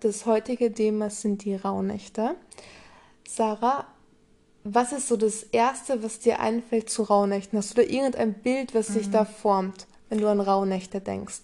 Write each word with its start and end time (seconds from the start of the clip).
Das 0.00 0.24
heutige 0.24 0.72
Thema 0.72 1.10
sind 1.10 1.44
die 1.44 1.54
Rauhnächte. 1.54 2.34
Sarah, 3.28 3.86
was 4.64 4.92
ist 4.92 5.08
so 5.08 5.16
das 5.18 5.42
Erste, 5.42 6.02
was 6.02 6.20
dir 6.20 6.40
einfällt 6.40 6.88
zu 6.88 7.02
Rauhnächten? 7.02 7.58
Hast 7.58 7.76
du 7.76 7.82
da 7.82 7.88
irgendein 7.88 8.32
Bild, 8.32 8.74
was 8.74 8.88
sich 8.88 9.10
da 9.10 9.26
formt, 9.26 9.86
wenn 10.08 10.18
du 10.18 10.28
an 10.28 10.40
Rauhnächte 10.40 11.02
denkst? 11.02 11.42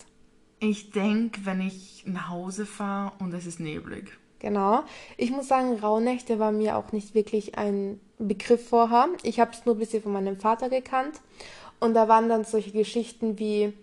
Ich 0.58 0.90
denke, 0.90 1.42
wenn 1.44 1.60
ich 1.60 2.04
nach 2.06 2.30
Hause 2.30 2.64
fahre 2.64 3.12
und 3.18 3.34
es 3.34 3.44
ist 3.44 3.60
neblig. 3.60 4.12
Genau. 4.38 4.84
Ich 5.18 5.30
muss 5.30 5.48
sagen, 5.48 5.78
Rauhnächte 5.78 6.38
war 6.38 6.50
mir 6.50 6.78
auch 6.78 6.92
nicht 6.92 7.14
wirklich 7.14 7.58
ein 7.58 8.00
Begriff 8.18 8.68
vorher. 8.68 9.08
Ich 9.22 9.38
habe 9.38 9.50
es 9.52 9.66
nur 9.66 9.74
ein 9.74 9.78
bisschen 9.78 10.02
von 10.02 10.12
meinem 10.12 10.38
Vater 10.38 10.70
gekannt. 10.70 11.20
Und 11.78 11.92
da 11.92 12.08
waren 12.08 12.30
dann 12.30 12.44
solche 12.44 12.72
Geschichten 12.72 13.38
wie, 13.38 13.74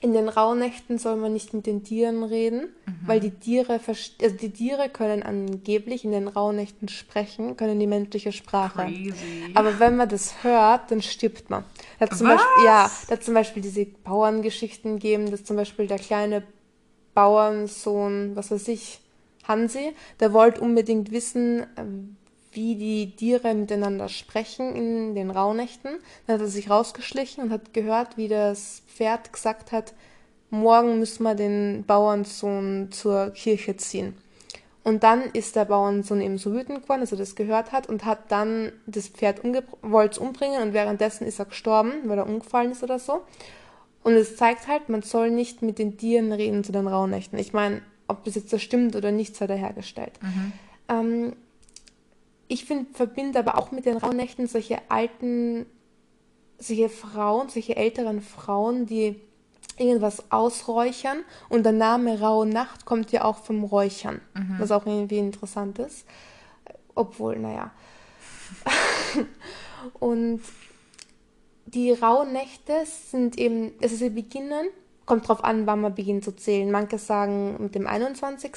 in 0.00 0.14
den 0.14 0.28
Rauhnächten 0.28 0.98
soll 0.98 1.16
man 1.16 1.34
nicht 1.34 1.52
mit 1.52 1.66
den 1.66 1.84
Tieren 1.84 2.24
reden, 2.24 2.68
weil 3.04 3.20
die 3.20 3.30
Tiere, 3.30 3.80
also 3.86 4.36
die 4.36 4.50
Tiere 4.50 4.88
können 4.88 5.22
angeblich 5.22 6.04
in 6.04 6.12
den 6.12 6.26
Rauhnächten 6.26 6.88
sprechen, 6.88 7.56
können 7.56 7.78
die 7.78 7.86
menschliche 7.86 8.32
Sprache. 8.32 8.84
Crazy. 8.86 9.52
Aber 9.54 9.78
wenn 9.78 9.96
man 9.96 10.08
das 10.08 10.42
hört, 10.42 10.90
dann 10.90 11.02
stirbt 11.02 11.50
man. 11.50 11.64
Da 11.98 12.08
zum 12.08 12.28
Was? 12.28 12.36
Beispiel, 12.36 12.64
ja, 12.64 12.90
da 13.08 13.20
zum 13.20 13.34
Beispiel 13.34 13.62
diese 13.62 13.84
Bauerngeschichten 13.84 14.94
gegeben, 14.94 15.30
dass 15.30 15.44
zum 15.44 15.56
Beispiel 15.56 15.86
der 15.86 15.98
kleine 15.98 16.44
Bauernsohn, 17.14 18.34
was 18.34 18.50
weiß 18.50 18.68
ich, 18.68 19.00
Hansi, 19.46 19.92
der 20.18 20.32
wollte 20.32 20.62
unbedingt 20.62 21.10
wissen, 21.10 21.66
ähm, 21.76 22.16
wie 22.52 22.74
die 22.74 23.14
Tiere 23.14 23.54
miteinander 23.54 24.08
sprechen 24.08 24.74
in 24.74 25.14
den 25.14 25.30
Rauhnächten. 25.30 25.98
Dann 26.26 26.34
hat 26.34 26.40
er 26.40 26.48
sich 26.48 26.70
rausgeschlichen 26.70 27.44
und 27.44 27.50
hat 27.50 27.72
gehört, 27.72 28.16
wie 28.16 28.28
das 28.28 28.82
Pferd 28.88 29.32
gesagt 29.32 29.72
hat, 29.72 29.94
morgen 30.50 30.98
müssen 30.98 31.22
wir 31.22 31.34
den 31.34 31.84
Bauernsohn 31.86 32.88
zur 32.90 33.30
Kirche 33.30 33.76
ziehen. 33.76 34.14
Und 34.82 35.02
dann 35.02 35.24
ist 35.32 35.56
der 35.56 35.66
Bauernsohn 35.66 36.20
eben 36.20 36.38
so 36.38 36.52
wütend 36.52 36.82
geworden, 36.82 37.00
dass 37.00 37.12
er 37.12 37.18
das 37.18 37.36
gehört 37.36 37.70
hat 37.72 37.88
und 37.88 38.04
hat 38.04 38.32
dann 38.32 38.72
das 38.86 39.08
Pferd 39.08 39.42
wollte 39.82 40.12
es 40.12 40.18
umbringen 40.18 40.62
und 40.62 40.72
währenddessen 40.72 41.26
ist 41.26 41.38
er 41.38 41.44
gestorben, 41.44 41.92
weil 42.06 42.18
er 42.18 42.26
umgefallen 42.26 42.72
ist 42.72 42.82
oder 42.82 42.98
so. 42.98 43.20
Und 44.02 44.14
es 44.14 44.36
zeigt 44.36 44.66
halt, 44.66 44.88
man 44.88 45.02
soll 45.02 45.30
nicht 45.30 45.60
mit 45.60 45.78
den 45.78 45.98
Tieren 45.98 46.32
reden 46.32 46.64
zu 46.64 46.72
den 46.72 46.88
Rauhnächten. 46.88 47.38
Ich 47.38 47.52
meine, 47.52 47.82
ob 48.08 48.24
das 48.24 48.34
jetzt 48.34 48.48
so 48.48 48.58
stimmt 48.58 48.96
oder 48.96 49.12
nicht, 49.12 49.36
sei 49.36 49.46
dahergestellt. 49.46 50.12
Ähm, 50.88 51.34
ich 52.50 52.64
finde, 52.64 52.92
verbinde 52.92 53.38
aber 53.38 53.56
auch 53.56 53.70
mit 53.70 53.86
den 53.86 53.96
Rauhnächten 53.96 54.48
solche 54.48 54.78
alten, 54.90 55.66
solche 56.58 56.88
Frauen, 56.88 57.48
solche 57.48 57.76
älteren 57.76 58.20
Frauen, 58.20 58.86
die 58.86 59.20
irgendwas 59.78 60.30
ausräuchern 60.32 61.24
und 61.48 61.62
der 61.62 61.72
Name 61.72 62.20
Rauhe 62.20 62.46
Nacht 62.46 62.84
kommt 62.84 63.12
ja 63.12 63.24
auch 63.24 63.38
vom 63.38 63.64
Räuchern, 63.64 64.20
was 64.58 64.72
auch 64.72 64.84
irgendwie 64.84 65.18
interessant 65.18 65.78
ist. 65.78 66.06
Obwohl, 66.94 67.38
naja. 67.38 67.70
und 70.00 70.42
die 71.66 71.92
Rauhnächte 71.92 72.84
sind 72.84 73.38
eben, 73.38 73.72
also 73.80 73.94
sie 73.94 74.10
beginnen, 74.10 74.66
kommt 75.06 75.28
drauf 75.28 75.44
an, 75.44 75.66
wann 75.66 75.80
man 75.80 75.94
beginnt 75.94 76.24
zu 76.24 76.32
zählen. 76.32 76.70
Manche 76.70 76.98
sagen, 76.98 77.56
mit 77.60 77.74
dem 77.74 77.86
21. 77.86 78.52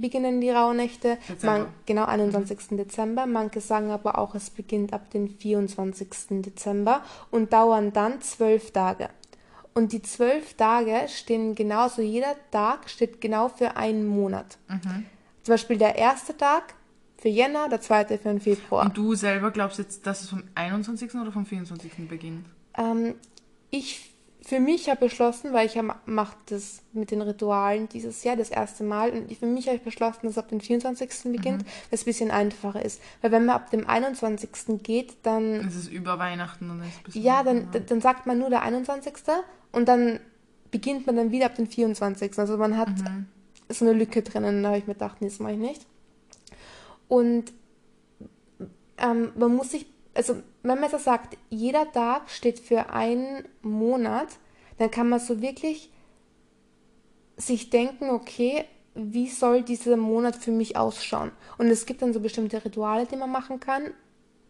beginnen 0.00 0.40
die 0.40 0.50
Rauhnächte. 0.50 1.18
Dezember. 1.28 1.58
Man, 1.58 1.68
genau, 1.86 2.04
21. 2.04 2.76
Dezember. 2.76 3.26
Manche 3.26 3.60
sagen 3.60 3.90
aber 3.90 4.18
auch, 4.18 4.34
es 4.34 4.50
beginnt 4.50 4.92
ab 4.92 5.10
dem 5.10 5.28
24. 5.28 6.08
Dezember 6.42 7.02
und 7.30 7.52
dauern 7.52 7.92
dann 7.92 8.20
zwölf 8.20 8.70
Tage. 8.70 9.10
Und 9.74 9.92
die 9.92 10.00
zwölf 10.00 10.54
Tage 10.54 11.06
stehen 11.08 11.54
genauso, 11.54 12.00
jeder 12.00 12.34
Tag 12.50 12.88
steht 12.88 13.20
genau 13.20 13.48
für 13.48 13.76
einen 13.76 14.06
Monat. 14.06 14.56
Zum 15.42 15.52
Beispiel 15.52 15.76
der 15.76 15.96
erste 15.96 16.34
Tag 16.34 16.74
für 17.18 17.28
Jänner, 17.28 17.68
der 17.68 17.80
zweite 17.80 18.16
für 18.16 18.28
den 18.28 18.40
Februar. 18.40 18.86
Und 18.86 18.96
du 18.96 19.14
selber 19.14 19.50
glaubst 19.50 19.78
jetzt, 19.78 20.06
dass 20.06 20.22
es 20.22 20.30
vom 20.30 20.44
21. 20.54 21.14
oder 21.16 21.30
vom 21.30 21.44
24. 21.44 22.08
beginnt? 22.08 22.46
Ähm, 22.78 23.16
ich 23.70 24.15
für 24.46 24.60
mich 24.60 24.88
habe 24.88 25.00
beschlossen, 25.06 25.52
weil 25.52 25.66
ich 25.66 25.74
mache 26.06 26.36
das 26.46 26.80
mit 26.92 27.10
den 27.10 27.20
Ritualen 27.20 27.88
dieses 27.88 28.22
Jahr 28.22 28.36
das 28.36 28.50
erste 28.50 28.84
Mal 28.84 29.10
und 29.10 29.36
für 29.36 29.46
mich 29.46 29.66
habe 29.66 29.76
ich 29.78 29.82
beschlossen, 29.82 30.20
dass 30.22 30.32
es 30.32 30.38
ab 30.38 30.48
dem 30.48 30.60
24. 30.60 31.32
beginnt, 31.32 31.64
weil 31.64 31.72
es 31.90 32.02
ein 32.02 32.04
bisschen 32.04 32.30
einfacher 32.30 32.84
ist. 32.84 33.00
Weil 33.22 33.32
wenn 33.32 33.44
man 33.46 33.56
ab 33.56 33.70
dem 33.72 33.88
21. 33.88 34.48
geht, 34.84 35.14
dann 35.24 35.66
Es 35.66 35.74
ist 35.74 35.88
über 35.90 36.18
Weihnachten 36.20 36.70
und 36.70 36.80
ist 36.82 37.02
bisschen- 37.02 37.22
ja, 37.24 37.42
dann, 37.42 37.68
dann- 37.72 37.86
dann 37.86 38.00
sagt 38.00 38.26
man 38.26 38.38
nur 38.38 38.48
der 38.50 38.62
21. 38.62 39.14
und 39.72 39.88
dann 39.88 40.20
beginnt 40.70 41.06
man 41.06 41.16
dann 41.16 41.32
wieder 41.32 41.46
ab 41.46 41.56
dem 41.56 41.66
24. 41.66 42.38
Also 42.38 42.56
man 42.56 42.76
hat 42.76 42.90
so 43.68 43.84
eine 43.84 43.94
Lücke 43.94 44.22
drinnen, 44.22 44.62
da 44.62 44.68
habe 44.68 44.78
ich 44.78 44.86
mir 44.86 44.92
gedacht, 44.94 45.16
nee, 45.20 45.28
das 45.28 45.40
mache 45.40 45.54
ich 45.54 45.58
nicht. 45.58 45.84
Und 47.08 47.52
ähm, 48.98 49.32
man 49.36 49.54
muss 49.54 49.72
sich, 49.72 49.86
also 50.16 50.42
wenn 50.62 50.80
man 50.80 50.90
so 50.90 50.98
sagt, 50.98 51.36
jeder 51.50 51.90
Tag 51.92 52.30
steht 52.30 52.58
für 52.58 52.90
einen 52.90 53.44
Monat, 53.62 54.28
dann 54.78 54.90
kann 54.90 55.08
man 55.08 55.20
so 55.20 55.40
wirklich 55.40 55.90
sich 57.36 57.70
denken, 57.70 58.10
okay, 58.10 58.64
wie 58.94 59.28
soll 59.28 59.62
dieser 59.62 59.96
Monat 59.96 60.36
für 60.36 60.50
mich 60.50 60.76
ausschauen? 60.76 61.30
Und 61.58 61.66
es 61.66 61.84
gibt 61.84 62.00
dann 62.02 62.14
so 62.14 62.20
bestimmte 62.20 62.64
Rituale, 62.64 63.06
die 63.06 63.16
man 63.16 63.30
machen 63.30 63.60
kann. 63.60 63.90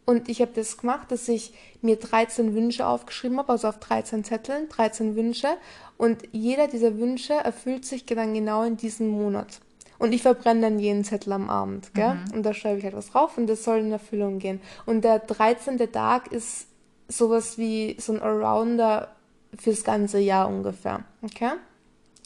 Und 0.05 0.29
ich 0.29 0.41
habe 0.41 0.53
das 0.55 0.77
gemacht, 0.77 1.11
dass 1.11 1.27
ich 1.27 1.53
mir 1.83 1.97
13 1.97 2.55
Wünsche 2.55 2.87
aufgeschrieben 2.87 3.39
habe, 3.39 3.51
also 3.51 3.67
auf 3.67 3.81
13 3.81 4.23
Zetteln, 4.23 4.69
13 4.69 5.17
Wünsche. 5.17 5.49
Und 5.97 6.23
jeder 6.31 6.69
dieser 6.69 6.97
Wünsche 6.97 7.35
erfüllt 7.35 7.85
sich 7.85 8.07
dann 8.07 8.33
genau 8.33 8.63
in 8.63 8.77
diesem 8.77 9.09
Monat. 9.09 9.61
Und 9.99 10.13
ich 10.13 10.23
verbrenne 10.23 10.63
dann 10.63 10.79
jeden 10.79 11.05
Zettel 11.05 11.33
am 11.33 11.49
Abend, 11.49 11.95
gell? 11.95 12.19
Und 12.35 12.43
da 12.43 12.53
schreibe 12.53 12.79
ich 12.79 12.85
halt 12.85 12.97
was 12.97 13.11
drauf 13.11 13.39
und 13.39 13.47
das 13.47 13.65
soll 13.65 13.79
in 13.79 13.93
Erfüllung 13.93 14.39
gehen. 14.39 14.61
Und 14.85 15.03
der 15.03 15.19
13. 15.21 15.79
Tag 15.93 16.33
ist 16.33 16.67
sowas 17.09 17.57
wie 17.59 17.97
so 17.99 18.13
ein 18.13 18.21
Arounder 18.21 19.15
fürs 19.59 19.85
ganze 19.85 20.19
Jahr 20.19 20.49
ungefähr, 20.49 21.05
okay? 21.23 21.53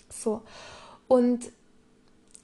So. 0.08 0.42
Und 1.06 1.50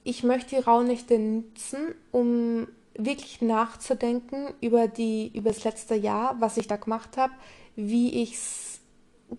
ich 0.03 0.23
möchte 0.23 0.55
die 0.55 0.61
Rauhnächte 0.61 1.19
nutzen, 1.19 1.93
um 2.11 2.67
wirklich 2.95 3.41
nachzudenken 3.41 4.53
über 4.61 4.87
die 4.87 5.31
über 5.35 5.51
das 5.51 5.63
letzte 5.63 5.95
Jahr, 5.95 6.35
was 6.39 6.57
ich 6.57 6.67
da 6.67 6.77
gemacht 6.77 7.17
habe, 7.17 7.33
wie 7.75 8.23
ich 8.23 8.33
es 8.33 8.79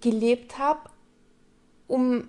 gelebt 0.01 0.59
habe, 0.59 0.81
um 1.87 2.29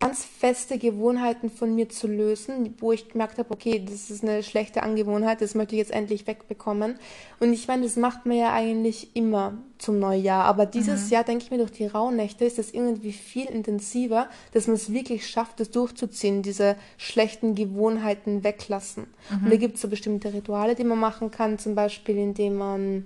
ganz 0.00 0.24
feste 0.24 0.78
Gewohnheiten 0.78 1.50
von 1.50 1.74
mir 1.74 1.88
zu 1.88 2.06
lösen, 2.06 2.74
wo 2.78 2.92
ich 2.92 3.08
gemerkt 3.08 3.38
habe, 3.38 3.50
okay, 3.50 3.84
das 3.84 4.10
ist 4.10 4.22
eine 4.22 4.44
schlechte 4.44 4.84
Angewohnheit, 4.84 5.40
das 5.40 5.56
möchte 5.56 5.74
ich 5.74 5.80
jetzt 5.80 5.90
endlich 5.90 6.26
wegbekommen. 6.28 6.98
Und 7.40 7.52
ich 7.52 7.66
meine, 7.66 7.82
das 7.82 7.96
macht 7.96 8.24
man 8.24 8.36
ja 8.36 8.52
eigentlich 8.52 9.16
immer 9.16 9.54
zum 9.78 9.98
Neujahr, 9.98 10.44
aber 10.44 10.66
dieses 10.66 11.10
Jahr 11.10 11.24
denke 11.24 11.44
ich 11.44 11.50
mir 11.50 11.58
durch 11.58 11.72
die 11.72 11.86
Rauhnächte 11.86 12.44
ist 12.44 12.58
das 12.58 12.70
irgendwie 12.70 13.12
viel 13.12 13.46
intensiver, 13.46 14.28
dass 14.52 14.68
man 14.68 14.76
es 14.76 14.92
wirklich 14.92 15.26
schafft, 15.26 15.58
das 15.58 15.70
durchzuziehen, 15.70 16.42
diese 16.42 16.76
schlechten 16.96 17.56
Gewohnheiten 17.56 18.44
weglassen. 18.44 19.06
Und 19.30 19.50
da 19.50 19.56
gibt 19.56 19.76
es 19.76 19.82
so 19.82 19.88
bestimmte 19.88 20.32
Rituale, 20.32 20.76
die 20.76 20.84
man 20.84 20.98
machen 20.98 21.32
kann, 21.32 21.58
zum 21.58 21.74
Beispiel 21.74 22.18
indem 22.18 22.56
man 22.56 23.04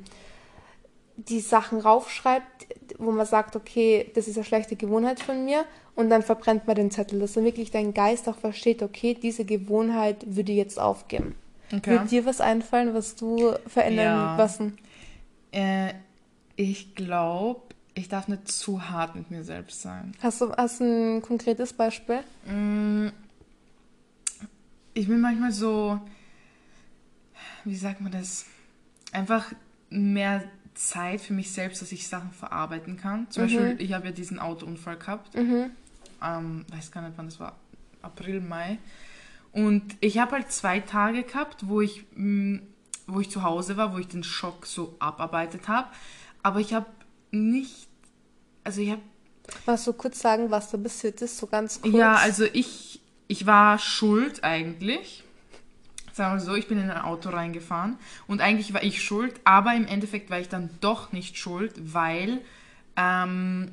die 1.17 1.41
Sachen 1.41 1.79
raufschreibt, 1.79 2.67
wo 2.99 3.11
man 3.11 3.27
sagt, 3.27 3.57
okay, 3.57 4.11
das 4.15 4.29
ist 4.29 4.37
eine 4.37 4.45
schlechte 4.45 4.77
Gewohnheit 4.77 5.21
von 5.21 5.45
mir 5.45 5.65
und 5.95 6.11
dann 6.11 6.23
verbrennt 6.23 6.67
man 6.67 6.77
den 6.77 6.91
Zettel, 6.91 7.21
dass 7.21 7.35
dann 7.35 7.45
wirklich 7.45 7.71
dein 7.71 7.93
Geist 7.95 8.29
auch 8.29 8.39
versteht, 8.39 8.83
okay, 8.83 9.15
diese 9.15 9.45
Gewohnheit 9.45 10.25
würde 10.27 10.53
jetzt 10.53 10.79
aufgeben. 10.81 11.35
Okay. 11.75 11.91
Wird 11.91 12.11
dir 12.11 12.27
was 12.27 12.41
einfallen, 12.41 12.95
was 12.95 13.15
du 13.17 13.55
verändern 13.67 14.05
Ja. 14.05 14.37
lassen? 14.37 14.77
Äh, 15.53 15.95
ich 16.57 16.95
glaube, 16.95 17.61
ich 17.95 18.09
darf 18.09 18.29
nicht 18.29 18.49
zu 18.49 18.89
hart 18.91 19.15
mit 19.15 19.31
mir 19.31 19.45
selbst 19.45 19.83
sein. 19.83 20.13
Hast 20.23 20.41
du, 20.41 20.53
hast 20.53 20.81
du 20.81 20.85
ein 20.85 21.23
konkretes 21.23 21.73
Beispiel? 21.73 22.21
Mm, 22.47 23.09
Ich 24.95 25.09
bin 25.09 25.21
manchmal 25.21 25.53
so, 25.53 25.99
wie 27.65 27.77
sagt 27.77 28.01
man 28.01 28.13
das? 28.13 28.45
Einfach 29.13 29.53
mehr 29.91 30.43
Zeit 30.75 31.21
für 31.21 31.33
mich 31.33 31.53
selbst, 31.53 31.83
dass 31.83 31.93
ich 31.93 32.09
Sachen 32.09 32.31
verarbeiten 32.31 32.97
kann. 32.97 33.31
Zum 33.31 33.45
Beispiel, 33.45 33.77
ich 33.79 33.93
habe 33.93 34.07
ja 34.07 34.13
diesen 34.13 34.39
Autounfall 34.39 34.97
gehabt. 34.97 35.35
Mhm. 35.37 35.71
Ähm, 36.23 36.65
weiß 36.69 36.91
gar 36.93 37.03
nicht, 37.03 37.15
wann 37.17 37.27
das 37.27 37.41
war. 37.41 37.57
April, 38.01 38.41
Mai. 38.41 38.79
Und 39.53 39.97
ich 40.01 40.19
habe 40.19 40.33
halt 40.33 40.51
zwei 40.51 40.81
Tage 40.81 41.25
gehabt, 41.25 41.69
wo 41.69 41.81
ich, 41.81 42.05
mh, 42.15 42.61
wo 43.07 43.21
ich 43.21 43.31
zu 43.31 43.43
Hause 43.43 43.77
war, 43.77 43.93
wo 43.93 43.99
ich 43.99 44.09
den 44.09 44.25
Schock 44.25 44.67
so 44.67 44.97
abarbeitet 44.99 45.69
habe. 45.69 45.89
Aber 46.43 46.61
ich 46.61 46.73
habe 46.73 46.87
nicht, 47.31 47.89
also 48.65 48.81
ich 48.81 48.91
habe 48.91 49.03
Magst 49.67 49.87
du 49.87 49.93
kurz 49.93 50.21
sagen, 50.21 50.51
was 50.51 50.71
da 50.71 50.79
passiert 50.79 51.21
ist, 51.21 51.37
so 51.37 51.47
ganz 51.47 51.81
kurz? 51.81 51.95
ja, 51.95 52.15
also 52.15 52.45
ich, 52.45 53.01
ich 53.27 53.45
war 53.45 53.79
schuld 53.79 54.45
eigentlich. 54.45 55.22
Sagen 56.13 56.35
wir 56.35 56.41
so, 56.41 56.55
ich 56.55 56.69
bin 56.69 56.79
in 56.79 56.91
ein 56.91 57.01
Auto 57.01 57.31
reingefahren 57.31 57.97
und 58.27 58.41
eigentlich 58.41 58.75
war 58.75 58.83
ich 58.83 59.03
schuld, 59.03 59.41
aber 59.45 59.75
im 59.75 59.87
Endeffekt 59.87 60.31
war 60.31 60.39
ich 60.39 60.49
dann 60.49 60.71
doch 60.81 61.13
nicht 61.13 61.39
schuld, 61.39 61.73
weil 61.95 62.41
ähm, 62.97 63.73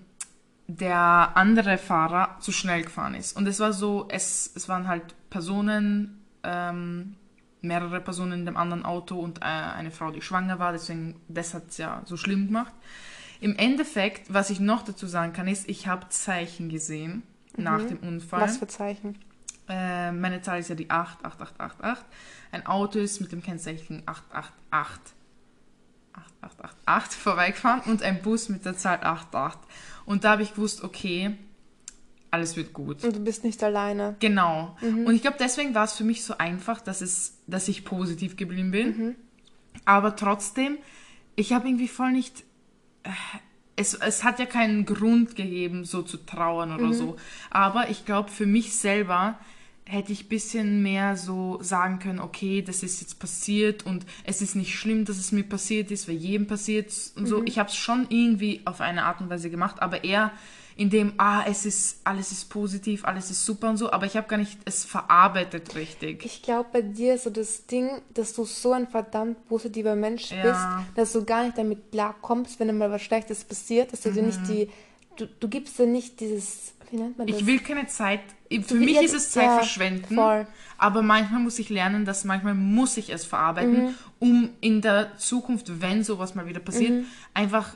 der 0.68 1.32
andere 1.36 1.78
Fahrer 1.78 2.38
zu 2.40 2.52
schnell 2.52 2.84
gefahren 2.84 3.16
ist. 3.16 3.36
Und 3.36 3.48
es 3.48 3.60
war 3.60 3.74
so, 3.74 4.08
es, 4.10 4.52
es 4.56 4.70
waren 4.70 4.88
halt 4.88 5.04
Personen, 5.30 6.24
ähm, 6.44 7.16
mehrere 7.62 8.00
Personen 8.00 8.34
in 8.40 8.46
dem 8.46 8.56
anderen 8.56 8.86
Auto 8.86 9.20
und 9.20 9.40
äh, 9.40 9.46
eine 9.46 9.92
Frau, 9.92 10.12
die 10.12 10.22
schwanger 10.22 10.60
war, 10.60 10.72
deswegen, 10.72 11.20
das 11.28 11.54
hat 11.54 11.70
es 11.70 11.78
ja 11.78 12.02
so 12.06 12.18
schlimm 12.18 12.48
gemacht. 12.48 12.74
Im 13.42 13.56
Endeffekt, 13.56 14.34
was 14.34 14.50
ich 14.50 14.60
noch 14.60 14.84
dazu 14.84 15.08
sagen 15.08 15.34
kann, 15.34 15.48
ist, 15.48 15.68
ich 15.70 15.88
habe 15.88 16.08
Zeichen 16.10 16.70
gesehen 16.70 17.24
mhm. 17.58 17.64
nach 17.64 17.84
dem 17.84 17.98
Unfall. 18.00 18.42
Was 18.42 18.58
für 18.58 18.68
Zeichen? 18.68 19.18
Äh, 19.70 20.12
meine 20.12 20.42
Zahl 20.42 20.60
ist 20.60 20.70
ja 20.70 20.76
die 20.76 20.90
88888. 20.90 22.06
Ein 22.52 22.66
Auto 22.66 23.00
ist 23.00 23.22
mit 23.22 23.32
dem 23.32 23.44
Kennzeichen 23.44 24.02
888. 24.08 25.14
8888 26.42 27.20
vorbeigefahren 27.22 27.82
und 27.92 28.02
ein 28.02 28.22
Bus 28.22 28.50
mit 28.50 28.66
der 28.66 28.76
Zahl 28.76 29.00
88. 29.02 29.62
Und 30.06 30.24
da 30.24 30.32
habe 30.32 30.42
ich 30.42 30.56
gewusst, 30.56 30.84
okay, 30.84 31.38
alles 32.32 32.56
wird 32.56 32.74
gut. 32.74 33.04
Und 33.04 33.16
du 33.16 33.20
bist 33.20 33.44
nicht 33.44 33.64
alleine. 33.64 34.16
Genau. 34.20 34.76
Mhm. 34.82 35.06
Und 35.06 35.16
ich 35.16 35.22
glaube, 35.22 35.38
deswegen 35.40 35.76
war 35.76 35.86
es 35.86 35.94
für 35.94 36.04
mich 36.04 36.24
so 36.24 36.38
einfach, 36.38 36.82
dass, 36.82 37.02
es, 37.02 37.38
dass 37.48 37.68
ich 37.68 37.86
positiv 37.86 38.38
geblieben 38.38 38.72
bin. 38.72 38.88
Mhm. 38.98 39.16
Aber 39.86 40.16
trotzdem, 40.16 40.78
ich 41.36 41.54
habe 41.54 41.68
irgendwie 41.68 41.88
voll 41.88 42.12
nicht. 42.12 42.44
Äh, 43.04 43.10
es, 43.76 43.94
es 43.94 44.24
hat 44.26 44.40
ja 44.40 44.46
keinen 44.46 44.86
Grund 44.86 45.36
gegeben, 45.36 45.86
so 45.86 46.02
zu 46.02 46.18
trauern 46.18 46.74
oder 46.74 46.88
mhm. 46.88 46.94
so. 46.94 47.16
Aber 47.50 47.90
ich 47.90 48.06
glaube, 48.06 48.30
für 48.30 48.46
mich 48.46 48.76
selber 48.76 49.40
hätte 49.86 50.12
ich 50.12 50.26
ein 50.26 50.30
bisschen 50.30 50.84
mehr 50.84 51.18
so 51.18 51.58
sagen 51.62 52.00
können, 52.00 52.20
okay, 52.20 52.62
das 52.62 52.84
ist 52.84 53.02
jetzt 53.02 53.20
passiert 53.20 53.86
und 53.86 54.06
es 54.24 54.42
ist 54.42 54.56
nicht 54.56 54.78
schlimm, 54.78 55.06
dass 55.06 55.18
es 55.18 55.32
mir 55.32 55.44
passiert 55.44 55.92
ist, 55.92 56.08
weil 56.08 56.16
jedem 56.16 56.48
passiert 56.48 56.94
und 57.16 57.26
so. 57.26 57.40
Mhm. 57.40 57.48
Ich 57.48 57.58
habe 57.58 57.70
es 57.70 57.76
schon 57.76 58.06
irgendwie 58.10 58.62
auf 58.66 58.82
eine 58.82 59.04
Art 59.04 59.22
und 59.22 59.30
Weise 59.30 59.50
gemacht, 59.50 59.82
aber 59.82 60.04
eher 60.04 60.32
in 60.80 60.90
dem, 60.90 61.12
ah, 61.18 61.44
es 61.46 61.66
ist, 61.66 62.00
alles 62.06 62.32
ist 62.32 62.50
positiv, 62.50 63.04
alles 63.04 63.30
ist 63.30 63.46
super 63.46 63.70
und 63.70 63.76
so, 63.76 63.92
aber 63.92 64.06
ich 64.06 64.16
habe 64.16 64.30
gar 64.30 64.38
nicht 64.38 64.58
es 64.64 64.86
verarbeitet 64.86 65.76
richtig. 65.76 66.24
Ich 66.24 66.42
glaube, 66.42 66.70
bei 66.72 66.82
dir 66.82 67.16
ist 67.16 67.26
so 67.26 67.30
das 67.30 67.66
Ding, 67.66 67.90
dass 68.14 68.32
du 68.32 68.46
so 68.46 68.72
ein 68.72 68.88
verdammt 68.88 69.46
positiver 69.50 69.98
Mensch 69.98 70.32
ja. 70.32 70.42
bist, 70.42 70.96
dass 70.96 71.12
du 71.12 71.26
gar 71.26 71.44
nicht 71.44 71.58
damit 71.58 71.92
klarkommst, 71.92 72.62
wenn 72.62 72.78
mal 72.78 72.90
was 72.92 73.02
Schlechtes 73.02 73.44
passiert, 73.44 73.92
dass 73.92 74.02
du 74.02 74.12
mhm. 74.12 74.14
dir 74.14 74.22
nicht 74.22 74.48
die, 74.48 74.70
du, 75.18 75.28
du 75.28 75.50
gibst 75.50 75.78
dir 75.80 75.86
nicht 75.86 76.22
dieses, 76.22 76.72
wie 76.92 76.98
nennt 76.98 77.18
man 77.18 77.28
das? 77.28 77.38
Ich 77.38 77.46
will 77.46 77.60
keine 77.60 77.88
Zeit, 77.88 78.22
für 78.50 78.76
mich 78.76 79.02
ist 79.02 79.14
es 79.14 79.32
Zeit 79.32 79.66
ja, 80.10 80.48
aber 80.78 81.02
manchmal 81.02 81.42
muss 81.42 81.60
ich 81.60 81.70
lernen, 81.70 82.06
dass 82.06 82.24
manchmal 82.24 82.56
muss 82.56 82.98
ich 82.98 83.10
es 83.10 83.26
verarbeiten, 83.26 83.88
mhm. 83.88 83.96
um 84.20 84.50
in 84.62 84.82
der 84.82 85.18
Zukunft, 85.18 85.82
wenn 85.82 86.04
sowas 86.04 86.36
mal 86.36 86.48
wieder 86.48 86.60
passiert, 86.60 86.92
mhm. 86.92 87.06
einfach 87.34 87.76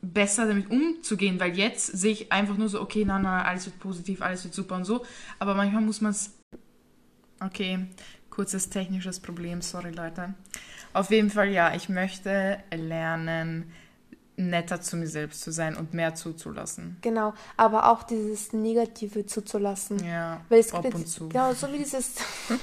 besser 0.00 0.46
damit 0.46 0.70
umzugehen, 0.70 1.40
weil 1.40 1.56
jetzt 1.56 1.86
sehe 1.86 2.12
ich 2.12 2.32
einfach 2.32 2.56
nur 2.56 2.68
so, 2.68 2.80
okay, 2.80 3.04
na, 3.04 3.18
na, 3.18 3.44
alles 3.44 3.66
wird 3.66 3.78
positiv, 3.78 4.22
alles 4.22 4.44
wird 4.44 4.54
super 4.54 4.76
und 4.76 4.84
so, 4.84 5.04
aber 5.38 5.54
manchmal 5.54 5.82
muss 5.82 6.00
man 6.00 6.12
es, 6.12 6.32
okay, 7.40 7.86
kurzes 8.30 8.70
technisches 8.70 9.18
Problem, 9.18 9.60
sorry 9.60 9.90
Leute. 9.90 10.34
Auf 10.92 11.10
jeden 11.10 11.30
Fall, 11.30 11.50
ja, 11.50 11.74
ich 11.74 11.88
möchte 11.88 12.58
lernen, 12.72 13.70
netter 14.38 14.80
zu 14.80 14.96
mir 14.96 15.08
selbst 15.08 15.42
zu 15.42 15.50
sein 15.50 15.76
und 15.76 15.94
mehr 15.94 16.14
zuzulassen. 16.14 16.96
Genau, 17.02 17.34
aber 17.56 17.90
auch 17.90 18.04
dieses 18.04 18.52
Negative 18.52 19.26
zuzulassen. 19.26 20.04
Ja, 20.04 20.40
Weil 20.48 20.60
es 20.60 20.72
ab 20.72 20.82
gibt 20.82 20.94
und 20.94 21.00
jetzt, 21.00 21.12
zu. 21.12 21.28
Genau, 21.28 21.52
so 21.52 21.70
wie 21.72 21.78
dieses 21.78 22.14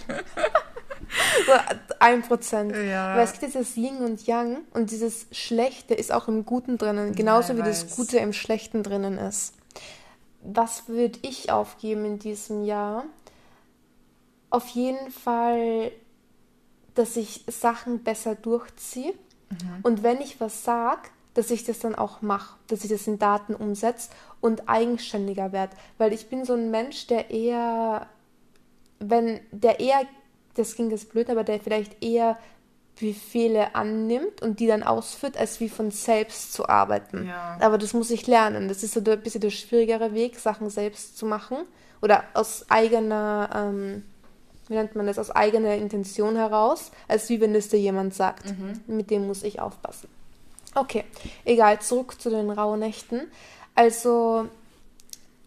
ein 1.99 2.21
Prozent. 2.21 2.75
Ja. 2.75 3.15
Weil 3.15 3.25
es 3.25 3.39
gibt 3.39 3.55
das 3.55 3.75
Yin 3.75 3.97
und 3.97 4.25
Yang 4.25 4.59
und 4.73 4.91
dieses 4.91 5.27
Schlechte 5.31 5.93
ist 5.93 6.11
auch 6.11 6.27
im 6.27 6.45
Guten 6.45 6.77
drinnen, 6.77 7.13
genauso 7.13 7.53
ja, 7.53 7.59
wie 7.59 7.63
das 7.63 7.95
Gute 7.95 8.17
im 8.17 8.33
Schlechten 8.33 8.81
drinnen 8.81 9.17
ist. 9.17 9.53
Was 10.41 10.87
würde 10.87 11.19
ich 11.23 11.51
aufgeben 11.51 12.05
in 12.05 12.19
diesem 12.19 12.63
Jahr? 12.63 13.05
Auf 14.49 14.67
jeden 14.69 15.11
Fall, 15.11 15.91
dass 16.93 17.17
ich 17.17 17.43
Sachen 17.47 18.03
besser 18.03 18.35
durchziehe. 18.35 19.13
Mhm. 19.49 19.79
Und 19.83 20.03
wenn 20.03 20.21
ich 20.21 20.39
was 20.39 20.63
sage, 20.63 21.09
dass 21.35 21.51
ich 21.51 21.63
das 21.63 21.79
dann 21.79 21.95
auch 21.95 22.21
mache, 22.21 22.57
dass 22.67 22.83
ich 22.83 22.89
das 22.89 23.05
in 23.07 23.19
Daten 23.19 23.53
umsetze 23.53 24.09
und 24.41 24.67
eigenständiger 24.67 25.51
werde. 25.51 25.75
Weil 25.97 26.11
ich 26.11 26.27
bin 26.27 26.43
so 26.43 26.53
ein 26.53 26.71
Mensch, 26.71 27.07
der 27.07 27.29
eher, 27.29 28.07
wenn, 28.99 29.39
der 29.51 29.79
eher 29.79 30.01
das 30.55 30.75
klingt 30.75 30.91
jetzt 30.91 31.11
blöd, 31.11 31.29
aber 31.29 31.43
der 31.43 31.59
vielleicht 31.59 32.03
eher 32.03 32.37
Befehle 32.99 33.75
annimmt 33.75 34.41
und 34.41 34.59
die 34.59 34.67
dann 34.67 34.81
ausführt, 34.81 35.37
als 35.37 35.59
wie 35.59 35.69
von 35.69 35.91
selbst 35.91 36.53
zu 36.53 36.67
arbeiten. 36.69 37.27
Ja. 37.27 37.57
Aber 37.59 37.77
das 37.77 37.93
muss 37.93 38.09
ich 38.09 38.25
lernen. 38.25 38.69
Das 38.69 38.83
ist 38.83 38.93
so 38.93 39.01
ein 39.01 39.21
bisschen 39.21 39.41
der 39.41 39.49
schwierigere 39.49 40.13
Weg, 40.13 40.39
Sachen 40.39 40.69
selbst 40.69 41.17
zu 41.17 41.25
machen 41.25 41.57
oder 42.01 42.23
aus 42.33 42.65
eigener, 42.69 43.49
ähm, 43.53 44.03
wie 44.69 44.75
nennt 44.75 44.95
man 44.95 45.07
das, 45.07 45.19
aus 45.19 45.29
eigener 45.29 45.75
Intention 45.75 46.37
heraus, 46.37 46.91
als 47.07 47.29
wie 47.29 47.41
wenn 47.41 47.53
es 47.53 47.67
dir 47.67 47.79
jemand 47.79 48.13
sagt. 48.13 48.45
Mhm. 48.45 48.79
Mit 48.87 49.11
dem 49.11 49.27
muss 49.27 49.43
ich 49.43 49.59
aufpassen. 49.59 50.07
Okay, 50.75 51.05
egal, 51.45 51.79
zurück 51.81 52.19
zu 52.19 52.29
den 52.29 52.49
Rauhnächten. 52.51 53.31
Also 53.73 54.49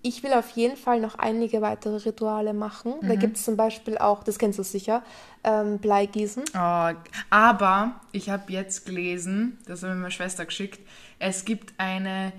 ich 0.03 0.23
will 0.23 0.33
auf 0.33 0.51
jeden 0.51 0.77
Fall 0.77 1.01
noch 1.01 1.17
einige 1.17 1.61
weitere 1.61 1.97
Rituale 1.97 2.55
machen. 2.55 2.95
Mhm. 3.01 3.09
Da 3.09 3.15
gibt 3.17 3.37
es 3.37 3.45
zum 3.45 3.57
Beispiel 3.57 3.99
auch, 3.99 4.25
das 4.25 4.39
kennst 4.39 4.59
du 4.59 4.63
sicher, 4.63 5.03
ähm, 5.45 5.79
Bleigießen. 5.79 6.45
Oh, 6.55 6.91
aber 7.31 8.01
ich 8.13 8.31
habe 8.31 8.53
jetzt 8.53 8.87
gelesen, 8.87 9.59
das 9.67 9.83
hat 9.83 9.91
mir 9.91 9.97
meine 9.97 10.11
Schwester 10.11 10.47
geschickt, 10.47 10.81
es 11.19 11.45
gibt 11.45 11.75
eine 11.79 12.33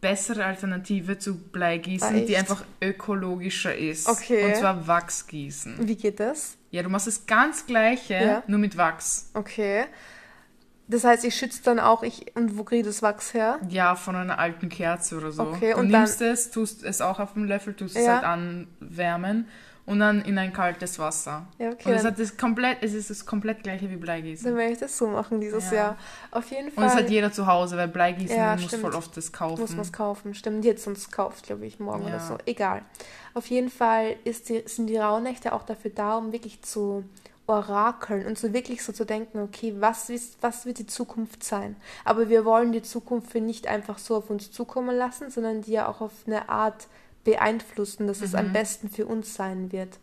bessere 0.00 0.44
Alternative 0.44 1.18
zu 1.18 1.36
Bleigießen, 1.36 2.16
Echt? 2.16 2.28
die 2.28 2.36
einfach 2.36 2.64
ökologischer 2.82 3.74
ist. 3.74 4.08
Okay. 4.08 4.46
Und 4.46 4.56
zwar 4.56 4.86
Wachsgießen. 4.86 5.86
Wie 5.86 5.94
geht 5.94 6.18
das? 6.18 6.56
Ja, 6.70 6.82
du 6.82 6.88
machst 6.88 7.06
das 7.06 7.26
ganz 7.26 7.66
gleiche, 7.66 8.14
ja. 8.14 8.42
nur 8.46 8.58
mit 8.58 8.76
Wachs. 8.76 9.30
Okay. 9.34 9.84
Das 10.88 11.04
heißt, 11.04 11.24
ich 11.24 11.34
schütze 11.34 11.62
dann 11.62 11.78
auch, 11.78 12.02
ich, 12.02 12.34
und 12.36 12.58
wo 12.58 12.64
kriege 12.64 12.80
ich 12.80 12.86
das 12.86 13.02
Wachs 13.02 13.34
her? 13.34 13.58
Ja, 13.68 13.94
von 13.94 14.16
einer 14.16 14.38
alten 14.38 14.68
Kerze 14.68 15.16
oder 15.16 15.32
so. 15.32 15.42
Okay, 15.42 15.74
und 15.74 15.90
du 15.90 15.96
nimmst 15.96 16.20
dann, 16.20 16.28
es, 16.28 16.50
tust 16.50 16.84
es 16.84 17.00
auch 17.00 17.20
auf 17.20 17.34
dem 17.34 17.44
Löffel, 17.44 17.74
tust 17.74 17.94
ja. 17.94 18.02
es 18.02 18.08
halt 18.08 18.24
anwärmen 18.24 19.46
und 19.84 19.98
dann 19.98 20.22
in 20.22 20.38
ein 20.38 20.52
kaltes 20.52 20.98
Wasser. 20.98 21.46
Ja, 21.58 21.70
okay. 21.70 21.88
Und 21.88 21.94
es, 21.94 22.04
hat 22.04 22.18
das 22.18 22.36
komplett, 22.36 22.78
es 22.82 22.94
ist 22.94 23.10
das 23.10 23.26
komplett 23.26 23.62
gleiche 23.62 23.90
wie 23.90 23.96
Bleigießen. 23.96 24.46
Dann 24.46 24.56
werde 24.56 24.72
ich 24.72 24.78
das 24.78 24.96
so 24.96 25.08
machen 25.08 25.40
dieses 25.40 25.70
ja. 25.70 25.76
Jahr. 25.76 25.98
Auf 26.30 26.50
jeden 26.50 26.70
Fall. 26.70 26.84
Und 26.84 26.90
es 26.90 26.96
hat 26.96 27.10
jeder 27.10 27.32
zu 27.32 27.46
Hause, 27.46 27.76
weil 27.76 27.88
Bleigießen 27.88 28.36
ja, 28.36 28.56
muss 28.56 28.74
voll 28.74 28.94
oft 28.94 29.16
das 29.16 29.32
kaufen. 29.32 29.60
Muss 29.60 29.70
man 29.72 29.80
es 29.80 29.92
kaufen, 29.92 30.34
stimmt. 30.34 30.64
Jetzt 30.64 30.84
sonst 30.84 31.10
kauft, 31.10 31.46
glaube 31.46 31.66
ich, 31.66 31.80
morgen 31.80 32.02
ja. 32.02 32.08
oder 32.08 32.20
so. 32.20 32.38
Egal. 32.46 32.82
Auf 33.34 33.46
jeden 33.46 33.70
Fall 33.70 34.16
ist 34.24 34.48
die, 34.50 34.62
sind 34.66 34.86
die 34.86 34.98
Rauhnächte 34.98 35.52
auch 35.52 35.64
dafür 35.64 35.90
da, 35.90 36.16
um 36.16 36.32
wirklich 36.32 36.62
zu 36.62 37.04
orakeln 37.46 38.26
und 38.26 38.38
so 38.38 38.52
wirklich 38.52 38.82
so 38.82 38.92
zu 38.92 39.04
denken, 39.04 39.40
okay, 39.40 39.74
was, 39.78 40.10
ist, 40.10 40.38
was 40.40 40.64
wird 40.64 40.78
die 40.78 40.86
Zukunft 40.86 41.42
sein? 41.42 41.76
Aber 42.04 42.28
wir 42.28 42.44
wollen 42.44 42.72
die 42.72 42.82
Zukunft 42.82 43.34
nicht 43.34 43.66
einfach 43.66 43.98
so 43.98 44.16
auf 44.16 44.30
uns 44.30 44.52
zukommen 44.52 44.96
lassen, 44.96 45.30
sondern 45.30 45.62
die 45.62 45.72
ja 45.72 45.88
auch 45.88 46.00
auf 46.00 46.12
eine 46.26 46.48
Art 46.48 46.86
beeinflussen, 47.24 48.06
dass 48.06 48.20
mhm. 48.20 48.24
es 48.24 48.34
am 48.34 48.48
mhm. 48.48 48.52
besten 48.52 48.88
für 48.88 49.06
uns 49.06 49.34
sein 49.34 49.72
wird. 49.72 49.98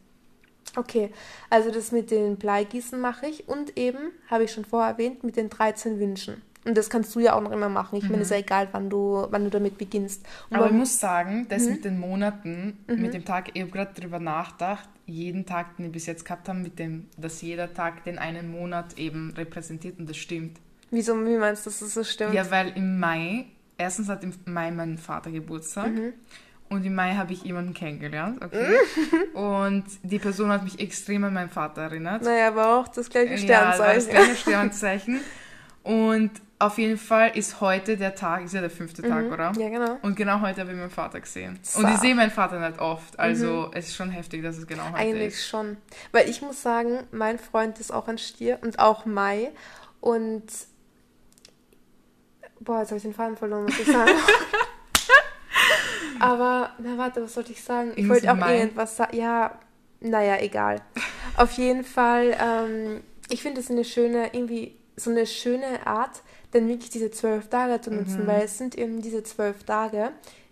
Okay, 0.75 1.11
also 1.49 1.71
das 1.71 1.91
mit 1.91 2.11
den 2.11 2.37
Bleigießen 2.37 2.99
mache 2.99 3.27
ich 3.27 3.47
und 3.47 3.77
eben, 3.77 4.11
habe 4.29 4.43
ich 4.43 4.51
schon 4.51 4.65
vorher 4.65 4.91
erwähnt, 4.91 5.23
mit 5.23 5.35
den 5.35 5.49
13 5.49 5.99
Wünschen. 5.99 6.41
Und 6.65 6.77
das 6.77 6.89
kannst 6.89 7.15
du 7.15 7.19
ja 7.19 7.33
auch 7.33 7.41
noch 7.41 7.51
immer 7.51 7.69
machen. 7.69 7.95
Ich 7.97 8.03
mhm. 8.03 8.11
meine, 8.11 8.21
es 8.21 8.27
ist 8.27 8.31
ja 8.31 8.37
egal, 8.37 8.67
wann 8.71 8.89
du, 8.89 9.27
wann 9.29 9.43
du 9.45 9.49
damit 9.49 9.77
beginnst. 9.77 10.25
Und 10.49 10.57
Aber 10.57 10.67
ich 10.67 10.73
muss 10.73 10.99
sagen, 10.99 11.47
das 11.49 11.63
mhm. 11.63 11.71
mit 11.71 11.85
den 11.85 11.99
Monaten, 11.99 12.77
mhm. 12.87 13.01
mit 13.01 13.13
dem 13.13 13.23
Tag, 13.23 13.51
ich 13.53 13.61
habe 13.61 13.71
gerade 13.71 13.91
darüber 13.95 14.19
nachgedacht, 14.19 14.89
jeden 15.05 15.45
Tag, 15.45 15.77
den 15.77 15.85
wir 15.85 15.91
bis 15.91 16.05
jetzt 16.05 16.25
gehabt 16.25 16.49
haben, 16.49 16.61
mit 16.61 16.77
dem, 16.77 17.07
dass 17.17 17.41
jeder 17.41 17.73
Tag 17.73 18.03
den 18.03 18.19
einen 18.19 18.51
Monat 18.51 18.97
eben 18.97 19.33
repräsentiert 19.35 19.99
und 19.99 20.09
das 20.09 20.17
stimmt. 20.17 20.57
Wieso, 20.91 21.13
wie 21.25 21.37
meinst 21.37 21.65
du, 21.65 21.69
dass 21.69 21.79
das 21.79 21.93
so 21.93 22.03
stimmt? 22.03 22.33
Ja, 22.33 22.49
weil 22.51 22.69
im 22.75 22.99
Mai, 22.99 23.45
erstens 23.77 24.09
hat 24.09 24.23
im 24.23 24.33
Mai 24.45 24.71
mein 24.71 24.97
Vater 24.97 25.31
Geburtstag. 25.31 25.91
Mhm. 25.91 26.13
Und 26.69 26.85
im 26.85 26.93
Mai 26.93 27.15
habe 27.15 27.33
ich 27.33 27.43
jemanden 27.43 27.73
kennengelernt, 27.73 28.43
okay. 28.43 28.75
und 29.33 29.85
die 30.03 30.19
Person 30.19 30.51
hat 30.51 30.63
mich 30.63 30.79
extrem 30.79 31.23
an 31.23 31.33
meinen 31.33 31.49
Vater 31.49 31.83
erinnert. 31.83 32.21
Naja, 32.21 32.49
aber 32.49 32.77
auch 32.77 32.87
das 32.87 33.09
gleiche 33.09 33.39
Sternzeichen. 33.39 33.85
Ja, 33.87 33.95
das 33.95 34.09
gleiche 34.09 34.35
Sternzeichen. 34.35 35.19
Und 35.83 36.31
auf 36.59 36.77
jeden 36.77 36.97
Fall 36.97 37.37
ist 37.37 37.61
heute 37.61 37.95
der 37.95 38.15
Tag, 38.15 38.43
ist 38.43 38.53
ja 38.53 38.59
der 38.59 38.69
fünfte 38.69 39.01
Tag, 39.01 39.25
mhm. 39.25 39.31
oder? 39.31 39.53
Ja, 39.57 39.69
genau. 39.69 39.97
Und 40.01 40.17
genau 40.17 40.41
heute 40.41 40.59
habe 40.59 40.71
ich 40.71 40.77
meinen 40.77 40.89
Vater 40.89 41.21
gesehen. 41.21 41.57
So. 41.63 41.79
Und 41.79 41.89
ich 41.89 41.97
sehe 41.99 42.13
meinen 42.13 42.31
Vater 42.31 42.59
nicht 42.59 42.81
oft. 42.81 43.17
Also 43.17 43.67
mhm. 43.67 43.71
es 43.73 43.87
ist 43.87 43.95
schon 43.95 44.09
heftig, 44.09 44.43
dass 44.43 44.57
es 44.57 44.67
genau 44.67 44.83
heute 44.83 44.95
Eigentlich 44.95 45.13
ist. 45.13 45.21
Eigentlich 45.21 45.47
schon. 45.47 45.77
Weil 46.11 46.29
ich 46.29 46.41
muss 46.41 46.61
sagen, 46.61 47.07
mein 47.11 47.39
Freund 47.39 47.79
ist 47.79 47.91
auch 47.91 48.09
ein 48.09 48.17
Stier 48.17 48.59
und 48.61 48.77
auch 48.77 49.05
Mai. 49.05 49.51
Und 50.01 50.43
boah, 52.59 52.79
jetzt 52.79 52.89
habe 52.89 52.97
ich 52.97 53.03
den 53.03 53.13
Faden 53.13 53.37
verloren, 53.37 53.63
muss 53.63 53.79
ich 53.79 53.87
sagen. 53.87 54.11
Aber, 56.19 56.71
na 56.79 56.97
warte, 56.97 57.23
was 57.23 57.35
sollte 57.35 57.53
ich 57.53 57.63
sagen? 57.63 57.93
Ich 57.95 58.09
wollte 58.09 58.29
auch 58.29 58.35
Mai. 58.35 58.59
irgendwas 58.59 58.97
sagen. 58.97 59.15
Ja, 59.15 59.57
naja, 60.01 60.35
egal. 60.41 60.81
Auf 61.37 61.53
jeden 61.53 61.85
Fall, 61.85 62.35
ähm, 62.37 63.01
ich 63.29 63.41
finde 63.41 63.61
es 63.61 63.71
eine 63.71 63.85
schöne, 63.85 64.33
irgendwie 64.33 64.78
so 64.99 65.09
eine 65.09 65.25
schöne 65.25 65.85
Art, 65.85 66.21
dann 66.51 66.67
wirklich 66.67 66.89
diese 66.89 67.11
zwölf 67.11 67.47
Tage 67.47 67.81
zu 67.81 67.91
nutzen, 67.91 68.23
mhm. 68.23 68.27
weil 68.27 68.43
es 68.43 68.57
sind 68.57 68.77
eben 68.77 69.01
diese 69.01 69.23
zwölf 69.23 69.63
Tage, 69.63 70.11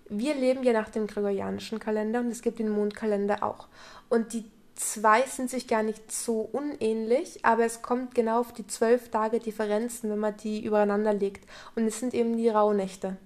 wir 0.10 0.36
leben 0.36 0.64
ja 0.64 0.74
nach 0.74 0.90
dem 0.90 1.08
gregorianischen 1.08 1.80
Kalender 1.80 2.20
und 2.20 2.32
es 2.32 2.42
gibt 2.42 2.60
den 2.60 2.70
Mondkalender 2.70 3.44
auch. 3.44 3.68
Und 4.10 4.34
die 4.34 4.46
zwei 4.76 5.24
sind 5.24 5.50
sich 5.50 5.68
gar 5.68 5.84
nicht 5.84 6.12
so 6.12 6.42
unähnlich, 6.52 7.44
aber 7.44 7.66
es 7.66 7.82
kommt 7.82 8.16
genau 8.16 8.40
auf 8.40 8.54
die 8.54 8.68
zwölf 8.68 9.10
Tage 9.10 9.40
Differenzen, 9.40 10.10
wenn 10.10 10.20
man 10.20 10.38
die 10.38 10.64
übereinander 10.64 11.14
legt. 11.14 11.50
Und 11.76 11.86
es 11.86 12.00
sind 12.00 12.14
eben 12.14 12.38
die 12.38 12.50
Rauhnächte. 12.50 13.18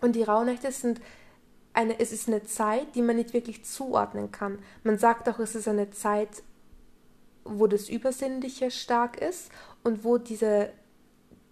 Und 0.00 0.16
die 0.16 0.22
Rauhnächte 0.22 0.70
sind 0.70 1.00
eine, 1.72 1.98
es 1.98 2.12
ist 2.12 2.28
eine 2.28 2.44
Zeit, 2.44 2.94
die 2.94 3.02
man 3.02 3.16
nicht 3.16 3.34
wirklich 3.34 3.64
zuordnen 3.64 4.30
kann. 4.30 4.60
Man 4.84 4.98
sagt 4.98 5.28
auch, 5.28 5.40
es 5.40 5.54
ist 5.54 5.68
eine 5.68 5.90
Zeit, 5.90 6.42
wo 7.44 7.66
das 7.66 7.88
Übersinnliche 7.88 8.70
stark 8.70 9.20
ist 9.20 9.50
und 9.84 10.04
wo 10.04 10.18
diese 10.18 10.70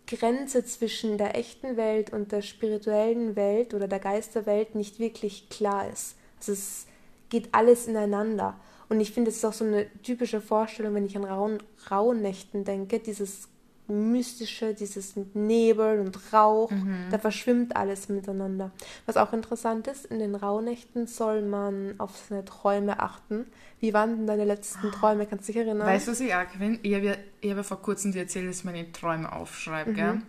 Grenze 0.07 0.65
zwischen 0.65 1.17
der 1.17 1.37
echten 1.37 1.77
Welt 1.77 2.12
und 2.12 2.33
der 2.33 2.43
spirituellen 2.43 3.37
Welt 3.37 3.73
oder 3.73 3.87
der 3.87 4.01
Geisterwelt 4.01 4.75
nicht 4.75 4.99
wirklich 4.99 5.49
klar 5.49 5.89
ist. 5.89 6.17
Also 6.39 6.53
es 6.53 6.87
geht 7.29 7.49
alles 7.53 7.87
ineinander. 7.87 8.59
Und 8.89 9.01
ich 9.01 9.12
finde, 9.12 9.31
es 9.31 9.37
ist 9.37 9.45
auch 9.45 9.53
so 9.53 9.65
eine 9.65 9.87
typische 10.03 10.41
Vorstellung, 10.41 10.95
wenn 10.95 11.07
ich 11.07 11.17
an 11.17 11.25
rauen, 11.25 11.62
rauen 11.91 12.21
Nächten 12.21 12.65
denke, 12.65 12.99
dieses 12.99 13.49
Mystische, 13.89 14.75
dieses 14.75 15.17
mit 15.17 15.35
Nebel 15.35 16.01
und 16.01 16.33
Rauch, 16.33 16.71
mhm. 16.71 17.07
da 17.11 17.19
verschwimmt 17.19 17.77
alles 17.77 18.09
miteinander. 18.09 18.71
Was 19.07 19.17
auch 19.17 19.33
interessant 19.33 19.87
ist, 19.87 20.07
in 20.07 20.19
den 20.19 20.35
Rauhnächten 20.35 21.07
soll 21.07 21.43
man 21.43 21.95
auf 21.99 22.17
seine 22.29 22.45
Träume 22.45 23.01
achten. 23.01 23.47
Wie 23.81 23.93
waren 23.93 24.17
denn 24.17 24.27
deine 24.27 24.45
letzten. 24.45 24.91
Träume? 24.93 25.27
Kannst 25.27 25.49
du 25.49 25.53
dich 25.53 25.62
erinnern? 25.62 25.87
Weißt 25.87 26.07
du, 26.07 26.12
was 26.12 26.21
ich 26.21 26.35
arg 26.35 26.59
bin? 26.59 26.79
Ich 26.83 26.95
habe 26.95 27.19
ja, 27.43 27.57
hab 27.57 27.65
vor 27.65 27.83
kurzem 27.83 28.12
dir 28.12 28.21
erzählt, 28.21 28.49
dass 28.49 28.59
ich 28.59 28.65
meine 28.65 28.91
Träume 28.93 29.33
aufschreibe, 29.33 29.91
mhm. 29.91 29.95
gell? 29.95 30.23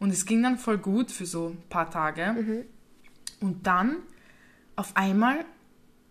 Und 0.00 0.10
es 0.10 0.26
ging 0.26 0.42
dann 0.42 0.58
voll 0.58 0.78
gut 0.78 1.10
für 1.10 1.26
so 1.26 1.48
ein 1.48 1.62
paar 1.68 1.90
Tage. 1.90 2.32
Mhm. 2.32 2.64
Und 3.40 3.66
dann, 3.66 3.96
auf 4.76 4.96
einmal, 4.96 5.44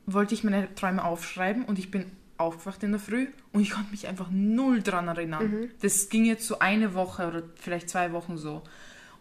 wollte 0.05 0.33
ich 0.33 0.43
meine 0.43 0.73
Träume 0.75 1.03
aufschreiben 1.03 1.65
und 1.65 1.79
ich 1.79 1.91
bin 1.91 2.05
aufgewacht 2.39 2.81
in 2.83 2.91
der 2.91 2.99
Früh 2.99 3.27
und 3.51 3.61
ich 3.61 3.71
konnte 3.71 3.91
mich 3.91 4.07
einfach 4.07 4.29
null 4.31 4.81
dran 4.81 5.07
erinnern. 5.07 5.51
Mhm. 5.51 5.69
Das 5.81 6.09
ging 6.09 6.25
jetzt 6.25 6.47
so 6.47 6.59
eine 6.59 6.93
Woche 6.93 7.27
oder 7.27 7.43
vielleicht 7.55 7.89
zwei 7.89 8.11
Wochen 8.13 8.37
so. 8.37 8.63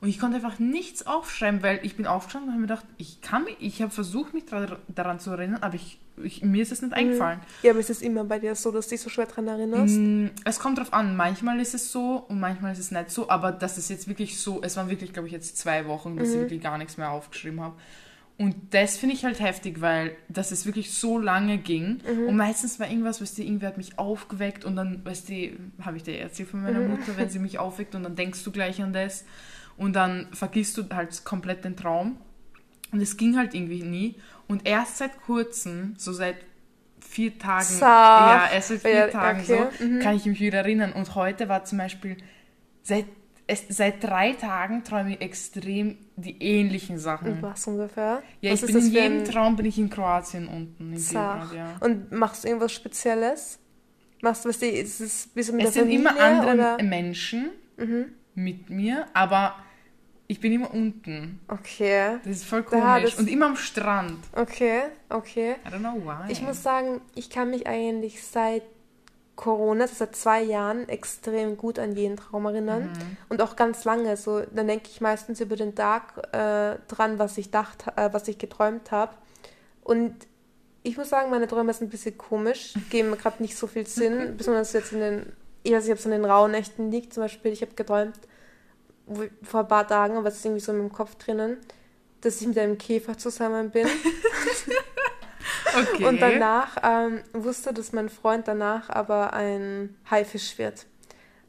Und 0.01 0.09
ich 0.09 0.21
konnte 0.21 0.37
einfach 0.37 0.61
nichts 0.61 1.07
aufschreiben, 1.07 1.63
weil 1.63 1.81
ich 1.83 1.97
bin 1.97 2.07
aufgestanden 2.07 2.51
und 2.51 2.55
habe 2.55 2.61
mir 2.61 2.69
gedacht, 2.69 2.87
ich 2.99 3.21
kann 3.21 3.45
mich, 3.45 3.57
ich 3.59 3.83
habe 3.83 3.91
versucht, 3.91 4.33
mich 4.33 4.45
daran 4.47 5.19
zu 5.19 5.31
erinnern, 5.31 5.61
aber 5.61 5.75
ich, 5.75 5.99
ich, 6.23 6.45
mir 6.45 6.63
ist 6.63 6.71
es 6.71 6.83
nicht 6.83 6.93
mhm. 6.93 6.99
eingefallen. 6.99 7.41
Ja, 7.65 7.73
aber 7.73 7.81
ist 7.81 7.91
es 7.91 8.01
immer 8.01 8.23
bei 8.23 8.39
dir 8.39 8.55
so, 8.55 8.71
dass 8.71 8.87
du 8.87 8.91
dich 8.95 9.01
so 9.01 9.11
schwer 9.11 9.27
daran 9.27 9.49
erinnerst? 9.49 9.97
Mm, 9.99 10.27
es 10.45 10.61
kommt 10.61 10.79
drauf 10.79 10.93
an. 10.93 11.17
Manchmal 11.17 11.59
ist 11.59 11.75
es 11.75 11.91
so 11.91 12.25
und 12.29 12.39
manchmal 12.39 12.73
ist 12.73 12.79
es 12.79 12.93
nicht 12.93 13.11
so, 13.11 13.29
aber 13.29 13.51
das 13.51 13.77
ist 13.77 13.91
jetzt 13.91 14.07
wirklich 14.07 14.39
so, 14.39 14.63
es 14.63 14.77
waren 14.77 14.89
wirklich, 14.89 15.13
glaube 15.13 15.27
ich, 15.27 15.33
jetzt 15.33 15.59
zwei 15.59 15.87
Wochen, 15.89 16.17
dass 16.17 16.29
mhm. 16.29 16.35
ich 16.35 16.41
wirklich 16.43 16.63
gar 16.63 16.79
nichts 16.79 16.97
mehr 16.97 17.11
aufgeschrieben 17.11 17.61
habe. 17.61 17.75
Und 18.39 18.55
das 18.71 18.97
finde 18.97 19.17
ich 19.17 19.25
halt 19.25 19.41
heftig, 19.41 19.81
weil 19.81 20.17
das 20.29 20.53
es 20.53 20.65
wirklich 20.65 20.93
so 20.93 21.19
lange 21.19 21.59
ging. 21.59 22.01
Mhm. 22.09 22.29
Und 22.29 22.37
meistens 22.37 22.79
war 22.79 22.89
irgendwas, 22.89 23.21
weißt 23.21 23.39
du, 23.39 23.43
irgendwer 23.43 23.71
hat 23.71 23.79
mich 23.79 23.99
aufgeweckt 23.99 24.65
und 24.65 24.77
dann, 24.77 25.05
weißt 25.05 25.29
du, 25.29 25.59
habe 25.83 25.97
ich 25.97 26.05
dir 26.05 26.21
erzählt 26.21 26.49
von 26.49 26.63
meiner 26.63 26.79
mhm. 26.79 26.91
Mutter, 26.91 27.17
wenn 27.17 27.29
sie 27.29 27.41
mich 27.41 27.59
aufweckt 27.59 27.97
und 27.97 28.05
dann 28.05 28.15
denkst 28.15 28.45
du 28.45 28.53
gleich 28.53 28.81
an 28.81 28.93
das 28.93 29.25
und 29.77 29.95
dann 29.95 30.29
vergisst 30.33 30.79
du 30.79 30.85
halt 30.95 31.25
komplett 31.25 31.65
den 31.65 31.77
Traum. 31.77 32.17
Und 32.93 33.01
es 33.01 33.17
ging 33.17 33.37
halt 33.37 33.55
irgendwie 33.55 33.83
nie. 33.83 34.15
Und 34.47 34.67
erst 34.67 34.99
seit 34.99 35.21
kurzem, 35.23 35.95
so 35.99 36.13
seit 36.13 36.37
vier 37.01 37.39
Tagen, 37.39 37.65
Sach. 37.65 37.81
ja, 38.47 38.51
erst 38.55 38.69
seit 38.69 38.81
vier 38.83 38.91
ja, 38.93 39.09
Tagen 39.09 39.41
okay. 39.41 39.67
so, 39.79 39.85
mhm. 39.85 39.99
kann 39.99 40.15
ich 40.15 40.27
mich 40.27 40.39
wieder 40.39 40.59
erinnern. 40.59 40.93
Und 40.93 41.17
heute 41.17 41.49
war 41.49 41.65
zum 41.65 41.79
Beispiel, 41.79 42.17
seit 42.83 43.07
es, 43.49 43.65
seit 43.71 44.05
drei 44.05 44.35
Tagen 44.35 44.85
träume 44.85 45.15
ich 45.15 45.23
extrem 45.23 45.97
die 46.17 46.41
ähnlichen 46.41 46.99
Sachen. 46.99 47.41
Was 47.41 47.67
ungefähr? 47.67 48.23
Ja, 48.43 48.53
Was 48.53 48.63
ich 48.63 48.73
bin 48.73 48.85
in 48.85 48.93
jedem 48.93 49.25
Traum 49.25 49.57
bin 49.57 49.65
ich 49.65 49.79
in 49.79 49.89
Kroatien 49.89 50.47
unten. 50.47 50.93
In 50.93 51.03
Belgrad, 51.03 51.55
ja. 51.55 51.77
Und 51.81 52.13
machst 52.13 52.45
du 52.45 52.49
irgendwas 52.49 52.73
Spezielles? 52.73 53.59
Machst 54.21 54.45
du, 54.45 54.51
was 54.51 54.59
die, 54.59 54.67
ist 54.67 55.01
es 55.01 55.31
wie 55.35 55.43
so 55.43 55.57
Es 55.57 55.75
sind 55.75 55.91
immer 55.91 56.21
andere 56.21 56.55
oder? 56.55 56.83
Menschen 56.83 57.51
mhm. 57.79 58.13
mit 58.35 58.69
mir, 58.69 59.07
aber 59.15 59.55
ich 60.27 60.41
bin 60.41 60.53
immer 60.53 60.75
unten. 60.75 61.41
Okay. 61.49 62.19
Das 62.23 62.37
ist 62.37 62.45
voll 62.45 62.65
komisch. 62.65 63.17
Und 63.19 63.31
immer 63.31 63.47
am 63.47 63.57
Strand. 63.57 64.19
Okay, 64.33 64.83
okay. 65.09 65.57
I 65.67 65.69
don't 65.71 65.79
know 65.79 65.95
why. 66.05 66.31
Ich 66.31 66.43
muss 66.43 66.63
sagen, 66.63 67.01
ich 67.15 67.31
kann 67.31 67.49
mich 67.49 67.67
eigentlich 67.67 68.23
seit 68.23 68.63
Corona, 69.39 69.87
seit 69.87 70.17
zwei 70.17 70.43
Jahren, 70.43 70.89
extrem 70.89 71.57
gut 71.57 71.79
an 71.79 71.93
jeden 71.93 72.17
Traum 72.17 72.45
erinnern. 72.47 72.83
Mhm. 72.83 73.17
Und 73.29 73.41
auch 73.41 73.55
ganz 73.55 73.85
lange. 73.85 74.17
So, 74.17 74.41
dann 74.41 74.67
denke 74.67 74.89
ich 74.91 75.01
meistens 75.01 75.41
über 75.41 75.55
den 75.55 75.77
Tag 75.77 76.15
äh, 76.33 76.77
dran, 76.89 77.21
was 77.21 77.39
ich 77.39 77.53
dachte, 77.53 77.93
äh, 77.97 78.13
was 78.13 78.27
ich 78.27 78.39
geträumt 78.39 78.91
habe. 78.91 79.15
Und 79.85 80.13
ich 80.83 80.97
muss 80.97 81.09
sagen, 81.09 81.31
meine 81.31 81.47
Träume 81.47 81.73
sind 81.73 81.87
ein 81.87 81.91
bisschen 81.91 82.19
komisch, 82.19 82.75
geben 82.91 83.17
gerade 83.17 83.41
nicht 83.41 83.57
so 83.57 83.69
viel 83.69 83.87
Sinn, 83.87 84.35
besonders 84.37 84.73
jetzt 84.73 84.93
in 84.93 84.99
den, 84.99 85.33
ich 85.63 85.73
weiß 85.73 85.85
nicht, 85.85 85.93
ob 85.93 85.99
es 86.01 86.05
in 86.05 86.11
den 86.11 86.25
rauen 86.25 86.51
Nächten 86.51 86.91
liegt. 86.91 87.15
Zum 87.15 87.23
Beispiel, 87.23 87.53
ich 87.53 87.63
habe 87.63 87.75
geträumt 87.77 88.19
vor 89.45 89.61
ein 89.61 89.69
paar 89.69 89.87
Tagen, 89.87 90.17
aber 90.17 90.29
es 90.29 90.39
ist 90.39 90.47
irgendwie 90.47 90.65
so 90.65 90.73
in 90.73 90.79
meinem 90.79 90.93
Kopf 90.93 91.15
drinnen, 91.15 91.59
dass 92.23 92.41
ich 92.41 92.49
mit 92.49 92.59
einem 92.59 92.77
Käfer 92.77 93.17
zusammen 93.17 93.71
bin. 93.71 93.87
Okay. 95.77 96.07
Und 96.07 96.21
danach 96.21 96.77
ähm, 96.83 97.21
wusste, 97.33 97.73
dass 97.73 97.93
mein 97.93 98.09
Freund 98.09 98.49
danach 98.49 98.91
aber 98.91 99.33
ein 99.33 99.97
Haifisch 100.11 100.59
wird. 100.59 100.87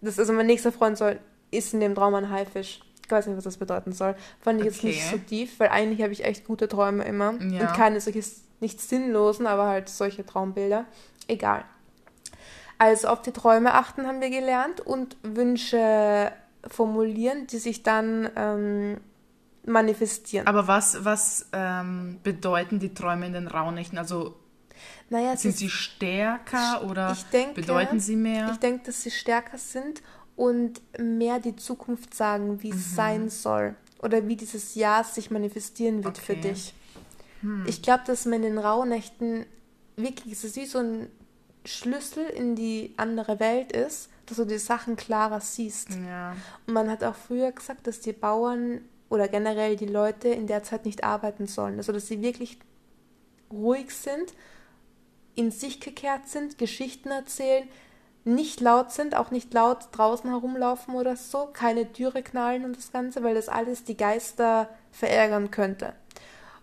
Das, 0.01 0.19
also 0.19 0.33
mein 0.33 0.47
nächster 0.47 0.71
Freund 0.71 0.97
soll, 0.97 1.19
ist 1.51 1.73
in 1.73 1.79
dem 1.79 1.95
Traum 1.95 2.15
ein 2.15 2.29
Haifisch. 2.29 2.81
Ich 3.03 3.11
weiß 3.11 3.27
nicht, 3.27 3.37
was 3.37 3.43
das 3.43 3.57
bedeuten 3.57 3.91
soll. 3.91 4.15
Fand 4.39 4.61
ich 4.61 4.67
okay. 4.67 4.73
jetzt 4.73 4.83
nicht 4.83 5.09
so 5.09 5.17
tief, 5.17 5.59
weil 5.59 5.69
eigentlich 5.69 6.01
habe 6.01 6.13
ich 6.13 6.23
echt 6.23 6.45
gute 6.45 6.67
Träume 6.67 7.03
immer. 7.05 7.33
Ja. 7.41 7.61
Und 7.61 7.73
keine 7.75 7.99
solche, 7.99 8.23
nicht 8.59 8.79
sinnlosen, 8.81 9.47
aber 9.47 9.67
halt 9.67 9.89
solche 9.89 10.25
Traumbilder. 10.25 10.85
Egal. 11.27 11.63
Also 12.77 13.07
auf 13.09 13.21
die 13.21 13.31
Träume 13.31 13.73
achten 13.73 14.07
haben 14.07 14.21
wir 14.21 14.29
gelernt 14.29 14.79
und 14.79 15.17
Wünsche 15.23 16.31
formulieren, 16.67 17.47
die 17.47 17.57
sich 17.57 17.83
dann 17.83 18.29
ähm, 18.35 18.97
manifestieren. 19.65 20.47
Aber 20.47 20.67
was, 20.67 21.03
was 21.03 21.47
ähm, 21.53 22.19
bedeuten 22.23 22.79
die 22.79 22.93
Träume 22.93 23.27
in 23.27 23.33
den 23.33 23.47
Rauhnächten? 23.47 23.97
Also 23.97 24.35
naja, 25.09 25.35
sind 25.35 25.57
sie 25.57 25.69
stärker 25.69 26.83
oder 26.89 27.15
denke, 27.33 27.61
bedeuten 27.61 27.99
sie 27.99 28.15
mehr? 28.15 28.49
Ich 28.51 28.59
denke, 28.59 28.85
dass 28.85 29.03
sie 29.03 29.11
stärker 29.11 29.57
sind 29.57 30.01
und 30.35 30.81
mehr 30.97 31.39
die 31.39 31.55
Zukunft 31.55 32.13
sagen, 32.13 32.61
wie 32.63 32.71
mhm. 32.71 32.77
es 32.77 32.95
sein 32.95 33.29
soll 33.29 33.75
oder 34.01 34.27
wie 34.27 34.35
dieses 34.35 34.75
Jahr 34.75 35.03
sich 35.03 35.31
manifestieren 35.31 36.03
wird 36.03 36.17
okay. 36.17 36.25
für 36.25 36.35
dich. 36.35 36.73
Hm. 37.41 37.65
Ich 37.67 37.81
glaube, 37.81 38.03
dass 38.05 38.25
man 38.25 38.35
in 38.35 38.41
den 38.43 38.57
Rauhnächten 38.57 39.45
wirklich, 39.95 40.33
es 40.33 40.43
ist 40.43 40.55
wie 40.55 40.65
so 40.65 40.79
ein 40.79 41.07
Schlüssel 41.65 42.25
in 42.25 42.55
die 42.55 42.93
andere 42.97 43.39
Welt 43.39 43.71
ist, 43.71 44.09
dass 44.25 44.37
du 44.37 44.45
die 44.45 44.57
Sachen 44.57 44.95
klarer 44.95 45.41
siehst. 45.41 45.89
Ja. 46.07 46.35
Und 46.65 46.73
man 46.73 46.89
hat 46.89 47.03
auch 47.03 47.15
früher 47.15 47.51
gesagt, 47.51 47.87
dass 47.87 47.99
die 47.99 48.13
Bauern 48.13 48.81
oder 49.09 49.27
generell 49.27 49.75
die 49.75 49.85
Leute 49.85 50.29
in 50.29 50.47
der 50.47 50.63
Zeit 50.63 50.85
nicht 50.85 51.03
arbeiten 51.03 51.47
sollen. 51.47 51.77
Also 51.77 51.91
dass 51.91 52.07
sie 52.07 52.21
wirklich 52.21 52.59
ruhig 53.51 53.93
sind, 53.93 54.33
in 55.35 55.51
sich 55.51 55.79
gekehrt 55.79 56.27
sind, 56.27 56.57
Geschichten 56.57 57.09
erzählen, 57.09 57.67
nicht 58.25 58.59
laut 58.61 58.91
sind, 58.91 59.15
auch 59.15 59.31
nicht 59.31 59.53
laut 59.53 59.87
draußen 59.91 60.29
herumlaufen 60.29 60.95
oder 60.95 61.15
so, 61.15 61.47
keine 61.51 61.91
Türe 61.91 62.21
knallen 62.21 62.65
und 62.65 62.77
das 62.77 62.91
Ganze, 62.91 63.23
weil 63.23 63.35
das 63.35 63.49
alles 63.49 63.83
die 63.83 63.97
Geister 63.97 64.69
verärgern 64.91 65.51
könnte. 65.51 65.93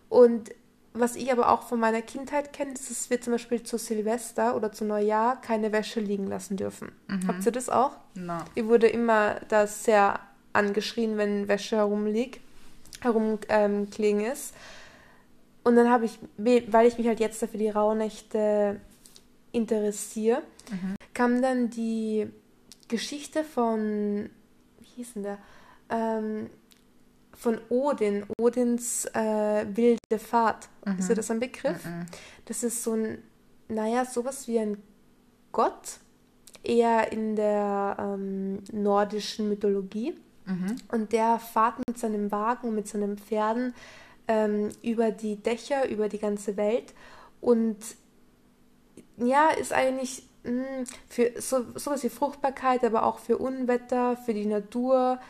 Und 0.09 0.51
was 0.93 1.17
ich 1.17 1.31
aber 1.33 1.51
auch 1.51 1.63
von 1.63 1.81
meiner 1.81 2.03
Kindheit 2.03 2.53
kenne, 2.53 2.73
ist, 2.73 2.91
dass 2.91 3.11
wir 3.11 3.21
zum 3.21 3.35
Beispiel 3.35 3.63
zu 3.63 3.79
Silvester 3.79 4.57
oder 4.57 4.73
zu 4.73 4.85
Neujahr 4.85 5.41
keine 5.41 5.73
Wäsche 5.73 6.01
liegen 6.01 6.27
lassen 6.27 6.57
dürfen. 6.57 6.93
Mhm. 7.09 7.29
Habt 7.29 7.45
ihr 7.45 7.53
das 7.53 7.69
auch? 7.69 7.93
No. 8.15 8.39
Ich 8.55 8.67
wurde 8.67 8.87
immer 8.87 9.41
da 9.49 9.67
sehr 9.67 10.21
angeschrien, 10.57 11.17
wenn 11.17 11.49
Wäsche 11.49 11.77
herumliegt, 11.77 12.41
herumklingen 13.01 14.27
ähm, 14.27 14.33
ist. 14.33 14.55
Und 15.63 15.77
dann 15.77 15.91
habe 15.91 16.05
ich, 16.05 16.19
weil 16.37 16.87
ich 16.87 16.99
mich 16.99 17.07
halt 17.07 17.21
jetzt 17.21 17.41
für 17.41 17.59
die 17.59 17.69
Rauhnächte 17.69 18.81
interessiere, 19.53 20.43
mhm. 20.71 20.95
kam 21.13 21.43
dann 21.43 21.71
die 21.71 22.29
Geschichte 22.89 23.43
von, 23.43 24.31
wie 24.79 24.85
hieß 24.97 25.15
denn 25.15 25.23
der? 25.25 25.39
Ähm, 25.89 26.51
von 27.37 27.61
Odin, 27.69 28.25
Odins 28.41 29.05
äh, 29.07 29.67
wilde 29.69 30.19
Fahrt. 30.19 30.69
Mhm. 30.85 30.99
Ist 30.99 31.11
dir 31.11 31.15
das 31.15 31.31
ein 31.31 31.41
Begriff? 31.41 31.85
Mhm. 31.85 32.07
Das 32.47 32.63
ist 32.63 32.83
so 32.83 32.93
ein, 32.95 33.23
naja, 33.69 34.05
sowas 34.05 34.49
wie 34.49 34.59
ein 34.59 34.83
Gott, 35.53 35.99
eher 36.63 37.13
in 37.13 37.37
der 37.37 37.97
ähm, 37.99 38.63
nordischen 38.73 39.49
Mythologie. 39.49 40.15
Mhm. 40.47 40.77
Und 40.89 41.13
der 41.13 41.39
fährt 41.39 41.79
mit 41.87 41.99
seinem 41.99 42.31
Wagen, 42.31 42.75
mit 42.75 42.89
seinen 42.89 43.19
Pferden 43.19 43.75
ähm, 44.29 44.71
über 44.83 45.11
die 45.11 45.37
Dächer, 45.37 45.89
über 45.89 46.09
die 46.09 46.19
ganze 46.19 46.57
Welt 46.57 46.95
und 47.41 47.77
ja, 49.19 49.51
ist 49.51 49.73
eigentlich 49.73 50.23
mh, 50.45 50.51
hm, 50.51 50.85
für 51.09 51.33
so, 51.41 51.65
sowas 51.75 52.03
wie 52.05 52.09
Fruchtbarkeit, 52.09 52.85
aber 52.85 53.05
auch 53.05 53.19
für 53.19 53.39
Unwetter, 53.39 54.17
für 54.17 54.35
die 54.35 54.47
Natur, 54.47 55.21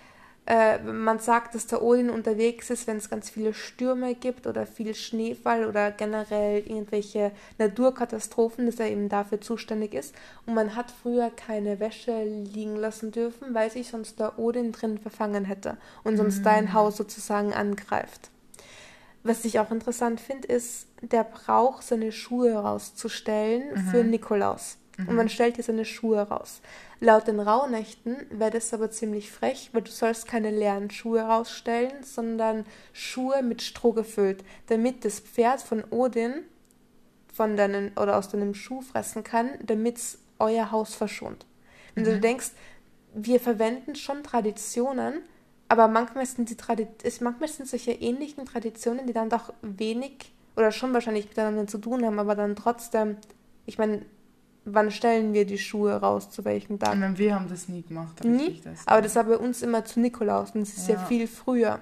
Äh, 0.47 0.79
man 0.79 1.19
sagt, 1.19 1.57
dass 1.57 1.67
der 1.67 1.83
Odin 1.83 2.09
unterwegs 2.09 2.71
ist, 2.71 2.87
wenn 2.87 2.99
es 2.99 3.11
ganz 3.11 3.29
viele 3.31 3.53
Stürme 3.53 4.15
gibt 4.15 4.47
oder 4.47 4.65
viel 4.65 4.95
Schneefall 4.95 5.67
oder 5.67 5.91
generell 5.91 6.59
irgendwelche 6.59 7.33
Naturkatastrophen, 7.59 8.67
dass 8.67 8.79
er 8.79 8.89
eben 8.89 9.09
dafür 9.09 9.41
zuständig 9.41 9.93
ist. 9.93 10.15
Und 10.47 10.55
man 10.55 10.77
hat 10.77 10.93
früher 11.03 11.31
keine 11.31 11.81
Wäsche 11.81 12.23
liegen 12.23 12.77
lassen 12.77 13.11
dürfen, 13.11 13.55
weil 13.55 13.73
sich 13.73 13.89
sonst 13.89 14.21
der 14.21 14.39
Odin 14.39 14.71
drin 14.71 14.99
verfangen 14.99 15.45
hätte 15.45 15.79
und 16.05 16.17
sonst 16.17 16.41
mm. 16.41 16.45
dein 16.45 16.73
Haus 16.73 16.97
sozusagen 16.97 17.53
angreift. 17.53 18.31
Was 19.25 19.45
ich 19.45 19.59
auch 19.59 19.73
interessant 19.73 20.21
finde, 20.21 20.47
ist 20.47 20.87
der 21.03 21.25
Brauch, 21.25 21.83
seine 21.83 22.13
Schuhe 22.13 22.55
rauszustellen 22.55 23.71
mhm. 23.75 23.89
für 23.89 24.05
Nikolaus. 24.05 24.79
Mhm. 24.97 25.09
Und 25.09 25.17
man 25.17 25.29
stellt 25.29 25.57
dir 25.57 25.63
seine 25.63 25.85
Schuhe 25.85 26.21
raus. 26.21 26.61
Laut 27.01 27.27
den 27.27 27.41
Rauhnächten 27.41 28.27
wäre 28.31 28.51
das 28.51 28.73
aber 28.73 28.91
ziemlich 28.91 29.31
frech, 29.31 29.71
weil 29.73 29.83
du 29.83 29.91
sollst 29.91 30.27
keine 30.27 30.51
leeren 30.51 30.91
Schuhe 30.91 31.21
rausstellen, 31.21 32.03
sondern 32.03 32.65
Schuhe 32.93 33.43
mit 33.43 33.63
Stroh 33.63 33.93
gefüllt, 33.93 34.45
damit 34.69 35.05
das 35.05 35.21
Pferd 35.21 35.63
von 35.63 35.85
Odin 35.91 36.45
von 37.33 37.57
deinen 37.57 37.93
oder 37.99 38.17
aus 38.17 38.31
deinem 38.31 38.55
Schuh 38.55 38.81
fressen 38.81 39.23
kann, 39.23 39.51
damit 39.63 39.99
es 39.99 40.19
euer 40.39 40.71
Haus 40.71 40.95
verschont. 40.95 41.45
Wenn 41.95 42.05
mhm. 42.05 42.09
du 42.09 42.21
denkst, 42.21 42.53
wir 43.15 43.41
verwenden 43.41 43.95
schon 43.95 44.23
Traditionen, 44.23 45.21
aber 45.69 45.89
manchmal 45.89 46.27
sind 46.27 46.49
die 46.49 46.57
Tradi 46.57 46.87
manchmal 47.21 47.49
sind 47.49 47.69
solche 47.69 47.93
ähnlichen 47.93 48.47
Traditionen, 48.47 49.07
die 49.07 49.13
dann 49.13 49.29
doch 49.29 49.53
wenig 49.63 50.33
oder 50.55 50.73
schon 50.73 50.95
wahrscheinlich 50.95 51.29
miteinander 51.29 51.67
zu 51.67 51.79
tun 51.79 52.05
haben, 52.05 52.19
aber 52.19 52.35
dann 52.35 52.57
trotzdem, 52.57 53.17
ich 53.67 53.77
meine, 53.77 54.03
wann 54.67 54.91
stellen 54.91 55.33
wir 55.33 55.47
die 55.47 55.59
Schuhe 55.59 55.95
raus, 55.95 56.31
zu 56.31 56.45
welchem 56.45 56.79
Tag? 56.79 56.97
Meine, 56.97 57.17
wir 57.17 57.35
haben 57.35 57.49
das 57.49 57.69
nie 57.69 57.83
gemacht. 57.83 58.23
Nie? 58.25 58.61
Das 58.63 58.87
aber 58.87 59.01
das 59.01 59.15
war 59.15 59.25
bei 59.25 59.39
uns 59.39 59.63
immer 59.63 59.85
zu 59.85 60.01
Nikolaus 60.01 60.51
und 60.51 60.61
das 60.61 60.77
ist 60.77 60.89
ja, 60.89 60.97
ja 60.97 61.05
viel 61.07 61.27
früher. 61.27 61.81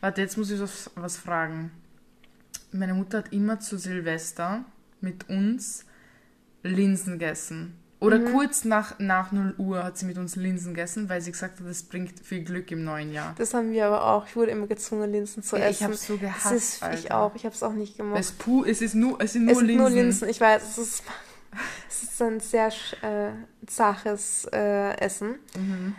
Warte, 0.00 0.20
jetzt 0.20 0.36
muss 0.36 0.50
ich 0.50 0.60
was, 0.60 0.90
was 0.94 1.16
fragen. 1.16 1.70
Meine 2.72 2.94
Mutter 2.94 3.18
hat 3.18 3.32
immer 3.32 3.58
zu 3.60 3.78
Silvester 3.78 4.64
mit 5.00 5.28
uns 5.28 5.84
Linsen 6.62 7.18
gegessen. 7.18 7.78
Oder 7.98 8.18
mhm. 8.18 8.32
kurz 8.32 8.64
nach, 8.64 8.98
nach 8.98 9.32
0 9.32 9.54
Uhr 9.56 9.82
hat 9.82 9.96
sie 9.96 10.04
mit 10.04 10.18
uns 10.18 10.36
Linsen 10.36 10.74
gegessen, 10.74 11.08
weil 11.08 11.22
sie 11.22 11.32
gesagt 11.32 11.60
hat, 11.60 11.66
das 11.66 11.82
bringt 11.82 12.20
viel 12.20 12.44
Glück 12.44 12.70
im 12.70 12.84
neuen 12.84 13.10
Jahr. 13.10 13.34
Das 13.38 13.54
haben 13.54 13.72
wir 13.72 13.86
aber 13.86 14.04
auch. 14.04 14.26
Ich 14.26 14.36
wurde 14.36 14.50
immer 14.50 14.66
gezwungen, 14.66 15.10
Linsen 15.10 15.42
zu 15.42 15.56
essen. 15.56 15.70
Ich 15.70 15.82
habe 15.82 15.94
so 15.94 16.18
gehasst. 16.18 16.44
Das 16.44 16.52
ist, 16.52 17.04
ich 17.04 17.10
auch. 17.10 17.34
Ich 17.34 17.46
habe 17.46 17.54
es 17.54 17.62
auch 17.62 17.72
nicht 17.72 17.96
gemacht. 17.96 18.20
Es, 18.20 18.32
puh, 18.32 18.64
es, 18.64 18.82
ist 18.82 18.94
nur, 18.94 19.18
es 19.20 19.32
sind 19.32 19.46
nur 19.46 19.54
es 19.54 19.60
Linsen. 19.62 19.76
Nur 19.78 19.90
Linsen. 19.90 20.28
Ich 20.28 20.40
weiß, 20.40 20.62
es 20.62 20.78
ist, 20.78 21.02
es 21.88 22.02
ist 22.02 22.22
ein 22.22 22.40
sehr 22.40 22.68
äh, 23.02 23.30
zaches 23.66 24.46
äh, 24.52 24.96
Essen. 24.98 25.36
Mhm. 25.56 25.94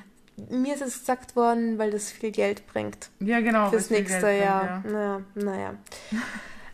Mir 0.50 0.76
ist 0.76 0.82
es 0.82 1.00
gesagt 1.00 1.36
worden, 1.36 1.80
weil 1.80 1.92
das 1.92 2.12
viel 2.12 2.32
Geld 2.32 2.68
bringt. 2.68 3.10
Ja, 3.20 3.40
genau. 3.40 3.70
Fürs 3.70 3.90
nächste 3.90 4.30
Jahr. 4.32 4.82
Bringt, 4.82 4.94
ja. 4.94 4.94
Naja, 4.94 5.22
naja. 5.34 5.74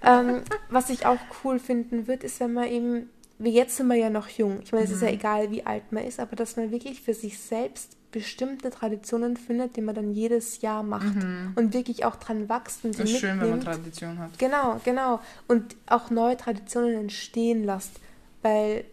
ähm, 0.04 0.42
was 0.70 0.90
ich 0.90 1.06
auch 1.06 1.20
cool 1.44 1.60
finden 1.60 2.08
würde, 2.08 2.25
ist, 2.25 2.40
wenn 2.42 2.54
man 2.54 2.68
eben 2.68 3.10
wie 3.40 3.50
jetzt 3.50 3.78
sind 3.78 3.88
wir 3.88 3.96
ja 3.96 4.10
noch 4.10 4.30
jung. 4.30 4.60
Ich 4.63 4.72
meine, 4.72 4.86
es 4.86 4.92
mhm. 4.92 4.96
ist 4.96 5.02
ja 5.02 5.08
mhm. 5.10 5.13
egal, 5.16 5.52
wie 5.52 5.66
alt 5.66 5.92
man 5.92 6.04
ist, 6.06 6.20
aber 6.20 6.36
dass 6.36 6.56
man 6.56 6.72
wirklich 6.72 7.02
für 7.02 7.13
sich 7.13 7.40
selbst 7.40 7.98
bestimmte 8.12 8.70
Traditionen 8.70 9.38
findet, 9.38 9.75
die 9.75 9.82
man 9.82 9.96
dann 9.96 10.12
jedes 10.12 10.62
Jahr 10.62 10.84
macht 10.84 11.16
mhm. 11.16 11.54
und 11.56 11.74
wirklich 11.74 12.06
auch 12.06 12.16
dran 12.16 12.48
wächst 12.48 12.86
und 12.86 12.94
die 12.94 13.02
Das 13.02 13.10
ist 13.10 13.20
schön, 13.20 13.42
wenn 13.42 13.50
man 13.50 13.62
Tradition 13.62 14.20
hat. 14.20 14.38
Genau, 14.38 14.80
genau. 14.86 15.20
Und 15.48 15.75
auch 15.88 16.12
neue 16.12 16.38
Traditionen 16.38 16.94
entstehen 16.94 17.63
lässt, 17.63 18.00
weil 18.44 18.86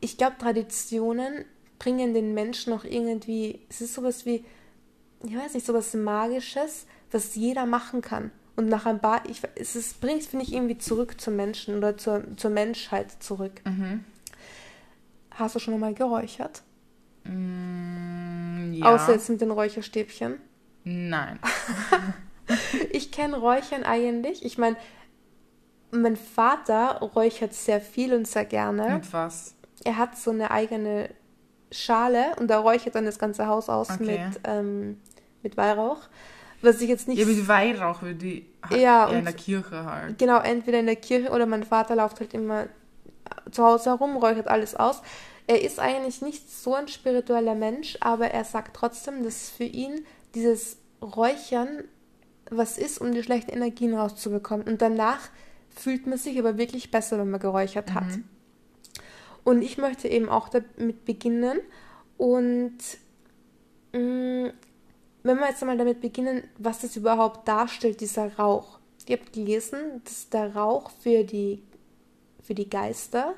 ich 0.00 0.18
glaube, 0.18 0.36
Traditionen 0.38 1.44
bringen 1.78 2.12
den 2.12 2.34
Menschen 2.34 2.72
auch 2.72 2.84
irgendwie, 2.84 3.60
es 3.68 3.80
ist 3.80 3.94
sowas 3.94 4.26
wie, 4.26 4.44
ich 5.24 5.36
weiß 5.36 5.54
nicht, 5.54 5.66
sowas 5.66 5.94
Magisches, 5.94 6.86
was 7.10 7.34
jeder 7.34 7.66
machen 7.66 8.02
kann. 8.02 8.30
Und 8.56 8.68
nach 8.68 8.86
ein 8.86 9.00
paar, 9.00 9.22
ich, 9.28 9.40
es 9.54 9.76
ist, 9.76 10.00
bringt, 10.00 10.24
finde 10.24 10.44
ich, 10.44 10.52
irgendwie 10.52 10.78
zurück 10.78 11.20
zum 11.20 11.36
Menschen 11.36 11.76
oder 11.76 11.96
zur, 11.96 12.24
zur 12.36 12.50
Menschheit 12.50 13.22
zurück. 13.22 13.60
Mhm. 13.64 14.04
Hast 15.30 15.54
du 15.54 15.60
schon 15.60 15.74
einmal 15.74 15.94
geräuchert? 15.94 16.62
Mm, 17.22 18.72
ja. 18.72 18.86
Außer 18.86 19.12
jetzt 19.12 19.30
mit 19.30 19.40
den 19.40 19.52
Räucherstäbchen? 19.52 20.40
Nein. 20.82 21.38
ich 22.90 23.12
kenne 23.12 23.36
Räuchern 23.36 23.84
eigentlich. 23.84 24.44
Ich 24.44 24.58
meine, 24.58 24.76
mein 25.90 26.16
Vater 26.16 27.00
räuchert 27.00 27.54
sehr 27.54 27.80
viel 27.80 28.14
und 28.14 28.26
sehr 28.26 28.44
gerne. 28.44 28.94
Mit 28.94 29.12
was? 29.12 29.54
Er 29.84 29.96
hat 29.96 30.16
so 30.18 30.30
eine 30.30 30.50
eigene 30.50 31.10
Schale 31.70 32.34
und 32.38 32.48
da 32.48 32.58
räuchert 32.58 32.94
dann 32.94 33.04
das 33.04 33.18
ganze 33.18 33.46
Haus 33.46 33.68
aus 33.68 33.90
okay. 33.90 34.24
mit, 34.28 34.40
ähm, 34.44 35.00
mit 35.42 35.56
Weihrauch. 35.56 36.00
Was 36.60 36.80
ich 36.80 36.88
jetzt 36.88 37.06
nicht. 37.06 37.18
Ja, 37.18 37.26
mit 37.26 37.46
Weihrauch 37.46 38.02
würde 38.02 38.16
die 38.16 38.46
ja, 38.76 39.06
in 39.08 39.24
der 39.24 39.34
Kirche 39.34 39.84
halt. 39.84 40.18
Genau, 40.18 40.40
entweder 40.40 40.80
in 40.80 40.86
der 40.86 40.96
Kirche 40.96 41.30
oder 41.30 41.46
mein 41.46 41.62
Vater 41.62 41.94
läuft 41.94 42.18
halt 42.20 42.34
immer 42.34 42.66
zu 43.50 43.64
Hause 43.64 43.90
herum, 43.90 44.16
räuchert 44.16 44.48
alles 44.48 44.74
aus. 44.74 45.02
Er 45.46 45.62
ist 45.62 45.78
eigentlich 45.78 46.20
nicht 46.20 46.50
so 46.50 46.74
ein 46.74 46.88
spiritueller 46.88 47.54
Mensch, 47.54 47.96
aber 48.00 48.30
er 48.32 48.44
sagt 48.44 48.76
trotzdem, 48.76 49.22
dass 49.22 49.50
für 49.50 49.64
ihn 49.64 50.04
dieses 50.34 50.78
Räuchern 51.00 51.84
was 52.50 52.78
ist, 52.78 53.00
um 53.00 53.12
die 53.12 53.22
schlechten 53.22 53.52
Energien 53.52 53.94
rauszubekommen. 53.94 54.66
Und 54.66 54.82
danach 54.82 55.20
fühlt 55.80 56.06
man 56.06 56.18
sich 56.18 56.38
aber 56.38 56.58
wirklich 56.58 56.90
besser, 56.90 57.18
wenn 57.18 57.30
man 57.30 57.40
geräuchert 57.40 57.94
hat. 57.94 58.06
Mhm. 58.06 58.24
Und 59.44 59.62
ich 59.62 59.78
möchte 59.78 60.08
eben 60.08 60.28
auch 60.28 60.48
damit 60.48 61.04
beginnen 61.04 61.60
und 62.16 62.78
mh, 63.92 64.00
mm, 64.00 64.52
wenn 65.22 65.38
wir 65.38 65.48
jetzt 65.48 65.62
einmal 65.62 65.78
damit 65.78 66.00
beginnen, 66.00 66.42
was 66.58 66.80
das 66.80 66.96
überhaupt 66.96 67.46
darstellt, 67.48 68.00
dieser 68.00 68.36
Rauch. 68.36 68.78
Ihr 69.06 69.18
habt 69.18 69.32
gelesen, 69.32 70.02
dass 70.04 70.28
der 70.28 70.54
Rauch 70.54 70.90
für 70.90 71.24
die, 71.24 71.62
für 72.42 72.54
die 72.54 72.68
Geister 72.68 73.34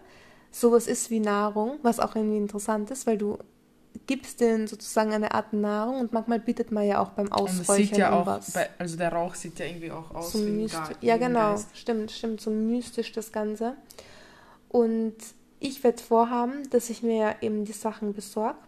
sowas 0.51 0.87
ist 0.87 1.11
wie 1.11 1.21
Nahrung, 1.21 1.79
was 1.83 2.01
auch 2.01 2.17
irgendwie 2.17 2.39
interessant 2.39 2.91
ist, 2.91 3.07
weil 3.07 3.19
du 3.19 3.39
gibst 4.07 4.41
denen 4.41 4.67
sozusagen 4.67 5.13
eine 5.13 5.33
Art 5.35 5.53
Nahrung 5.53 6.01
und 6.01 6.13
manchmal 6.13 6.41
bietet 6.41 6.73
man 6.73 6.87
ja 6.87 7.01
auch 7.01 7.11
beim 7.11 7.31
Ausräuchern 7.33 7.77
sieht 7.87 7.97
ja 7.97 8.13
auch, 8.13 8.27
was. 8.27 8.53
Bei, 8.53 8.69
also 8.79 8.97
der 8.97 9.13
Rauch 9.13 9.35
sieht 9.35 9.59
ja 9.59 9.67
irgendwie 9.67 9.91
auch 9.91 10.15
aus 10.15 10.33
so 10.33 10.47
wie 10.47 10.65
ein 10.65 10.71
Ja, 11.01 11.17
genau, 11.17 11.53
Geist. 11.53 11.77
stimmt, 11.77 12.11
stimmt, 12.11 12.41
so 12.41 12.51
mystisch 12.51 13.13
das 13.13 13.33
Ganze. 13.33 13.75
Und 14.69 15.17
ich 15.59 15.83
werde 15.83 16.03
vorhaben, 16.03 16.69
dass 16.71 16.91
ich 16.91 17.03
mir 17.03 17.37
eben 17.41 17.65
die 17.65 17.73
Sachen 17.73 18.15
besorge 18.15 18.59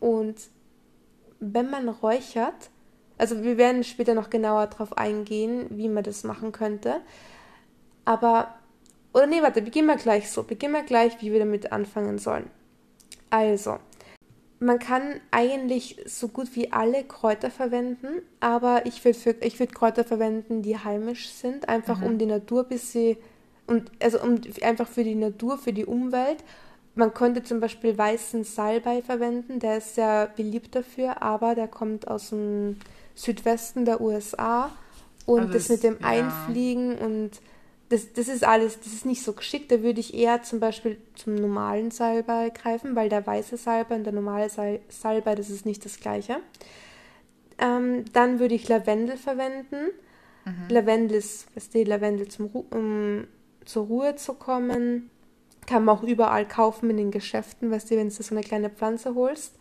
und 0.00 0.36
wenn 1.40 1.70
man 1.70 1.88
räuchert, 1.88 2.70
also 3.18 3.42
wir 3.42 3.58
werden 3.58 3.82
später 3.84 4.14
noch 4.14 4.30
genauer 4.30 4.66
darauf 4.66 4.96
eingehen, 4.96 5.66
wie 5.70 5.88
man 5.88 6.04
das 6.04 6.24
machen 6.24 6.52
könnte. 6.52 7.00
Aber, 8.04 8.54
oder 9.12 9.26
nee, 9.26 9.42
warte, 9.42 9.62
beginnen 9.62 9.88
wir 9.88 9.96
gleich 9.96 10.30
so. 10.30 10.42
Beginnen 10.42 10.74
wir 10.74 10.82
gleich, 10.82 11.20
wie 11.20 11.32
wir 11.32 11.38
damit 11.38 11.72
anfangen 11.72 12.18
sollen. 12.18 12.50
Also, 13.30 13.78
man 14.60 14.78
kann 14.78 15.20
eigentlich 15.30 15.96
so 16.06 16.28
gut 16.28 16.54
wie 16.54 16.72
alle 16.72 17.02
Kräuter 17.04 17.50
verwenden, 17.50 18.22
aber 18.40 18.86
ich 18.86 19.04
würde 19.04 19.24
würd 19.24 19.74
Kräuter 19.74 20.04
verwenden, 20.04 20.62
die 20.62 20.78
heimisch 20.78 21.30
sind, 21.30 21.68
einfach 21.68 22.00
mhm. 22.00 22.06
um 22.06 22.18
die 22.18 22.26
Natur 22.26 22.64
bis 22.64 22.92
sie, 22.92 23.16
und 23.66 23.90
also 24.02 24.20
um 24.20 24.40
einfach 24.62 24.86
für 24.86 25.04
die 25.04 25.14
Natur, 25.14 25.58
für 25.58 25.72
die 25.72 25.86
Umwelt 25.86 26.44
man 26.94 27.14
könnte 27.14 27.42
zum 27.42 27.60
Beispiel 27.60 27.96
weißen 27.96 28.44
Salbei 28.44 29.02
verwenden, 29.02 29.60
der 29.60 29.78
ist 29.78 29.94
sehr 29.94 30.28
beliebt 30.36 30.74
dafür, 30.74 31.22
aber 31.22 31.54
der 31.54 31.68
kommt 31.68 32.08
aus 32.08 32.30
dem 32.30 32.76
Südwesten 33.14 33.84
der 33.84 34.00
USA 34.00 34.70
und 35.26 35.40
also 35.40 35.52
das 35.52 35.68
mit 35.68 35.82
dem 35.82 35.98
ja. 36.00 36.06
Einfliegen 36.06 36.98
und 36.98 37.30
das, 37.90 38.12
das 38.12 38.28
ist 38.28 38.44
alles, 38.44 38.78
das 38.78 38.92
ist 38.92 39.04
nicht 39.04 39.22
so 39.22 39.32
geschickt. 39.32 39.70
Da 39.72 39.82
würde 39.82 39.98
ich 39.98 40.14
eher 40.14 40.42
zum 40.42 40.60
Beispiel 40.60 40.96
zum 41.16 41.34
normalen 41.34 41.90
Salbei 41.90 42.50
greifen, 42.50 42.94
weil 42.94 43.08
der 43.08 43.26
weiße 43.26 43.56
Salbei 43.56 43.96
und 43.96 44.04
der 44.04 44.12
normale 44.12 44.48
Salbei, 44.48 45.34
das 45.34 45.50
ist 45.50 45.66
nicht 45.66 45.84
das 45.84 45.98
gleiche. 45.98 46.36
Ähm, 47.58 48.04
dann 48.12 48.38
würde 48.38 48.54
ich 48.54 48.68
Lavendel 48.68 49.16
verwenden. 49.16 49.90
Mhm. 50.44 50.68
Lavendel 50.68 51.18
ist, 51.18 51.48
was 51.56 51.68
die 51.68 51.82
Lavendel 51.82 52.28
zum, 52.28 52.46
um 52.46 53.26
zur 53.64 53.86
Ruhe 53.86 54.14
zu 54.14 54.34
kommen. 54.34 55.10
Kann 55.66 55.84
man 55.84 55.98
auch 55.98 56.04
überall 56.04 56.46
kaufen 56.46 56.90
in 56.90 56.96
den 56.96 57.10
Geschäften, 57.10 57.72
weißt 57.72 57.90
du, 57.90 57.96
wenn 57.96 58.08
du 58.08 58.14
so 58.14 58.34
eine 58.34 58.44
kleine 58.44 58.70
Pflanze 58.70 59.16
holst. 59.16 59.56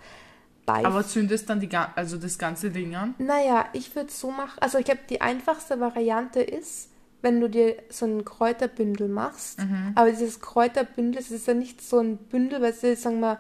Bei 0.68 0.86
Aber 0.86 1.04
zündest 1.04 1.50
dann 1.50 1.60
die, 1.60 1.70
also 1.96 2.18
das 2.18 2.38
ganze 2.38 2.70
Ding 2.70 2.94
an? 2.94 3.16
Naja, 3.18 3.66
ich 3.74 3.96
würde 3.96 4.10
es 4.10 4.20
so 4.20 4.30
machen. 4.30 4.60
Also 4.62 4.78
ich 4.78 4.86
glaube, 4.86 5.02
die 5.10 5.20
einfachste 5.20 5.80
Variante 5.80 6.42
ist, 6.42 6.89
wenn 7.22 7.42
du 7.42 7.50
dir 7.50 7.76
so 7.90 8.06
ein 8.06 8.26
Kräuterbündel 8.26 9.08
machst. 9.08 9.60
Mhm. 9.60 9.94
Aber 9.96 10.10
dieses 10.10 10.40
Kräuterbündel, 10.40 11.22
das 11.22 11.32
ist 11.32 11.48
ja 11.48 11.54
nicht 11.54 11.82
so 11.82 12.00
ein 12.00 12.18
Bündel, 12.18 12.62
weil 12.62 12.74
du, 12.74 12.96
sagen 12.96 13.20
wir, 13.20 13.40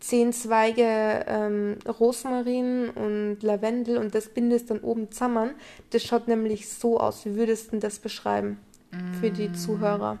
zehn 0.00 0.32
Zweige 0.32 1.24
ähm, 1.28 1.76
Rosmarin 1.86 2.90
und 2.90 3.38
Lavendel 3.42 3.98
und 3.98 4.14
das 4.14 4.28
bindest 4.28 4.70
dann 4.70 4.80
oben 4.80 5.12
zusammen. 5.12 5.50
Das 5.90 6.02
schaut 6.02 6.26
nämlich 6.26 6.68
so 6.68 6.98
aus. 6.98 7.24
Wie 7.24 7.36
würdest 7.36 7.72
du 7.72 7.78
das 7.78 8.00
beschreiben 8.00 8.58
mm. 8.90 9.14
für 9.20 9.30
die 9.30 9.48
mm. 9.48 9.54
Zuhörer? 9.54 10.18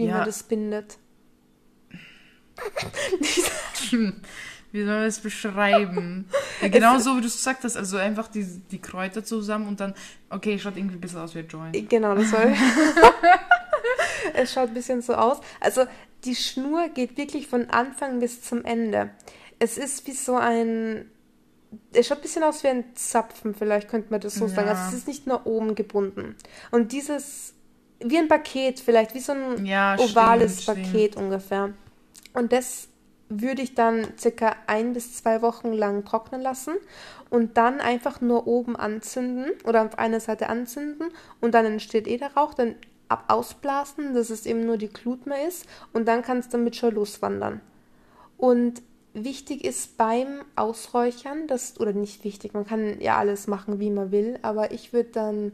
wie 0.00 0.06
ja. 0.06 0.16
man 0.16 0.26
das 0.26 0.42
bindet. 0.42 0.98
Wie 4.72 4.84
soll 4.84 4.94
man 4.94 5.04
das 5.04 5.18
beschreiben? 5.18 6.28
ja, 6.62 6.68
genau 6.68 6.98
so, 6.98 7.16
wie 7.16 7.20
du 7.20 7.26
es 7.26 7.36
gesagt 7.36 7.64
hast. 7.64 7.76
Also 7.76 7.96
einfach 7.96 8.28
die, 8.28 8.44
die 8.44 8.80
Kräuter 8.80 9.24
zusammen 9.24 9.66
und 9.66 9.80
dann, 9.80 9.94
okay, 10.28 10.58
schaut 10.58 10.76
irgendwie 10.76 10.96
ein 10.96 11.00
bisschen 11.00 11.18
aus 11.18 11.34
wie 11.34 11.40
ein 11.40 11.48
Joint. 11.48 11.90
Genau, 11.90 12.14
das 12.14 12.30
soll. 12.30 12.54
es 14.34 14.52
schaut 14.52 14.68
ein 14.68 14.74
bisschen 14.74 15.02
so 15.02 15.14
aus. 15.14 15.38
Also 15.60 15.86
die 16.24 16.34
Schnur 16.34 16.88
geht 16.88 17.16
wirklich 17.16 17.46
von 17.46 17.70
Anfang 17.70 18.20
bis 18.20 18.42
zum 18.42 18.64
Ende. 18.64 19.10
Es 19.58 19.78
ist 19.78 20.06
wie 20.06 20.12
so 20.12 20.36
ein. 20.36 21.10
Es 21.92 22.08
schaut 22.08 22.18
ein 22.18 22.22
bisschen 22.22 22.42
aus 22.42 22.64
wie 22.64 22.68
ein 22.68 22.84
Zapfen, 22.96 23.54
vielleicht 23.54 23.88
könnte 23.88 24.10
man 24.10 24.20
das 24.20 24.34
so 24.34 24.46
ja. 24.46 24.54
sagen. 24.54 24.68
Also 24.68 24.88
es 24.88 24.94
ist 24.94 25.08
nicht 25.08 25.26
nur 25.28 25.46
oben 25.46 25.76
gebunden. 25.76 26.34
Und 26.72 26.90
dieses, 26.90 27.54
wie 28.00 28.18
ein 28.18 28.26
Paket, 28.26 28.80
vielleicht 28.80 29.14
wie 29.14 29.20
so 29.20 29.32
ein 29.32 29.64
ja, 29.64 29.96
ovales 29.96 30.64
stimmt, 30.64 30.82
Paket 30.82 31.12
stimmt. 31.12 31.16
ungefähr. 31.26 31.72
Und 32.32 32.52
das 32.52 32.88
würde 33.30 33.62
ich 33.62 33.74
dann 33.74 34.06
circa 34.18 34.56
ein 34.66 34.92
bis 34.92 35.16
zwei 35.16 35.40
Wochen 35.40 35.72
lang 35.72 36.04
trocknen 36.04 36.42
lassen 36.42 36.74
und 37.30 37.56
dann 37.56 37.80
einfach 37.80 38.20
nur 38.20 38.46
oben 38.46 38.76
anzünden 38.76 39.52
oder 39.64 39.86
auf 39.86 39.98
einer 39.98 40.20
Seite 40.20 40.48
anzünden 40.48 41.08
und 41.40 41.54
dann 41.54 41.64
entsteht 41.64 42.08
eh 42.08 42.18
der 42.18 42.34
Rauch, 42.34 42.54
dann 42.54 42.74
ab 43.08 43.24
ausblasen, 43.28 44.14
dass 44.14 44.30
es 44.30 44.46
eben 44.46 44.66
nur 44.66 44.76
die 44.76 44.88
Glut 44.88 45.26
mehr 45.26 45.46
ist 45.46 45.66
und 45.92 46.06
dann 46.06 46.22
kann 46.22 46.38
es 46.38 46.48
damit 46.48 46.76
schon 46.76 46.94
loswandern. 46.94 47.60
Und 48.36 48.82
wichtig 49.14 49.64
ist 49.64 49.96
beim 49.96 50.42
Ausräuchern, 50.56 51.46
das, 51.46 51.78
oder 51.78 51.92
nicht 51.92 52.24
wichtig, 52.24 52.52
man 52.52 52.66
kann 52.66 53.00
ja 53.00 53.16
alles 53.16 53.46
machen, 53.46 53.78
wie 53.78 53.90
man 53.90 54.10
will, 54.10 54.38
aber 54.42 54.72
ich 54.72 54.92
würde 54.92 55.10
dann 55.10 55.52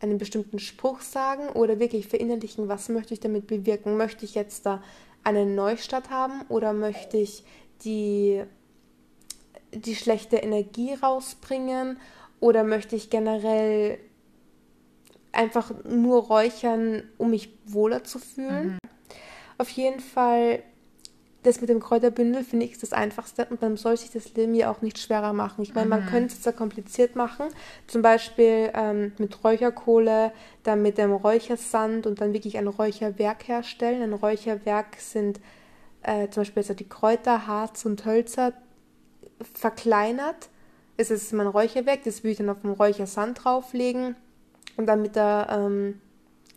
einen 0.00 0.18
bestimmten 0.18 0.58
Spruch 0.58 1.00
sagen 1.00 1.48
oder 1.50 1.78
wirklich 1.78 2.08
verinnerlichen, 2.08 2.68
was 2.68 2.88
möchte 2.88 3.14
ich 3.14 3.20
damit 3.20 3.46
bewirken. 3.46 3.96
Möchte 3.96 4.24
ich 4.24 4.34
jetzt 4.34 4.64
da 4.64 4.82
eine 5.24 5.46
Neustart 5.46 6.10
haben 6.10 6.42
oder 6.48 6.72
möchte 6.72 7.16
ich 7.16 7.44
die, 7.84 8.42
die 9.72 9.94
schlechte 9.94 10.36
Energie 10.36 10.94
rausbringen 10.94 11.98
oder 12.40 12.64
möchte 12.64 12.96
ich 12.96 13.10
generell 13.10 13.98
einfach 15.32 15.72
nur 15.84 16.24
räuchern, 16.24 17.04
um 17.18 17.30
mich 17.30 17.50
wohler 17.66 18.04
zu 18.04 18.18
fühlen. 18.18 18.68
Mhm. 18.68 18.78
Auf 19.58 19.68
jeden 19.70 20.00
Fall, 20.00 20.62
das 21.42 21.60
mit 21.60 21.70
dem 21.70 21.80
Kräuterbündel 21.80 22.44
finde 22.44 22.66
ich 22.66 22.78
das 22.78 22.92
Einfachste 22.92 23.46
und 23.46 23.62
man 23.62 23.76
soll 23.76 23.96
sich 23.96 24.10
das 24.10 24.34
Leben 24.34 24.54
ja 24.54 24.70
auch 24.70 24.82
nicht 24.82 24.98
schwerer 24.98 25.32
machen. 25.32 25.62
Ich 25.62 25.74
meine, 25.74 25.86
mhm. 25.86 25.90
man 25.90 26.06
könnte 26.06 26.34
es 26.38 26.44
ja 26.44 26.52
kompliziert 26.52 27.16
machen, 27.16 27.46
zum 27.86 28.02
Beispiel 28.02 28.70
ähm, 28.74 29.12
mit 29.18 29.42
Räucherkohle, 29.42 30.32
dann 30.64 30.82
mit 30.82 30.98
dem 30.98 31.12
Räuchersand 31.12 32.06
und 32.06 32.20
dann 32.20 32.34
wirklich 32.34 32.58
ein 32.58 32.68
Räucherwerk 32.68 33.48
herstellen. 33.48 34.02
Ein 34.02 34.12
Räucherwerk 34.12 34.96
sind 34.98 35.40
äh, 36.02 36.28
zum 36.28 36.42
Beispiel 36.42 36.62
also 36.62 36.74
die 36.74 36.88
Kräuter, 36.88 37.46
Harz 37.46 37.86
und 37.86 38.04
Hölzer 38.04 38.52
verkleinert. 39.54 40.50
Es 40.98 41.10
ist 41.10 41.32
mein 41.32 41.46
Räucherwerk, 41.46 42.04
das 42.04 42.22
würde 42.22 42.32
ich 42.32 42.38
dann 42.38 42.50
auf 42.50 42.60
dem 42.60 42.72
Räuchersand 42.72 43.44
drauflegen 43.44 44.14
und 44.76 44.86
dann 44.86 45.00
mit 45.00 45.16
der 45.16 45.46
ähm, 45.50 46.00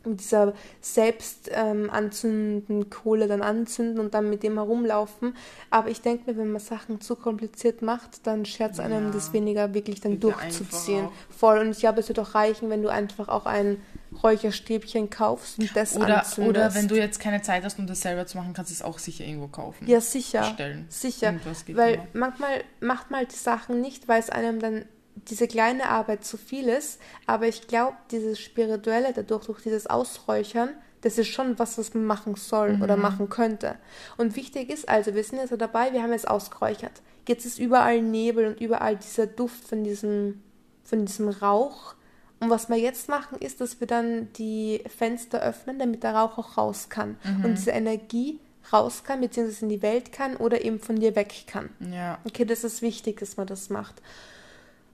mit 0.05 0.19
dieser 0.19 0.53
selbst 0.81 1.49
ähm, 1.51 1.89
anzündenden 1.89 2.89
Kohle 2.89 3.27
dann 3.27 3.41
anzünden 3.41 3.99
und 3.99 4.13
dann 4.13 4.29
mit 4.29 4.43
dem 4.43 4.55
herumlaufen. 4.55 5.35
Aber 5.69 5.89
ich 5.89 6.01
denke 6.01 6.31
mir, 6.31 6.37
wenn 6.37 6.51
man 6.51 6.61
Sachen 6.61 7.01
zu 7.01 7.15
kompliziert 7.15 7.81
macht, 7.81 8.25
dann 8.27 8.45
schert 8.45 8.79
einem 8.79 9.05
ja. 9.05 9.11
das 9.11 9.33
weniger 9.33 9.73
wirklich 9.73 10.01
dann 10.01 10.19
durchzuziehen. 10.19 11.09
Voll. 11.29 11.59
Und 11.59 11.71
ich 11.71 11.79
glaube, 11.79 11.99
es 11.99 12.07
wird 12.07 12.19
auch 12.19 12.35
reichen, 12.35 12.69
wenn 12.69 12.83
du 12.83 12.89
einfach 12.89 13.29
auch 13.29 13.45
ein 13.45 13.77
Räucherstäbchen 14.21 15.09
kaufst 15.09 15.59
und 15.59 15.75
das 15.75 15.95
oder, 15.95 16.19
anzündest. 16.19 16.49
Oder 16.49 16.75
wenn 16.75 16.87
du 16.87 16.95
jetzt 16.95 17.19
keine 17.19 17.41
Zeit 17.41 17.63
hast, 17.63 17.79
um 17.79 17.87
das 17.87 18.01
selber 18.01 18.25
zu 18.27 18.37
machen, 18.37 18.53
kannst 18.53 18.71
du 18.71 18.75
es 18.75 18.81
auch 18.81 18.99
sicher 18.99 19.25
irgendwo 19.25 19.47
kaufen. 19.47 19.87
Ja, 19.87 20.01
sicher. 20.01 20.41
Bestellen. 20.41 20.85
Sicher. 20.89 21.33
Weil 21.69 21.95
immer. 21.95 22.07
manchmal 22.13 22.63
macht 22.79 23.11
man 23.11 23.21
halt 23.21 23.31
die 23.31 23.37
Sachen 23.37 23.81
nicht, 23.81 24.07
weil 24.07 24.19
es 24.19 24.29
einem 24.29 24.59
dann 24.59 24.85
diese 25.15 25.47
kleine 25.47 25.89
Arbeit 25.89 26.25
zu 26.25 26.37
viel 26.37 26.67
ist, 26.67 26.99
aber 27.25 27.47
ich 27.47 27.67
glaube, 27.67 27.97
dieses 28.11 28.39
Spirituelle 28.39 29.13
dadurch, 29.13 29.45
durch 29.45 29.61
dieses 29.61 29.87
Ausräuchern, 29.87 30.69
das 31.01 31.17
ist 31.17 31.27
schon 31.27 31.59
was, 31.59 31.77
was 31.77 31.93
man 31.93 32.05
machen 32.05 32.35
soll 32.35 32.77
mhm. 32.77 32.81
oder 32.81 32.97
machen 32.97 33.29
könnte. 33.29 33.75
Und 34.17 34.35
wichtig 34.35 34.69
ist 34.69 34.87
also, 34.87 35.13
wir 35.13 35.23
sind 35.23 35.39
jetzt 35.39 35.53
dabei, 35.57 35.91
wir 35.91 36.01
haben 36.01 36.13
jetzt 36.13 36.27
ausgeräuchert. 36.27 37.01
Jetzt 37.27 37.45
ist 37.45 37.59
überall 37.59 38.01
Nebel 38.01 38.47
und 38.47 38.61
überall 38.61 38.95
dieser 38.95 39.27
Duft 39.27 39.67
von 39.67 39.83
diesem, 39.83 40.41
von 40.83 41.05
diesem 41.05 41.29
Rauch. 41.29 41.95
Und 42.39 42.49
was 42.49 42.69
wir 42.69 42.77
jetzt 42.77 43.09
machen, 43.09 43.37
ist, 43.37 43.61
dass 43.61 43.79
wir 43.79 43.87
dann 43.87 44.31
die 44.33 44.83
Fenster 44.97 45.41
öffnen, 45.41 45.79
damit 45.79 46.03
der 46.03 46.15
Rauch 46.15 46.37
auch 46.37 46.57
raus 46.57 46.89
kann. 46.89 47.17
Mhm. 47.23 47.45
Und 47.45 47.57
diese 47.57 47.71
Energie 47.71 48.39
raus 48.71 49.03
kann, 49.03 49.21
beziehungsweise 49.21 49.65
in 49.65 49.69
die 49.69 49.81
Welt 49.81 50.11
kann 50.11 50.37
oder 50.37 50.63
eben 50.63 50.79
von 50.79 50.97
dir 50.97 51.15
weg 51.15 51.45
kann. 51.47 51.69
Ja. 51.91 52.17
Okay, 52.23 52.45
das 52.45 52.63
ist 52.63 52.81
wichtig, 52.81 53.19
dass 53.19 53.37
man 53.37 53.47
das 53.47 53.69
macht. 53.69 54.01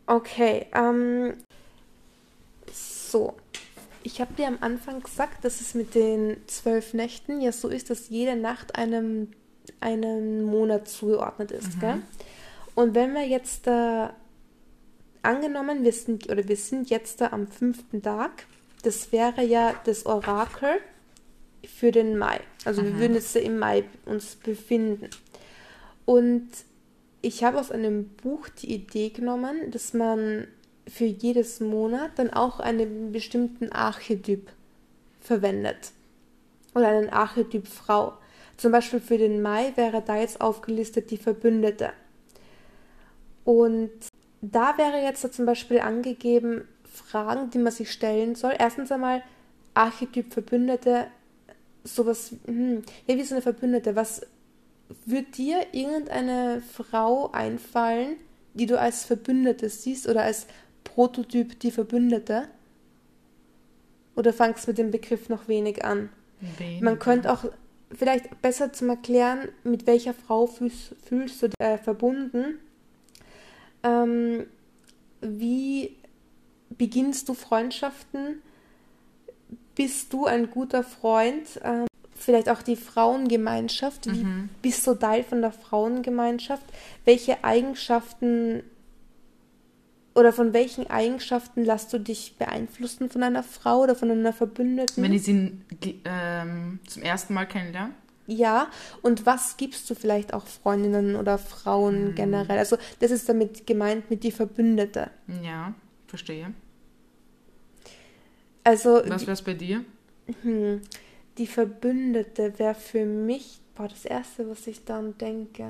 Okay, 0.10 0.66
ähm, 0.74 1.36
so. 2.74 3.36
Ich 4.02 4.20
habe 4.20 4.34
dir 4.34 4.48
am 4.48 4.58
Anfang 4.60 5.04
gesagt, 5.04 5.46
dass 5.46 5.62
es 5.62 5.76
mit 5.76 5.94
den 5.94 6.38
zwölf 6.48 6.96
Nächten 6.96 7.42
ja 7.42 7.52
so 7.52 7.68
ist, 7.68 7.92
dass 7.92 8.10
jede 8.10 8.36
Nacht 8.36 8.76
einem, 8.76 9.30
einem 9.82 10.46
Monat 10.46 10.88
zugeordnet 10.88 11.52
ist, 11.52 11.76
mhm. 11.76 11.80
gell? 11.80 12.02
Und 12.74 12.96
wenn 12.96 13.14
wir 13.14 13.28
jetzt 13.28 13.68
da 13.68 14.16
angenommen, 15.22 15.84
wir 15.84 15.94
sind, 15.94 16.28
oder 16.28 16.48
wir 16.48 16.58
sind 16.58 16.90
jetzt 16.90 17.22
da 17.22 17.28
am 17.28 17.48
fünften 17.48 18.02
Tag, 18.02 18.48
das 18.82 19.12
wäre 19.12 19.44
ja 19.44 19.76
das 19.84 20.08
Orakel 20.08 20.80
für 21.68 21.92
den 21.92 22.18
Mai. 22.18 22.40
Also 22.66 22.82
mhm. 22.82 22.86
wir 22.86 23.00
würden 23.00 23.14
jetzt 23.14 23.36
im 23.36 23.60
Mai 23.60 23.84
uns 24.06 24.38
befinden. 24.38 25.12
Und 26.06 26.50
ich 27.22 27.44
habe 27.44 27.60
aus 27.60 27.72
einem 27.72 28.10
Buch 28.10 28.48
die 28.50 28.74
Idee 28.74 29.10
genommen, 29.10 29.72
dass 29.72 29.94
man 29.94 30.48
für 30.88 31.06
jedes 31.06 31.60
Monat 31.60 32.12
dann 32.16 32.32
auch 32.32 32.60
einen 32.60 33.12
bestimmten 33.12 33.72
Archetyp 33.72 34.50
verwendet. 35.20 35.92
Oder 36.74 36.88
einen 36.90 37.10
Archetyp 37.10 37.68
Frau. 37.68 38.14
Zum 38.58 38.72
Beispiel 38.72 39.00
für 39.00 39.18
den 39.18 39.42
Mai 39.42 39.74
wäre 39.76 40.02
da 40.02 40.18
jetzt 40.18 40.42
aufgelistet 40.42 41.12
die 41.12 41.18
Verbündete. 41.18 41.92
Und 43.44 43.92
da 44.42 44.78
wäre 44.78 45.04
jetzt 45.04 45.24
da 45.24 45.32
zum 45.32 45.46
Beispiel 45.46 45.80
angegeben 45.80 46.68
Fragen, 46.84 47.50
die 47.50 47.58
man 47.58 47.72
sich 47.72 47.92
stellen 47.92 48.36
soll. 48.36 48.54
Erstens 48.58 48.92
einmal 48.92 49.24
Archetyp 49.74 50.34
Verbündete, 50.34 51.08
sowas, 51.84 52.34
hm, 52.46 52.84
ja, 53.08 53.16
wie 53.16 53.24
so 53.24 53.36
eine 53.36 53.42
Verbündete, 53.42 53.96
was 53.96 54.22
wird 55.06 55.38
dir 55.38 55.66
irgendeine 55.72 56.62
Frau 56.62 57.32
einfallen, 57.32 58.16
die 58.54 58.66
du 58.66 58.80
als 58.80 59.06
Verbündete 59.06 59.70
siehst 59.70 60.08
oder 60.08 60.24
als 60.24 60.48
Prototyp 60.84 61.60
die 61.60 61.72
Verbündete? 61.72 62.48
Oder 64.16 64.34
fangst 64.34 64.68
mit 64.68 64.78
dem 64.78 64.92
Begriff 64.92 65.30
noch 65.30 65.48
wenig 65.48 65.86
an? 65.86 66.10
Wenig. 66.58 66.82
Man 66.82 67.00
könnte 67.00 67.32
auch 67.32 67.46
vielleicht 67.92 68.42
besser 68.42 68.74
zum 68.74 68.90
Erklären, 68.90 69.50
mit 69.64 69.88
welcher 69.88 70.14
Frau 70.14 70.48
fühlst, 70.48 70.96
fühlst 71.06 71.42
du 71.42 71.48
dich 71.50 71.60
äh, 71.60 71.78
verbunden? 71.78 72.60
Ähm, 73.84 74.46
wie 75.22 75.96
beginnst 76.70 77.30
du 77.30 77.34
Freundschaften? 77.34 78.42
Bist 79.76 80.12
du 80.14 80.26
ein 80.26 80.50
guter 80.50 80.84
Freund? 80.84 81.60
Ähm, 81.64 81.88
vielleicht 82.20 82.50
auch 82.50 82.62
die 82.62 82.76
Frauengemeinschaft. 82.76 84.12
Wie 84.12 84.24
mhm. 84.24 84.50
bist 84.62 84.86
du 84.86 84.94
Teil 84.94 85.24
von 85.24 85.42
der 85.42 85.52
Frauengemeinschaft? 85.52 86.66
Welche 87.06 87.44
Eigenschaften 87.44 88.64
oder 90.16 90.34
von 90.34 90.54
welchen 90.54 90.90
Eigenschaften 90.90 91.64
lässt 91.64 91.94
du 91.94 92.00
dich 92.00 92.36
beeinflussen 92.38 93.10
von 93.10 93.24
einer 93.24 93.44
Frau 93.44 93.84
oder 93.84 93.96
von 93.96 94.12
einer 94.12 94.34
Verbündeten? 94.34 95.04
Wenn 95.04 95.14
ich 95.14 95.24
sie 95.24 95.54
ähm, 96.06 96.80
zum 96.88 97.04
ersten 97.04 97.34
Mal 97.34 97.46
kennenlerne? 97.46 97.94
Ja, 98.28 98.68
und 99.02 99.26
was 99.26 99.58
gibst 99.58 99.90
du 99.90 99.96
vielleicht 99.96 100.36
auch 100.36 100.46
Freundinnen 100.46 101.16
oder 101.16 101.40
Frauen 101.40 102.10
mhm. 102.10 102.16
generell? 102.16 102.60
Also 102.60 102.78
das 103.00 103.10
ist 103.10 103.28
damit 103.28 103.66
gemeint 103.66 104.10
mit 104.12 104.24
die 104.24 104.32
Verbündete. 104.32 105.10
Ja, 105.44 105.74
verstehe. 106.08 106.54
Also 108.64 109.02
was 109.08 109.24
wäre 109.24 109.32
es 109.32 109.42
bei 109.42 109.56
dir? 109.56 109.84
Hm, 110.44 110.82
die 111.40 111.48
Verbündete 111.48 112.60
wäre 112.60 112.76
für 112.76 113.06
mich 113.06 113.60
boah, 113.80 113.88
das 113.88 114.06
Erste, 114.06 114.50
was 114.50 114.68
ich 114.68 114.84
dann 114.84 115.18
denke. 115.18 115.66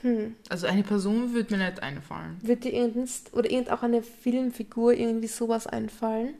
Hm. 0.00 0.34
Also 0.48 0.66
eine 0.66 0.82
Person 0.82 1.34
würde 1.34 1.56
mir 1.56 1.68
nicht 1.68 1.82
einfallen. 1.82 2.38
Wird 2.42 2.64
dir 2.64 2.72
irgendein, 2.72 3.08
oder 3.32 3.50
irgend 3.50 3.70
auch 3.70 3.82
eine 3.82 4.02
Filmfigur 4.02 4.94
irgendwie 4.94 5.26
sowas 5.26 5.66
einfallen? 5.66 6.34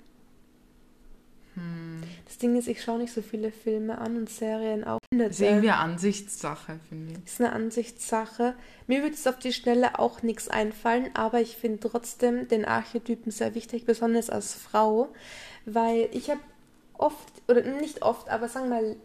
Hm. 1.54 2.02
Das 2.24 2.38
Ding 2.38 2.56
ist, 2.56 2.68
ich 2.68 2.82
schaue 2.82 2.98
nicht 2.98 3.12
so 3.12 3.22
viele 3.22 3.50
Filme 3.50 3.98
an 3.98 4.16
und 4.16 4.30
Serien 4.30 4.84
auch. 4.84 4.98
Das 5.10 5.32
ist 5.32 5.40
irgendwie 5.40 5.70
eine 5.70 5.78
Ansichtssache, 5.78 6.80
finde 6.88 7.12
ich. 7.12 7.24
Ist 7.26 7.40
eine 7.40 7.52
Ansichtssache. 7.52 8.54
Mir 8.86 9.02
würde 9.02 9.14
es 9.14 9.26
auf 9.26 9.38
die 9.38 9.52
Schnelle 9.52 9.98
auch 9.98 10.22
nichts 10.22 10.48
einfallen, 10.48 11.10
aber 11.14 11.40
ich 11.40 11.56
finde 11.56 11.88
trotzdem 11.88 12.48
den 12.48 12.64
Archetypen 12.64 13.30
sehr 13.30 13.54
wichtig, 13.54 13.84
besonders 13.84 14.30
als 14.30 14.54
Frau, 14.54 15.08
weil 15.64 16.08
ich 16.12 16.30
habe 16.30 16.40
oft, 16.98 17.28
oder 17.48 17.62
nicht 17.62 18.02
oft, 18.02 18.28
aber 18.28 18.48
sagen 18.48 18.68
wir 18.70 18.76
mal 18.82 18.96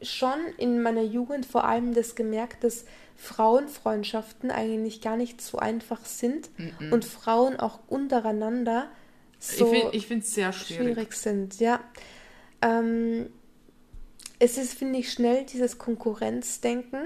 schon 0.00 0.38
in 0.58 0.82
meiner 0.82 1.02
Jugend 1.02 1.46
vor 1.46 1.64
allem 1.64 1.94
das 1.94 2.14
gemerkt, 2.16 2.64
dass 2.64 2.84
Frauenfreundschaften 3.16 4.50
eigentlich 4.50 5.00
gar 5.00 5.16
nicht 5.16 5.40
so 5.40 5.58
einfach 5.58 6.04
sind 6.04 6.50
Mhm. 6.58 6.92
und 6.92 7.04
Frauen 7.04 7.58
auch 7.60 7.78
untereinander 7.88 8.88
so 9.38 9.90
ich 9.92 10.06
finde 10.06 10.24
es 10.24 10.34
sehr 10.34 10.52
schwierig. 10.52 10.94
schwierig 10.94 11.12
sind, 11.14 11.58
ja. 11.60 11.80
Ähm, 12.60 13.28
es 14.44 14.58
ist, 14.58 14.74
finde 14.74 14.98
ich, 14.98 15.12
schnell 15.12 15.44
dieses 15.46 15.78
Konkurrenzdenken 15.78 17.02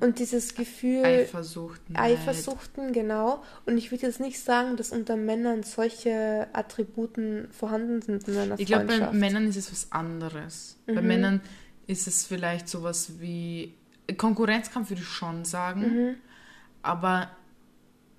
und 0.00 0.20
dieses 0.20 0.54
Gefühl, 0.54 0.98
Mhm. 1.00 1.04
Eifersucht. 1.04 1.90
Neid. 1.90 2.00
Eifersuchten, 2.00 2.92
genau. 2.92 3.42
Und 3.66 3.76
ich 3.76 3.90
würde 3.90 4.06
jetzt 4.06 4.20
nicht 4.20 4.38
sagen, 4.38 4.76
dass 4.76 4.90
unter 4.92 5.16
Männern 5.16 5.64
solche 5.64 6.46
Attributen 6.52 7.48
vorhanden 7.50 8.00
sind 8.02 8.28
in 8.28 8.36
einer 8.36 8.58
Ich 8.58 8.66
glaube, 8.66 8.86
bei. 8.86 9.12
Männern 9.12 9.48
ist 9.48 9.56
es 9.56 9.72
was 9.72 9.90
anderes. 9.90 10.76
Bei 10.86 11.00
Mhm. 11.02 11.08
Männern 11.08 11.40
ist 11.88 12.06
es 12.06 12.24
vielleicht 12.24 12.68
sowas 12.68 13.14
wie 13.18 13.74
Konkurrenzkampf, 14.16 14.90
würde 14.90 15.02
ich 15.02 15.08
schon 15.08 15.44
sagen. 15.44 15.80
Mhm. 15.80 16.14
Aber 16.82 17.30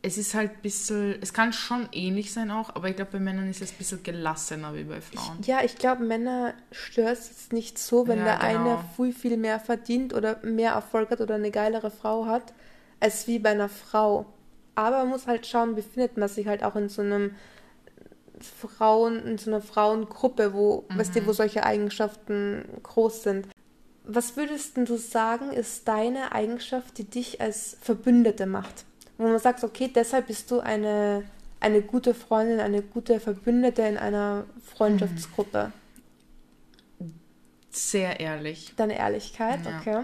es 0.04 0.18
ist 0.18 0.34
halt 0.34 0.52
ein 0.52 0.62
bisschen, 0.62 1.16
es 1.22 1.34
kann 1.34 1.54
schon 1.54 1.88
ähnlich 1.92 2.34
sein 2.34 2.50
auch, 2.50 2.76
aber 2.76 2.90
ich 2.90 2.96
glaube, 2.96 3.12
bei 3.14 3.20
Männern 3.20 3.50
ist 3.50 3.62
es 3.62 3.72
ein 3.72 3.78
bisschen 3.78 4.02
gelassener 4.04 4.74
wie 4.74 4.84
bei 4.84 5.00
Frauen. 5.00 5.38
Ja, 5.44 5.64
ich 5.64 5.76
glaube, 5.76 6.04
Männer 6.04 6.54
stört 6.72 7.20
es 7.20 7.30
jetzt 7.30 7.54
nicht 7.54 7.78
so, 7.78 8.08
wenn 8.08 8.20
Ja, 8.20 8.38
der 8.38 8.50
genau. 8.50 8.72
eine 8.72 8.84
viel, 8.96 9.14
viel 9.14 9.38
mehr 9.38 9.60
verdient 9.60 10.14
oder 10.14 10.40
mehr 10.44 10.72
Erfolg 10.74 11.12
hat 11.12 11.22
oder 11.22 11.36
eine 11.36 11.52
geilere 11.52 11.92
Frau 11.92 12.26
hat, 12.26 12.54
als 13.00 13.28
wie 13.28 13.38
bei 13.38 13.52
einer 13.52 13.70
Frau. 13.70 14.26
Aber 14.74 15.00
man 15.00 15.10
muss 15.10 15.28
halt 15.28 15.46
schauen, 15.46 15.76
befindet 15.76 16.18
man 16.18 16.30
sich 16.30 16.48
halt 16.48 16.64
auch 16.64 16.76
in 16.76 16.90
so 16.90 17.02
einem 17.04 17.36
Frauen, 18.40 19.20
in 19.26 19.38
so 19.38 19.52
einer 19.52 19.62
Frauengruppe, 19.62 20.54
wo, 20.54 20.86
weißt 20.90 21.16
du, 21.16 21.28
wo 21.28 21.34
solche 21.34 21.64
Eigenschaften 21.64 22.66
groß 22.82 23.24
sind. 23.24 23.48
Was 24.04 24.36
würdest 24.36 24.78
denn 24.78 24.86
du 24.86 24.98
sagen, 24.98 25.52
ist 25.52 25.88
deine 25.88 26.32
Eigenschaft, 26.32 26.98
die 26.98 27.04
dich 27.04 27.40
als 27.40 27.78
Verbündete 27.82 28.48
macht? 28.48 28.86
Wo 29.22 29.28
man 29.28 29.38
sagt, 29.38 29.64
okay, 29.64 29.88
deshalb 29.94 30.26
bist 30.28 30.50
du 30.50 30.62
eine, 30.62 31.24
eine 31.60 31.84
gute 31.84 32.16
Freundin, 32.16 32.60
eine 32.60 32.82
gute 32.82 33.20
Verbündete 33.20 33.84
in 33.84 33.98
einer 33.98 34.46
Freundschaftsgruppe. 34.76 35.72
Sehr 37.70 38.20
ehrlich. 38.20 38.74
Deine 38.78 38.98
Ehrlichkeit, 38.98 39.60
Ja. 39.66 39.80
okay. 39.80 40.04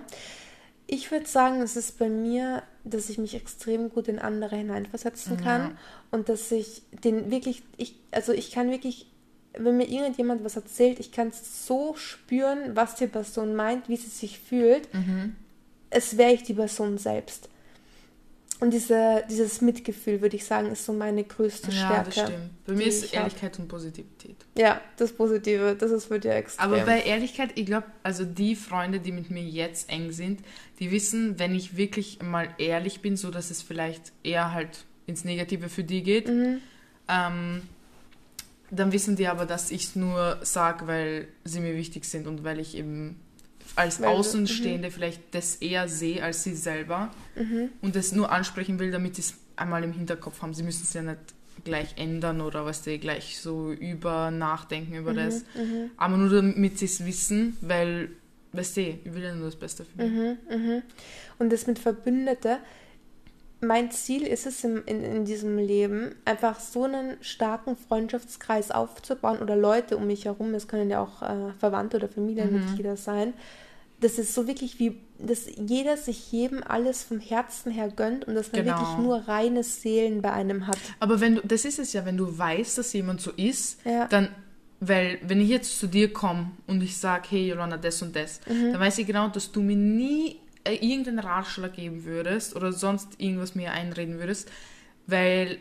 Ich 0.85 1.09
würde 1.11 1.25
sagen, 1.25 1.61
es 1.63 1.75
ist 1.75 1.97
bei 1.97 2.07
mir, 2.09 2.61
dass 2.83 3.09
ich 3.09 3.17
mich 3.17 3.33
extrem 3.33 3.89
gut 3.89 4.07
in 4.07 4.19
andere 4.19 4.55
hineinversetzen 4.55 5.37
kann 5.37 5.61
Ja. 5.61 5.71
und 6.11 6.29
dass 6.29 6.51
ich 6.51 6.83
den 7.03 7.31
wirklich, 7.31 7.63
ich, 7.75 7.95
also 8.11 8.31
ich 8.33 8.51
kann 8.51 8.69
wirklich, 8.69 9.07
wenn 9.57 9.77
mir 9.77 9.89
irgendjemand 9.89 10.45
was 10.45 10.55
erzählt, 10.57 10.99
ich 10.99 11.11
kann 11.11 11.31
so 11.33 11.95
spüren, 11.95 12.75
was 12.75 12.93
die 12.95 13.07
Person 13.07 13.55
meint, 13.55 13.89
wie 13.89 13.97
sie 13.97 14.09
sich 14.09 14.39
fühlt, 14.39 14.93
Mhm. 14.93 15.35
es 15.89 16.17
wäre 16.17 16.33
ich 16.33 16.43
die 16.43 16.53
Person 16.53 16.99
selbst. 16.99 17.49
Und 18.59 18.71
diese, 18.71 19.23
dieses 19.29 19.61
Mitgefühl, 19.61 20.19
würde 20.21 20.35
ich 20.35 20.43
sagen, 20.45 20.71
ist 20.71 20.83
so 20.83 20.91
meine 20.91 21.23
größte 21.23 21.69
Ja, 21.69 21.77
Stärke. 21.77 22.05
das 22.05 22.13
stimmt. 22.27 22.65
Bei 22.65 22.73
mir 22.73 22.87
ist 22.87 23.03
ich 23.05 23.11
hab. 23.15 23.19
Ehrlichkeit 23.25 23.59
und 23.59 23.67
Positivität. 23.67 24.35
Ja, 24.57 24.81
das 24.97 25.13
Positive, 25.13 25.75
das 25.77 25.91
ist 25.91 26.05
für 26.05 26.19
dich 26.19 26.31
extrem. 26.31 26.65
Aber 26.73 26.83
bei 26.83 27.01
Ehrlichkeit, 27.01 27.51
ich 27.55 27.67
glaube, 27.67 27.85
also 28.01 28.25
die 28.25 28.55
Freunde, 28.55 28.99
die 28.99 29.11
mit 29.11 29.29
mir 29.29 29.43
jetzt 29.43 29.89
eng 29.91 30.11
sind, 30.11 30.39
die 30.79 30.89
wissen, 30.89 31.37
wenn 31.37 31.53
ich 31.53 31.77
wirklich 31.77 32.19
mal 32.23 32.49
ehrlich 32.57 33.01
bin, 33.01 33.15
so 33.15 33.29
dass 33.29 33.51
es 33.51 33.61
vielleicht 33.61 34.11
eher 34.23 34.53
halt 34.53 34.85
ins 35.05 35.23
Negative 35.23 35.69
für 35.69 35.83
die 35.83 36.01
geht, 36.01 36.27
Mhm. 36.27 36.57
ähm, 37.07 37.61
dann 38.71 38.91
wissen 38.91 39.15
die 39.15 39.27
aber, 39.27 39.45
dass 39.45 39.71
ich 39.71 39.83
es 39.85 39.95
nur 39.95 40.39
sage, 40.41 40.87
weil 40.87 41.27
sie 41.45 41.59
mir 41.61 41.75
wichtig 41.75 42.03
sind 42.05 42.27
und 42.27 42.43
weil 42.43 42.59
ich 42.59 42.75
eben 42.75 43.19
als 43.77 44.01
Weil 44.01 44.09
Außenstehende 44.09 44.91
vielleicht 44.91 45.21
das 45.33 45.55
eher 45.57 45.87
sehe 45.87 46.23
als 46.23 46.43
sie 46.43 46.55
selber 46.55 47.11
Mhm. 47.35 47.69
und 47.81 47.95
das 47.95 48.11
nur 48.11 48.31
ansprechen 48.31 48.79
will, 48.79 48.91
damit 48.91 49.15
sie 49.15 49.21
es 49.21 49.33
einmal 49.55 49.83
im 49.83 49.93
Hinterkopf 49.93 50.41
haben. 50.41 50.53
Sie 50.53 50.63
müssen 50.63 50.83
es 50.83 50.93
ja 50.93 51.01
nicht 51.01 51.19
gleich 51.63 51.95
ändern 51.97 52.41
oder 52.41 52.65
was 52.65 52.81
die 52.81 52.99
gleich 52.99 53.39
so 53.39 53.71
über 53.71 54.31
nachdenken 54.31 54.95
über 54.95 55.13
das. 55.13 55.43
Mhm. 55.55 55.91
Aber 55.97 56.17
nur 56.17 56.29
damit 56.29 56.79
sie 56.79 56.85
es 56.85 57.05
wissen, 57.05 57.57
weil, 57.61 58.09
weißt 58.53 58.77
du, 58.77 58.81
ich 58.81 59.13
will 59.13 59.23
ja 59.23 59.33
nur 59.33 59.45
das 59.45 59.55
Beste 59.55 59.85
für 59.85 60.03
mich. 60.03 60.11
Mhm, 60.11 60.37
mhm. 60.49 60.81
Und 61.39 61.51
das 61.51 61.67
mit 61.67 61.79
Verbündete, 61.79 62.57
mein 63.59 63.89
Ziel 63.89 64.21
ist 64.23 64.45
es 64.45 64.63
im, 64.63 64.83
in, 64.85 65.03
in 65.03 65.25
diesem 65.25 65.57
Leben, 65.57 66.15
einfach 66.25 66.59
so 66.59 66.83
einen 66.83 67.17
starken 67.21 67.75
Freundschaftskreis 67.75 68.69
aufzubauen 68.69 69.39
oder 69.39 69.55
Leute 69.55 69.97
um 69.97 70.05
mich 70.05 70.25
herum, 70.25 70.53
es 70.53 70.67
können 70.67 70.91
ja 70.91 71.01
auch 71.01 71.23
äh, 71.23 71.53
Verwandte 71.59 71.97
oder 71.97 72.07
Familienmitglieder 72.07 72.97
sein, 72.97 73.33
dass 73.99 74.17
es 74.19 74.33
so 74.35 74.47
wirklich 74.47 74.79
wie, 74.79 74.97
dass 75.17 75.47
jeder 75.57 75.97
sich 75.97 76.31
jedem 76.31 76.61
alles 76.63 77.03
vom 77.03 77.19
Herzen 77.19 77.71
her 77.71 77.89
gönnt 77.95 78.25
und 78.25 78.35
dass 78.35 78.51
man 78.51 78.63
Genau. 78.63 78.77
wirklich 78.79 78.97
nur 78.97 79.27
reine 79.27 79.63
Seelen 79.63 80.21
bei 80.21 80.31
einem 80.33 80.67
hat. 80.67 80.77
Aber 80.99 81.19
wenn 81.19 81.35
du, 81.35 81.41
das 81.41 81.65
ist 81.65 81.79
es 81.79 81.93
ja, 81.93 82.05
wenn 82.05 82.17
du 82.17 82.37
weißt, 82.37 82.77
dass 82.77 82.93
jemand 82.93 83.21
so 83.21 83.31
ist, 83.31 83.79
Ja. 83.85 84.05
dann, 84.07 84.29
weil, 84.79 85.17
wenn 85.23 85.41
ich 85.41 85.49
jetzt 85.49 85.79
zu 85.79 85.87
dir 85.87 86.13
komme 86.13 86.51
und 86.67 86.83
ich 86.83 86.97
sage, 86.97 87.27
hey 87.31 87.47
Jolana, 87.49 87.77
das 87.77 88.01
und 88.03 88.15
das, 88.15 88.39
Mhm. 88.47 88.73
dann 88.73 88.79
weiß 88.81 88.99
ich 88.99 89.07
genau, 89.07 89.27
dass 89.29 89.51
du 89.51 89.61
mir 89.61 89.75
nie 89.75 90.37
äh, 90.63 90.75
irgendeinen 90.75 91.19
Ratschlag 91.19 91.73
geben 91.73 92.03
würdest 92.05 92.55
oder 92.55 92.71
sonst 92.73 93.19
irgendwas 93.19 93.55
mir 93.55 93.71
einreden 93.71 94.19
würdest, 94.19 94.51
weil 95.07 95.57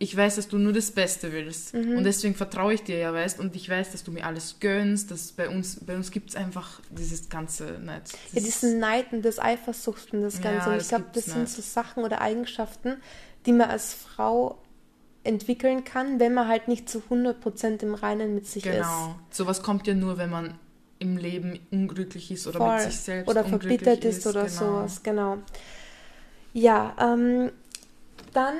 ich 0.00 0.16
weiß, 0.16 0.36
dass 0.36 0.46
du 0.48 0.58
nur 0.58 0.72
das 0.72 0.92
Beste 0.92 1.32
willst. 1.32 1.74
Mhm. 1.74 1.98
Und 1.98 2.04
deswegen 2.04 2.34
vertraue 2.34 2.74
ich 2.74 2.84
dir 2.84 2.98
ja, 2.98 3.12
weißt, 3.12 3.40
und 3.40 3.56
ich 3.56 3.68
weiß, 3.68 3.90
dass 3.90 4.04
du 4.04 4.12
mir 4.12 4.24
alles 4.24 4.56
gönnst, 4.60 5.10
dass 5.10 5.32
bei 5.32 5.48
uns, 5.48 5.80
bei 5.84 5.96
uns 5.96 6.12
gibt 6.12 6.30
es 6.30 6.36
einfach 6.36 6.80
dieses 6.90 7.28
ganze 7.28 7.64
Netz. 7.80 8.12
Ja, 8.32 8.40
diesen 8.40 8.78
Neid 8.78 9.12
und 9.12 9.24
das 9.24 9.40
Eifersucht 9.40 10.12
und 10.12 10.22
das 10.22 10.36
Ja, 10.38 10.52
Ganze. 10.52 10.68
und 10.68 10.76
ich 10.76 10.78
das 10.82 10.88
glaube, 10.88 11.06
das 11.12 11.24
sind 11.24 11.40
nicht. 11.42 11.52
so 11.52 11.62
Sachen 11.62 12.04
oder 12.04 12.20
Eigenschaften, 12.20 12.98
die 13.44 13.52
man 13.52 13.70
als 13.70 13.94
Frau 13.94 14.58
entwickeln 15.24 15.82
kann, 15.82 16.20
wenn 16.20 16.32
man 16.32 16.46
halt 16.46 16.68
nicht 16.68 16.88
zu 16.88 17.02
100% 17.10 17.82
im 17.82 17.94
Reinen 17.94 18.34
mit 18.36 18.46
sich 18.46 18.64
ist. 18.66 18.76
Genau. 18.76 19.16
Sowas 19.30 19.62
kommt 19.62 19.86
ja 19.88 19.94
nur, 19.94 20.16
wenn 20.16 20.30
man 20.30 20.54
im 21.00 21.16
Leben 21.16 21.58
unglücklich 21.70 22.30
ist 22.30 22.46
oder 22.46 22.58
Voll. 22.58 22.74
mit 22.74 22.84
sich 22.84 23.00
selbst 23.00 23.28
oder 23.28 23.44
unglücklich 23.44 23.82
verbittert 23.82 24.04
ist, 24.04 24.26
oder 24.26 24.44
genau. 24.44 24.56
sowas, 24.56 25.02
genau. 25.02 25.38
Ja, 26.52 26.94
ähm, 27.00 27.50
dann, 28.38 28.54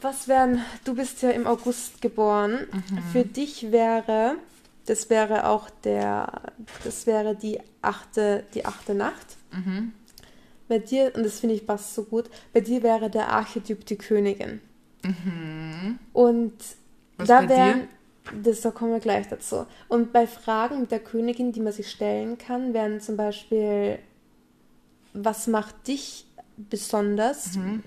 was 0.00 0.28
wären, 0.28 0.60
du 0.84 0.94
bist 0.94 1.22
ja 1.22 1.30
im 1.30 1.46
August 1.46 2.02
geboren. 2.02 2.66
Mhm. 2.72 2.98
Für 3.12 3.24
dich 3.24 3.70
wäre, 3.70 4.36
das 4.86 5.08
wäre 5.08 5.48
auch 5.48 5.70
der, 5.84 6.52
das 6.84 7.06
wäre 7.06 7.36
die 7.36 7.60
achte, 7.80 8.44
die 8.54 8.66
achte 8.66 8.94
Nacht. 8.94 9.36
Mhm. 9.52 9.92
Bei 10.68 10.78
dir, 10.78 11.12
und 11.14 11.24
das 11.24 11.40
finde 11.40 11.54
ich 11.54 11.66
passt 11.66 11.94
so 11.94 12.04
gut, 12.04 12.30
bei 12.52 12.60
dir 12.60 12.82
wäre 12.82 13.10
der 13.10 13.28
Archetyp 13.28 13.86
die 13.86 13.96
Königin. 13.96 14.60
Und 16.12 16.52
Mhm. 17.20 17.28
Was 17.28 17.28
da 17.28 17.48
wären, 17.48 17.88
das 18.42 18.60
da 18.60 18.70
kommen 18.70 18.92
wir 18.92 19.00
gleich 19.00 19.28
dazu. 19.28 19.66
Und 19.88 20.12
bei 20.12 20.26
Fragen 20.26 20.80
mit 20.80 20.90
der 20.90 21.00
Königin, 21.00 21.52
die 21.52 21.60
man 21.60 21.72
sich 21.72 21.90
stellen 21.90 22.38
kann, 22.38 22.74
wären 22.74 23.00
zum 23.00 23.16
Beispiel, 23.16 23.98
was 25.12 25.46
macht 25.46 25.86
dich 25.86 26.26
besonders? 26.56 27.56
Mhm. 27.56 27.82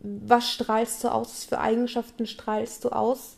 Was 0.00 0.50
strahlst 0.50 1.04
du 1.04 1.08
aus? 1.08 1.28
Was 1.28 1.44
für 1.44 1.60
Eigenschaften 1.60 2.26
strahlst 2.26 2.84
du 2.84 2.88
aus? 2.90 3.36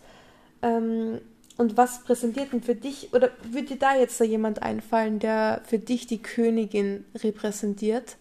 Ähm, 0.62 1.20
und 1.58 1.76
was 1.76 2.02
präsentiert 2.04 2.52
denn 2.52 2.62
für 2.62 2.74
dich, 2.74 3.12
oder 3.12 3.30
würde 3.42 3.68
dir 3.68 3.78
da 3.78 3.96
jetzt 3.96 4.20
da 4.20 4.24
jemand 4.24 4.62
einfallen, 4.62 5.18
der 5.18 5.62
für 5.66 5.78
dich 5.78 6.06
die 6.06 6.22
Königin 6.22 7.04
repräsentiert? 7.16 8.16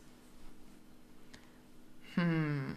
Hm. 2.15 2.75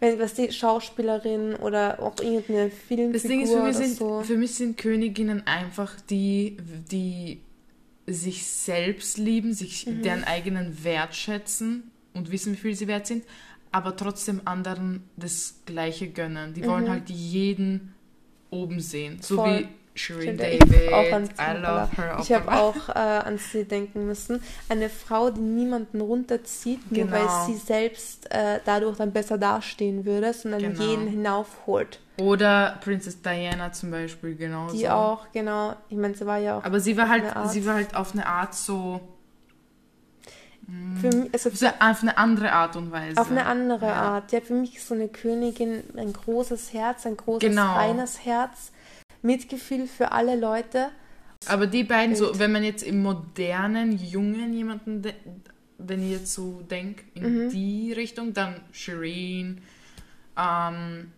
Wenn, 0.00 0.18
was 0.18 0.34
die 0.34 0.50
Schauspielerin 0.52 1.54
oder 1.56 2.00
auch 2.00 2.18
irgendeine 2.20 2.70
Filmfigur 2.70 3.12
Das 3.12 3.22
Ding 3.22 3.40
ist, 3.42 3.52
für 3.52 3.62
mich, 3.62 3.76
sind, 3.76 3.96
so. 3.96 4.22
für 4.22 4.36
mich 4.36 4.54
sind 4.54 4.76
Königinnen 4.76 5.46
einfach 5.46 6.00
die, 6.00 6.56
die 6.90 7.40
sich 8.06 8.46
selbst 8.46 9.18
lieben, 9.18 9.54
sich 9.54 9.86
Mhm. 9.86 10.02
deren 10.02 10.24
eigenen 10.24 10.84
Wert 10.84 11.14
schätzen 11.14 11.90
und 12.12 12.30
wissen, 12.30 12.52
wie 12.52 12.58
viel 12.58 12.74
sie 12.74 12.86
wert 12.86 13.06
sind, 13.06 13.24
aber 13.74 13.96
trotzdem 13.96 14.40
anderen 14.44 15.02
das 15.16 15.56
Gleiche 15.66 16.08
gönnen. 16.08 16.54
Die 16.54 16.64
wollen 16.66 16.88
halt 16.88 17.10
jeden 17.10 17.94
oben 18.50 18.78
sehen. 18.80 19.18
So 19.20 19.34
Mhm. 19.34 19.38
Voll. 19.40 19.68
wie 19.96 20.24
ja, 20.26 20.32
David. 20.32 20.64
ich 20.72 20.92
auch 20.92 21.12
an 21.12 21.24
I 21.38 21.60
love 21.60 21.88
her. 21.96 22.18
Ich 22.20 22.32
habe 22.32 22.50
auch. 22.52 22.88
äh, 22.88 22.92
an 22.92 23.38
sie 23.38 23.64
denken 23.64 24.06
müssen. 24.06 24.42
Eine 24.68 24.88
Frau, 24.88 25.30
die 25.30 25.40
niemanden 25.40 26.00
runterzieht, 26.00 26.90
nur 26.90 27.04
Genau. 27.04 27.12
weil 27.16 27.46
sie 27.46 27.54
selbst 27.56 28.28
äh, 28.32 28.58
dadurch 28.64 28.96
dann 28.96 29.12
besser 29.12 29.38
dastehen 29.38 30.04
würde, 30.04 30.32
sondern 30.32 30.60
Genau. 30.62 30.82
jeden 30.82 31.06
hinaufholt. 31.06 32.00
Oder 32.20 32.78
Princess 32.82 33.22
Diana 33.22 33.72
zum 33.72 33.90
Beispiel, 33.92 34.34
genau. 34.36 34.68
Die 34.72 34.88
auch, 34.88 35.26
genau. 35.32 35.74
Ich 35.88 35.96
meine, 35.96 36.14
sie 36.14 36.26
war 36.26 36.38
ja 36.38 36.58
auch 36.58 36.64
Aber 36.64 36.78
sie 36.80 36.96
war 36.96 37.08
halt, 37.08 37.24
sie 37.50 37.64
war 37.66 37.74
halt 37.74 37.94
auf 37.94 38.12
eine 38.14 38.26
Art 38.26 38.54
so, 38.54 39.00
für 41.00 41.28
also 41.32 41.50
so 41.50 41.66
auf 41.66 42.02
eine 42.02 42.16
andere 42.16 42.52
Art 42.52 42.76
und 42.76 42.90
Weise. 42.90 43.20
auf 43.20 43.30
eine 43.30 43.46
andere 43.46 43.86
Ja. 43.86 43.94
Art. 43.94 44.32
Ja, 44.32 44.40
für 44.40 44.54
mich 44.54 44.76
ist 44.76 44.88
so 44.88 44.94
eine 44.94 45.08
Königin 45.08 45.82
ein 45.96 46.12
großes 46.12 46.72
Herz, 46.72 47.06
ein 47.06 47.16
großes, 47.16 47.48
Genau. 47.48 47.74
reines 47.74 48.24
Herz, 48.24 48.72
Mitgefühl 49.22 49.86
für 49.86 50.12
alle 50.12 50.36
Leute. 50.36 50.90
Aber 51.46 51.66
die 51.66 51.84
beiden, 51.84 52.16
so, 52.16 52.38
wenn 52.38 52.52
man 52.52 52.64
jetzt 52.64 52.82
im 52.82 53.02
modernen, 53.02 53.92
jungen 53.98 54.52
jemanden, 54.52 55.02
wenn 55.78 56.02
ich 56.02 56.10
jetzt 56.12 56.32
so 56.32 56.62
denke, 56.62 57.04
in 57.14 57.46
mhm. 57.46 57.50
die 57.50 57.92
Richtung, 57.92 58.32
dann 58.32 58.60
Shireen. 58.72 59.60
Ähm, 60.38 61.12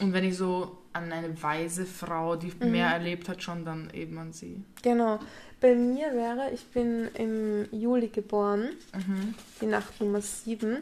und 0.00 0.12
wenn 0.12 0.24
ich 0.24 0.36
so 0.36 0.78
an 0.92 1.12
eine 1.12 1.40
weise 1.40 1.86
Frau, 1.86 2.36
die 2.36 2.52
mhm. 2.58 2.72
mehr 2.72 2.88
erlebt 2.88 3.28
hat, 3.28 3.42
schon 3.42 3.64
dann 3.64 3.90
eben 3.92 4.18
an 4.18 4.32
sie. 4.32 4.62
Genau. 4.82 5.20
Bei 5.60 5.74
mir 5.74 6.14
wäre, 6.14 6.50
ich 6.52 6.64
bin 6.66 7.08
im 7.14 7.68
Juli 7.70 8.08
geboren, 8.08 8.70
mhm. 8.94 9.34
die 9.60 9.66
Nacht 9.66 10.00
Nummer 10.00 10.22
7. 10.22 10.78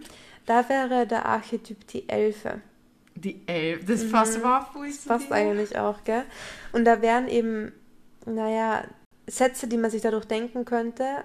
Da 0.47 0.69
wäre 0.69 1.07
der 1.07 1.27
Archetyp 1.27 1.87
die 1.88 2.09
Elfe. 2.09 2.61
Die 3.17 3.41
Elfe, 3.47 3.85
das 3.85 4.05
mhm. 4.05 4.12
passt 4.12 4.38
überhaupt 4.38 4.77
Das 4.77 5.05
passt 5.05 5.33
eigentlich 5.33 5.77
auch, 5.77 6.05
gell? 6.05 6.23
Und 6.73 6.85
da 6.85 7.03
wären 7.03 7.27
eben, 7.29 7.73
naja, 8.25 8.85
Sätze, 9.27 9.67
die 9.67 9.77
man 9.77 9.91
sich 9.91 10.03
dadurch 10.03 10.27
denken 10.27 10.64
könnte. 10.64 11.25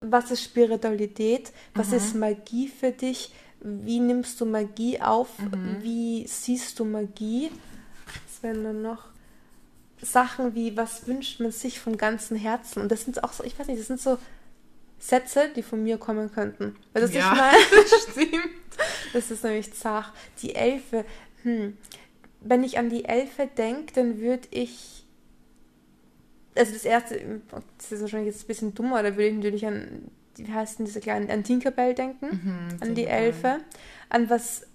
Was 0.00 0.32
ist 0.32 0.42
Spiritualität? 0.42 1.52
Was 1.74 1.90
mhm. 1.90 1.96
ist 1.96 2.14
Magie 2.16 2.68
für 2.68 2.90
dich? 2.90 3.32
Wie 3.60 4.00
nimmst 4.00 4.40
du 4.40 4.44
Magie 4.44 5.00
auf? 5.00 5.38
Mhm. 5.38 5.78
Wie 5.82 6.26
siehst 6.26 6.80
du 6.80 6.84
Magie? 6.84 7.50
Was 8.26 8.42
wären 8.42 8.64
dann 8.64 8.82
noch? 8.82 9.11
Sachen 10.02 10.54
wie, 10.54 10.76
was 10.76 11.06
wünscht 11.06 11.40
man 11.40 11.52
sich 11.52 11.78
vom 11.78 11.96
ganzen 11.96 12.36
Herzen? 12.36 12.82
Und 12.82 12.90
das 12.90 13.04
sind 13.04 13.22
auch 13.22 13.32
so, 13.32 13.44
ich 13.44 13.58
weiß 13.58 13.68
nicht, 13.68 13.80
das 13.80 13.86
sind 13.86 14.00
so 14.00 14.18
Sätze, 14.98 15.50
die 15.54 15.62
von 15.62 15.82
mir 15.82 15.96
kommen 15.96 16.32
könnten. 16.32 16.76
Weil 16.92 17.02
das 17.02 17.14
ja, 17.14 17.30
meine? 17.34 17.56
das 17.70 18.02
stimmt. 18.10 18.50
Das 19.12 19.30
ist 19.30 19.44
nämlich 19.44 19.72
zart. 19.74 20.12
Die 20.42 20.54
Elfe, 20.54 21.04
hm. 21.42 21.76
Wenn 22.40 22.64
ich 22.64 22.78
an 22.78 22.90
die 22.90 23.04
Elfe 23.04 23.48
denke, 23.56 23.92
dann 23.94 24.18
würde 24.18 24.48
ich. 24.50 25.04
Also 26.54 26.72
das 26.72 26.84
erste, 26.84 27.40
das 27.78 27.92
ist 27.92 28.02
wahrscheinlich 28.02 28.34
jetzt 28.34 28.44
ein 28.44 28.46
bisschen 28.48 28.74
dummer, 28.74 29.02
da 29.02 29.10
würde 29.12 29.28
ich 29.28 29.34
natürlich 29.36 29.66
an, 29.66 30.10
wie 30.36 30.52
heißt 30.52 30.78
denn 30.78 30.84
diese 30.84 31.00
kleinen, 31.00 31.30
an 31.30 31.44
Tinkerbell 31.44 31.94
denken, 31.94 32.26
mhm, 32.26 32.76
an 32.80 32.94
die 32.94 33.06
Elfe, 33.06 33.60
an 34.10 34.28
was, 34.28 34.66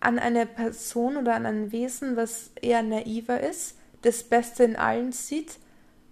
an 0.00 0.18
eine 0.18 0.44
Person 0.44 1.16
oder 1.16 1.34
an 1.34 1.46
ein 1.46 1.72
Wesen, 1.72 2.16
was 2.16 2.50
eher 2.60 2.82
naiver 2.82 3.40
ist, 3.40 3.76
das 4.02 4.22
Beste 4.24 4.64
in 4.64 4.76
allen 4.76 5.12
sieht 5.12 5.58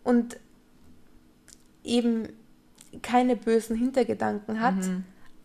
und 0.05 0.38
eben 1.85 2.29
keine 3.03 3.37
bösen 3.37 3.76
Hintergedanken 3.76 4.61
hat, 4.61 4.76
mhm. 4.76 5.05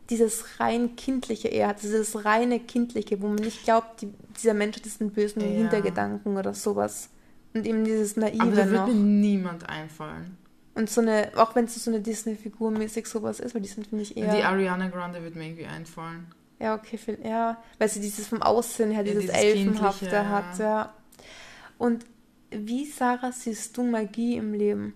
dieses 0.09 0.59
rein 0.59 0.95
kindliche 0.95 1.47
eher 1.47 1.67
hat, 1.69 1.83
dieses 1.83 2.25
reine 2.25 2.59
kindliche, 2.59 3.21
wo 3.21 3.27
man 3.27 3.35
nicht 3.35 3.63
glaubt, 3.63 4.01
die, 4.01 4.09
dieser 4.37 4.53
Mensch 4.53 4.77
hat 4.77 4.85
diesen 4.85 5.11
bösen 5.11 5.41
ja. 5.41 5.47
Hintergedanken 5.47 6.37
oder 6.37 6.53
sowas. 6.53 7.09
Und 7.53 7.65
eben 7.65 7.85
dieses 7.85 8.17
naive 8.17 8.41
Aber 8.41 8.55
da 8.55 8.69
wird 8.69 8.87
mir 8.87 8.93
niemand 8.93 9.69
einfallen. 9.69 10.37
Und 10.73 10.89
so 10.89 10.99
eine, 10.99 11.31
auch 11.37 11.55
wenn 11.55 11.65
es 11.65 11.81
so 11.81 11.89
eine 11.89 12.01
Disney-Figur 12.01 12.69
mäßig 12.69 13.07
sowas 13.07 13.39
ist, 13.39 13.55
weil 13.55 13.61
die 13.61 13.69
sind, 13.69 13.87
finde 13.87 14.03
ich, 14.03 14.17
eher. 14.17 14.35
Die 14.35 14.43
Ariana 14.43 14.89
Grande 14.89 15.23
wird 15.23 15.35
mir 15.35 15.45
irgendwie 15.45 15.65
einfallen. 15.65 16.27
Ja, 16.59 16.75
okay, 16.75 16.97
viel, 16.97 17.17
ja. 17.23 17.57
Weil 17.79 17.87
sie 17.87 18.01
dieses 18.01 18.27
vom 18.27 18.41
Aussehen 18.41 18.91
her, 18.91 19.03
dieses, 19.03 19.25
ja, 19.25 19.31
dieses 19.31 19.43
Elfenhafte 19.43 20.29
hat, 20.29 20.59
ja. 20.59 20.93
Und 21.77 22.05
wie, 22.63 22.85
Sarah, 22.85 23.31
siehst 23.31 23.75
du 23.77 23.83
Magie 23.83 24.37
im 24.37 24.53
Leben? 24.53 24.93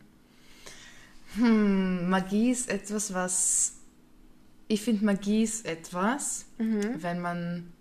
Hm, 1.36 2.10
Magie 2.10 2.52
ist 2.52 2.70
etwas, 2.70 3.14
was. 3.14 3.76
Ich 4.68 4.82
finde, 4.82 5.06
Magie 5.06 5.44
ist 5.44 5.66
etwas, 5.66 6.46
mhm. 6.58 7.02
wenn 7.02 7.20
man 7.20 7.72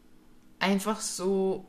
einfach 0.58 1.00
so, 1.00 1.66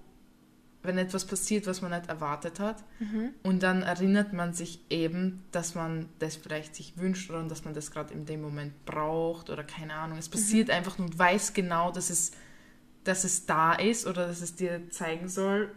wenn 0.82 0.98
etwas 0.98 1.26
passiert, 1.26 1.68
was 1.68 1.82
man 1.82 1.92
nicht 1.92 2.08
erwartet 2.08 2.60
hat, 2.60 2.84
mhm. 3.00 3.32
und 3.44 3.62
dann 3.64 3.82
erinnert 3.82 4.32
man 4.32 4.54
sich 4.54 4.80
eben, 4.90 5.44
dass 5.52 5.76
man 5.76 6.08
das 6.20 6.38
vielleicht 6.38 6.76
sich 6.76 6.98
wünscht 6.98 7.30
oder 7.30 7.44
dass 7.44 7.66
man 7.66 7.74
das 7.74 7.92
gerade 7.92 8.14
in 8.14 8.26
dem 8.26 8.42
Moment 8.42 8.86
braucht 8.86 9.50
oder 9.50 9.64
keine 9.64 9.94
Ahnung. 9.94 10.18
Es 10.18 10.30
passiert 10.30 10.70
mhm. 10.70 10.74
einfach 10.74 11.00
und 11.00 11.20
weiß 11.20 11.54
genau, 11.54 11.92
dass 11.92 12.10
es, 12.10 12.32
dass 13.04 13.26
es 13.26 13.46
da 13.46 13.74
ist 13.74 14.08
oder 14.08 14.28
dass 14.28 14.42
es 14.42 14.56
dir 14.56 14.90
zeigen 14.90 15.28
soll, 15.28 15.72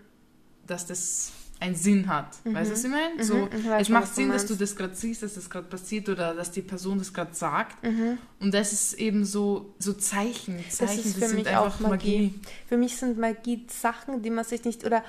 dass 0.66 0.86
das 0.86 1.32
einen 1.62 1.76
Sinn 1.76 2.08
hat. 2.08 2.44
Mhm. 2.44 2.54
Weißt 2.54 2.70
du, 2.70 2.74
was 2.74 2.84
ich 2.84 2.90
meine? 2.90 3.14
Mhm. 3.14 3.22
So, 3.22 3.48
ich 3.56 3.68
weiß, 3.68 3.82
es 3.82 3.88
macht 3.88 4.14
Sinn, 4.14 4.30
dass 4.30 4.46
du 4.46 4.54
das 4.54 4.74
gerade 4.74 4.94
siehst, 4.94 5.22
dass 5.22 5.34
das 5.34 5.48
gerade 5.48 5.68
passiert 5.68 6.08
oder 6.08 6.34
dass 6.34 6.50
die 6.50 6.62
Person 6.62 6.98
das 6.98 7.14
gerade 7.14 7.34
sagt. 7.34 7.82
Mhm. 7.84 8.18
Und 8.40 8.52
das 8.52 8.72
ist 8.72 8.94
eben 8.94 9.24
so, 9.24 9.74
so 9.78 9.92
Zeichen. 9.92 10.58
Zeichen, 10.68 10.96
das, 10.96 11.06
ist 11.06 11.14
für 11.14 11.20
das 11.20 11.30
sind 11.30 11.46
einfach 11.46 11.80
Magie. 11.80 12.16
Magie. 12.16 12.40
Für 12.66 12.76
mich 12.76 12.96
sind 12.96 13.16
Magie 13.16 13.64
Sachen, 13.68 14.22
die 14.22 14.30
man 14.30 14.44
sich 14.44 14.64
nicht, 14.64 14.84
oder 14.84 15.04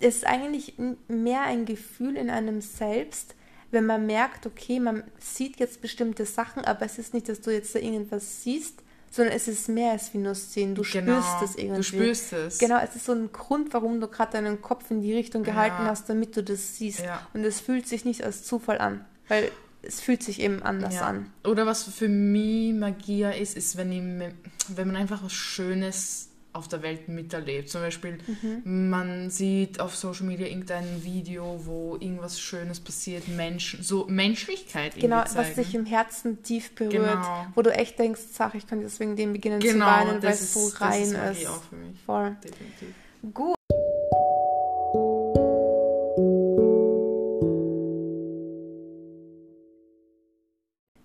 es 0.00 0.16
ist 0.16 0.26
eigentlich 0.26 0.74
mehr 1.06 1.42
ein 1.42 1.64
Gefühl 1.64 2.16
in 2.16 2.28
einem 2.28 2.60
selbst, 2.60 3.36
wenn 3.70 3.86
man 3.86 4.04
merkt, 4.04 4.46
okay, 4.46 4.80
man 4.80 5.04
sieht 5.18 5.60
jetzt 5.60 5.80
bestimmte 5.80 6.26
Sachen, 6.26 6.64
aber 6.64 6.84
es 6.84 6.98
ist 6.98 7.14
nicht, 7.14 7.28
dass 7.28 7.40
du 7.40 7.52
jetzt 7.52 7.74
da 7.74 7.78
irgendwas 7.78 8.42
siehst, 8.42 8.82
sondern 9.12 9.36
es 9.36 9.46
ist 9.46 9.68
mehr 9.68 9.92
als 9.92 10.14
wie 10.14 10.18
nur 10.18 10.34
sehen. 10.34 10.74
Du 10.74 10.82
genau, 10.82 11.20
spürst 11.20 11.42
es 11.42 11.56
irgendwie. 11.56 11.76
Du 11.76 11.82
spürst 11.82 12.32
es. 12.32 12.58
Genau, 12.58 12.78
es 12.82 12.96
ist 12.96 13.04
so 13.04 13.12
ein 13.12 13.30
Grund, 13.30 13.74
warum 13.74 14.00
du 14.00 14.08
gerade 14.08 14.32
deinen 14.32 14.62
Kopf 14.62 14.90
in 14.90 15.02
die 15.02 15.12
Richtung 15.12 15.42
gehalten 15.42 15.82
ja. 15.82 15.88
hast, 15.88 16.08
damit 16.08 16.34
du 16.34 16.42
das 16.42 16.76
siehst. 16.76 17.00
Ja. 17.00 17.24
Und 17.34 17.44
es 17.44 17.60
fühlt 17.60 17.86
sich 17.86 18.06
nicht 18.06 18.24
als 18.24 18.42
Zufall 18.42 18.78
an, 18.78 19.04
weil 19.28 19.50
es 19.82 20.00
fühlt 20.00 20.22
sich 20.22 20.40
eben 20.40 20.62
anders 20.62 20.94
ja. 20.94 21.02
an. 21.02 21.30
Oder 21.44 21.66
was 21.66 21.84
für 21.84 22.08
mich 22.08 22.72
Magie 22.72 23.24
ist, 23.38 23.54
ist, 23.54 23.76
wenn, 23.76 23.92
ich, 23.92 24.32
wenn 24.68 24.86
man 24.86 24.96
einfach 24.96 25.22
was 25.22 25.32
Schönes 25.32 26.30
auf 26.52 26.68
der 26.68 26.82
Welt 26.82 27.08
miterlebt. 27.08 27.68
Zum 27.68 27.80
Beispiel, 27.80 28.18
mhm. 28.42 28.90
man 28.90 29.30
sieht 29.30 29.80
auf 29.80 29.96
Social 29.96 30.26
Media 30.26 30.46
irgendein 30.46 31.02
Video, 31.04 31.60
wo 31.64 31.96
irgendwas 31.98 32.40
Schönes 32.40 32.80
passiert, 32.80 33.28
Menschen, 33.28 33.82
so 33.82 34.06
Menschlichkeit. 34.06 34.94
Genau, 34.96 35.24
was 35.34 35.54
dich 35.54 35.74
im 35.74 35.86
Herzen 35.86 36.42
tief 36.42 36.74
berührt, 36.74 36.92
genau. 36.92 37.46
wo 37.54 37.62
du 37.62 37.72
echt 37.72 37.98
denkst, 37.98 38.20
Sag, 38.32 38.54
ich 38.54 38.66
kann 38.66 38.80
deswegen 38.80 39.16
dem 39.16 39.32
beginnen 39.32 39.60
genau, 39.60 39.84
zu 39.84 39.92
weinen, 39.92 40.22
weil 40.22 40.32
es 40.32 40.52
so 40.52 40.68
rein 40.84 41.02
ist. 41.02 41.14
Das 41.14 41.38
ist 41.38 41.46
auch 41.48 41.62
für 41.62 41.76
mich. 41.76 41.98
Voll. 42.04 42.36
Definitiv. 42.42 42.94
Gut. 43.32 43.56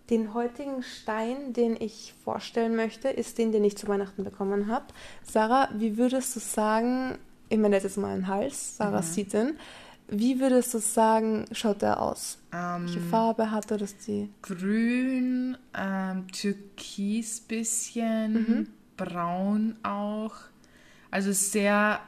Den 0.10 0.34
heutigen 0.34 0.84
Stein, 0.84 1.52
den 1.52 1.76
ich 1.80 2.14
vorstellen 2.24 2.76
möchte, 2.76 3.10
ist 3.10 3.38
den, 3.38 3.52
den 3.52 3.64
ich 3.64 3.78
zu 3.78 3.88
Weihnachten 3.88 4.24
bekommen 4.24 4.68
habe. 4.68 4.86
Sarah, 5.24 5.70
wie 5.74 5.98
würdest 5.98 6.36
du 6.36 6.40
sagen, 6.40 7.18
ich 7.50 7.58
meine, 7.58 7.76
das 7.76 7.86
ist 7.86 7.98
mal 7.98 8.16
ein 8.16 8.28
Hals, 8.28 8.78
Sarah 8.78 9.02
mhm. 9.02 9.06
sieht 9.06 9.34
den. 9.34 9.58
Wie 10.10 10.40
würdest 10.40 10.74
du 10.74 10.80
sagen, 10.80 11.46
schaut 11.52 11.82
der 11.82 12.02
aus? 12.02 12.38
Ähm, 12.54 12.86
Welche 12.86 13.02
Farbe 13.02 13.52
hat 13.52 13.70
er 13.72 13.78
das 13.78 13.98
die? 13.98 14.30
Grün, 14.42 15.58
ähm, 15.74 16.28
Türkis 16.32 17.42
bisschen, 17.42 18.34
mhm. 18.34 18.68
braun 18.96 19.76
auch. 19.84 20.36
Also 21.12 21.34
sehr, 21.34 22.00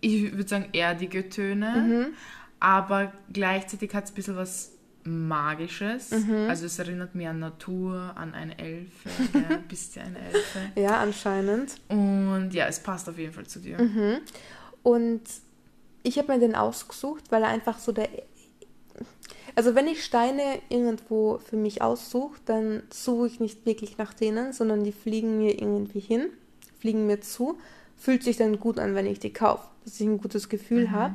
ich 0.00 0.32
würde 0.32 0.48
sagen, 0.48 0.68
erdige 0.72 1.28
Töne. 1.28 1.70
Mhm. 1.76 2.14
Aber 2.58 3.12
gleichzeitig 3.32 3.94
hat 3.94 4.04
es 4.04 4.10
ein 4.10 4.14
bisschen 4.14 4.36
was 4.36 4.72
Magisches. 5.06 6.10
Mhm. 6.10 6.46
Also 6.48 6.66
es 6.66 6.78
erinnert 6.78 7.14
mich 7.14 7.26
an 7.26 7.38
Natur, 7.38 8.12
an 8.16 8.34
eine 8.34 8.58
Elfe. 8.58 9.08
Ja, 9.32 9.58
bist 9.68 9.96
ja 9.96 10.02
eine 10.02 10.18
Elfe. 10.18 10.58
ja, 10.74 10.98
anscheinend. 10.98 11.76
Und 11.88 12.50
ja, 12.52 12.66
es 12.66 12.80
passt 12.80 13.08
auf 13.08 13.18
jeden 13.18 13.32
Fall 13.32 13.46
zu 13.46 13.60
dir. 13.60 13.80
Mhm. 13.80 14.18
Und 14.82 15.22
ich 16.02 16.18
habe 16.18 16.32
mir 16.32 16.38
den 16.38 16.54
ausgesucht, 16.54 17.24
weil 17.30 17.42
er 17.42 17.48
einfach 17.48 17.78
so 17.78 17.92
der... 17.92 18.08
Also 19.54 19.74
wenn 19.74 19.88
ich 19.88 20.04
Steine 20.04 20.60
irgendwo 20.68 21.38
für 21.38 21.56
mich 21.56 21.80
aussuche, 21.82 22.38
dann 22.44 22.82
suche 22.90 23.26
ich 23.26 23.40
nicht 23.40 23.64
wirklich 23.64 23.96
nach 23.98 24.12
denen, 24.12 24.52
sondern 24.52 24.84
die 24.84 24.92
fliegen 24.92 25.38
mir 25.38 25.60
irgendwie 25.60 26.00
hin, 26.00 26.28
fliegen 26.78 27.06
mir 27.06 27.20
zu. 27.20 27.58
Fühlt 27.96 28.22
sich 28.22 28.36
dann 28.36 28.60
gut 28.60 28.78
an, 28.78 28.94
wenn 28.94 29.06
ich 29.06 29.18
die 29.18 29.32
kaufe, 29.32 29.66
dass 29.84 29.98
ich 29.98 30.06
ein 30.06 30.18
gutes 30.18 30.48
Gefühl 30.48 30.88
mhm. 30.88 30.90
habe. 30.92 31.14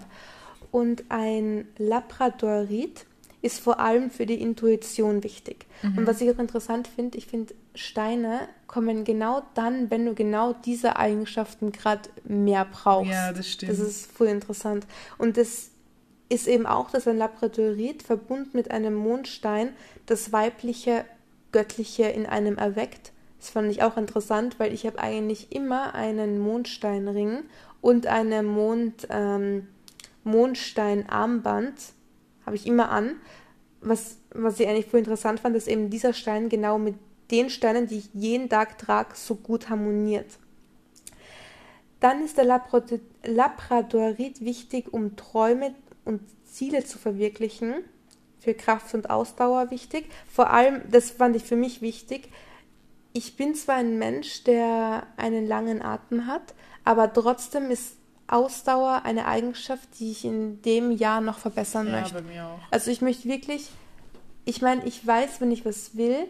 Und 0.71 1.03
ein 1.09 1.67
Labradorit 1.77 3.05
ist 3.41 3.59
vor 3.59 3.79
allem 3.79 4.11
für 4.11 4.25
die 4.25 4.39
Intuition 4.39 5.23
wichtig. 5.23 5.65
Mhm. 5.81 5.99
Und 5.99 6.07
was 6.07 6.21
ich 6.21 6.29
auch 6.29 6.39
interessant 6.39 6.87
finde, 6.87 7.17
ich 7.17 7.27
finde, 7.27 7.53
Steine 7.73 8.47
kommen 8.67 9.03
genau 9.03 9.41
dann, 9.55 9.89
wenn 9.89 10.05
du 10.05 10.13
genau 10.13 10.53
diese 10.53 10.97
Eigenschaften 10.97 11.71
gerade 11.71 12.09
mehr 12.23 12.65
brauchst. 12.65 13.11
Ja, 13.11 13.33
das 13.33 13.49
stimmt. 13.49 13.71
Das 13.71 13.79
ist 13.79 14.11
voll 14.11 14.27
interessant. 14.27 14.85
Und 15.17 15.37
das 15.37 15.71
ist 16.29 16.47
eben 16.47 16.65
auch, 16.65 16.91
dass 16.91 17.07
ein 17.07 17.17
Labradorit 17.17 18.03
verbunden 18.03 18.51
mit 18.53 18.71
einem 18.71 18.93
Mondstein 18.93 19.69
das 20.05 20.31
weibliche, 20.31 21.03
göttliche 21.51 22.03
in 22.03 22.25
einem 22.25 22.57
erweckt. 22.57 23.11
Das 23.39 23.49
fand 23.49 23.71
ich 23.71 23.81
auch 23.81 23.97
interessant, 23.97 24.59
weil 24.59 24.71
ich 24.71 24.85
habe 24.85 24.99
eigentlich 24.99 25.51
immer 25.51 25.95
einen 25.95 26.39
Mondsteinring 26.39 27.39
und 27.81 28.05
eine 28.05 28.43
Mond, 28.43 29.07
ähm, 29.09 29.67
Mondsteinarmband 30.23 31.73
habe 32.45 32.55
ich 32.55 32.67
immer 32.67 32.91
an. 32.91 33.15
Was, 33.81 34.17
was 34.33 34.59
ich 34.59 34.67
eigentlich 34.67 34.85
voll 34.85 34.99
interessant 34.99 35.39
fand, 35.39 35.55
ist 35.55 35.67
eben 35.67 35.89
dieser 35.89 36.13
Stein 36.13 36.49
genau 36.49 36.77
mit 36.77 36.95
den 37.31 37.49
Steinen, 37.49 37.87
die 37.87 37.99
ich 37.99 38.09
jeden 38.13 38.49
Tag 38.49 38.77
trage, 38.77 39.15
so 39.15 39.35
gut 39.35 39.69
harmoniert. 39.69 40.27
Dann 41.99 42.23
ist 42.23 42.37
der 42.37 42.45
Labradorit 42.45 44.41
wichtig, 44.41 44.91
um 44.91 45.15
Träume 45.15 45.73
und 46.03 46.21
Ziele 46.45 46.83
zu 46.83 46.97
verwirklichen 46.97 47.83
für 48.39 48.53
Kraft 48.53 48.93
und 48.93 49.09
Ausdauer 49.09 49.71
wichtig. 49.71 50.05
Vor 50.27 50.49
allem, 50.49 50.81
das 50.89 51.11
fand 51.11 51.35
ich 51.35 51.43
für 51.43 51.55
mich 51.55 51.81
wichtig, 51.81 52.29
ich 53.13 53.35
bin 53.35 53.55
zwar 53.55 53.75
ein 53.75 53.99
Mensch, 53.99 54.43
der 54.45 55.05
einen 55.17 55.45
langen 55.45 55.81
Atem 55.81 56.27
hat, 56.27 56.53
aber 56.85 57.11
trotzdem 57.11 57.69
ist 57.69 57.97
Ausdauer 58.31 59.01
eine 59.03 59.25
Eigenschaft, 59.27 59.87
die 59.99 60.11
ich 60.11 60.25
in 60.25 60.61
dem 60.61 60.91
Jahr 60.91 61.21
noch 61.21 61.37
verbessern 61.39 61.87
Ja, 61.87 62.01
möchte. 62.01 62.15
bei 62.15 62.21
mir 62.21 62.45
auch. 62.45 62.59
Also 62.71 62.89
ich 62.91 63.01
möchte 63.01 63.27
wirklich, 63.27 63.69
ich 64.45 64.61
meine, 64.61 64.85
ich 64.85 65.05
weiß, 65.05 65.41
wenn 65.41 65.51
ich 65.51 65.65
was 65.65 65.95
will, 65.97 66.27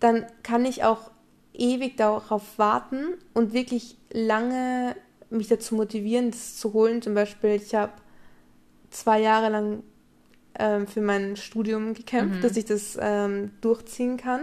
dann 0.00 0.26
kann 0.42 0.64
ich 0.64 0.84
auch 0.84 1.10
ewig 1.54 1.96
darauf 1.96 2.58
warten 2.58 3.14
und 3.34 3.52
wirklich 3.52 3.96
lange 4.12 4.94
mich 5.30 5.48
dazu 5.48 5.74
motivieren, 5.74 6.30
das 6.30 6.56
zu 6.56 6.72
holen. 6.72 7.02
Zum 7.02 7.14
Beispiel, 7.14 7.50
ich 7.50 7.74
habe 7.74 7.92
zwei 8.90 9.20
Jahre 9.20 9.48
lang 9.50 9.82
ähm, 10.58 10.86
für 10.86 11.00
mein 11.00 11.36
Studium 11.36 11.94
gekämpft, 11.94 12.36
Mhm. 12.38 12.40
dass 12.42 12.56
ich 12.56 12.64
das 12.64 12.96
ähm, 13.00 13.50
durchziehen 13.60 14.16
kann. 14.16 14.42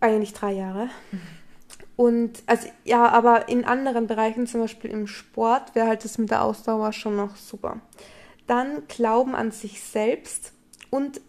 Eigentlich 0.00 0.32
drei 0.32 0.52
Jahre. 0.52 0.88
Und 2.00 2.42
also 2.46 2.66
ja, 2.86 3.10
aber 3.10 3.50
in 3.50 3.66
anderen 3.66 4.06
Bereichen, 4.06 4.46
zum 4.46 4.62
Beispiel 4.62 4.90
im 4.90 5.06
Sport, 5.06 5.74
wäre 5.74 5.86
halt 5.86 6.02
das 6.02 6.16
mit 6.16 6.30
der 6.30 6.42
Ausdauer 6.42 6.94
schon 6.94 7.14
noch 7.14 7.36
super. 7.36 7.82
Dann 8.46 8.88
Glauben 8.88 9.34
an 9.34 9.50
sich 9.50 9.82
selbst 9.82 10.54
und 10.88 11.20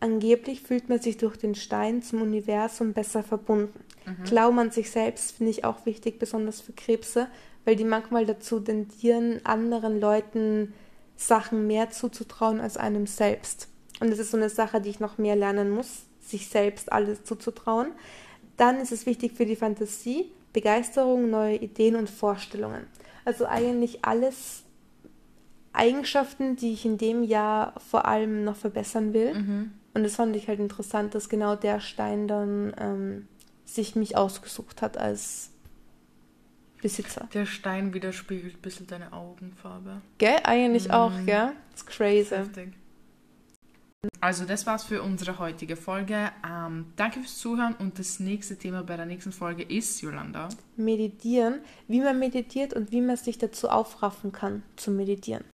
angeblich 0.00 0.60
fühlt 0.60 0.90
man 0.90 1.00
sich 1.00 1.16
durch 1.16 1.38
den 1.38 1.54
Stein 1.54 2.02
zum 2.02 2.20
Universum 2.20 2.92
besser 2.92 3.22
verbunden. 3.22 3.80
Glauben 4.24 4.58
an 4.58 4.70
sich 4.70 4.90
selbst 4.90 5.34
finde 5.38 5.50
ich 5.50 5.64
auch 5.64 5.86
wichtig, 5.86 6.18
besonders 6.18 6.60
für 6.60 6.74
Krebse, 6.74 7.28
weil 7.64 7.76
die 7.76 7.84
manchmal 7.84 8.26
dazu 8.26 8.60
tendieren, 8.60 9.40
anderen 9.44 9.98
Leuten 9.98 10.74
Sachen 11.16 11.66
mehr 11.66 11.88
zuzutrauen 11.88 12.60
als 12.60 12.76
einem 12.76 13.06
selbst. 13.06 13.66
Und 13.98 14.10
das 14.10 14.18
ist 14.18 14.32
so 14.32 14.36
eine 14.36 14.50
Sache, 14.50 14.82
die 14.82 14.90
ich 14.90 15.00
noch 15.00 15.16
mehr 15.16 15.36
lernen 15.36 15.70
muss, 15.70 16.02
sich 16.20 16.50
selbst 16.50 16.92
alles 16.92 17.24
zuzutrauen. 17.24 17.92
Dann 18.62 18.76
ist 18.78 18.92
es 18.92 19.06
wichtig 19.06 19.32
für 19.32 19.44
die 19.44 19.56
Fantasie, 19.56 20.26
Begeisterung, 20.52 21.28
neue 21.30 21.56
Ideen 21.56 21.96
und 21.96 22.08
Vorstellungen. 22.08 22.86
Also 23.24 23.44
eigentlich 23.46 24.04
alles 24.04 24.62
Eigenschaften, 25.72 26.54
die 26.54 26.72
ich 26.72 26.84
in 26.84 26.96
dem 26.96 27.24
Jahr 27.24 27.74
vor 27.80 28.04
allem 28.06 28.44
noch 28.44 28.54
verbessern 28.54 29.12
will. 29.14 29.34
Mhm. 29.34 29.72
Und 29.94 30.04
das 30.04 30.14
fand 30.14 30.36
ich 30.36 30.46
halt 30.46 30.60
interessant, 30.60 31.12
dass 31.16 31.28
genau 31.28 31.56
der 31.56 31.80
Stein 31.80 32.28
dann 32.28 32.72
ähm, 32.78 33.26
sich 33.64 33.96
mich 33.96 34.16
ausgesucht 34.16 34.80
hat 34.80 34.96
als 34.96 35.50
Besitzer. 36.80 37.28
Der 37.34 37.46
Stein 37.46 37.92
widerspiegelt 37.94 38.54
ein 38.58 38.60
bisschen 38.60 38.86
deine 38.86 39.12
Augenfarbe. 39.12 40.02
Gell? 40.18 40.36
Eigentlich 40.44 40.86
Mhm. 40.86 40.94
auch, 40.94 41.12
gell? 41.26 41.50
Das 41.72 41.80
ist 41.80 41.86
crazy. 41.88 42.36
Heftig. 42.36 42.74
Also 44.20 44.44
das 44.44 44.66
war's 44.66 44.82
für 44.82 45.00
unsere 45.00 45.38
heutige 45.38 45.76
Folge. 45.76 46.32
Ähm, 46.44 46.86
danke 46.96 47.20
fürs 47.20 47.38
Zuhören 47.38 47.74
und 47.74 48.00
das 48.00 48.18
nächste 48.18 48.56
Thema 48.56 48.82
bei 48.82 48.96
der 48.96 49.06
nächsten 49.06 49.30
Folge 49.30 49.62
ist, 49.62 50.00
Yolanda. 50.00 50.48
Meditieren, 50.76 51.60
wie 51.86 52.00
man 52.00 52.18
meditiert 52.18 52.74
und 52.74 52.90
wie 52.90 53.00
man 53.00 53.16
sich 53.16 53.38
dazu 53.38 53.68
aufraffen 53.68 54.32
kann 54.32 54.64
zu 54.74 54.90
meditieren. 54.90 55.44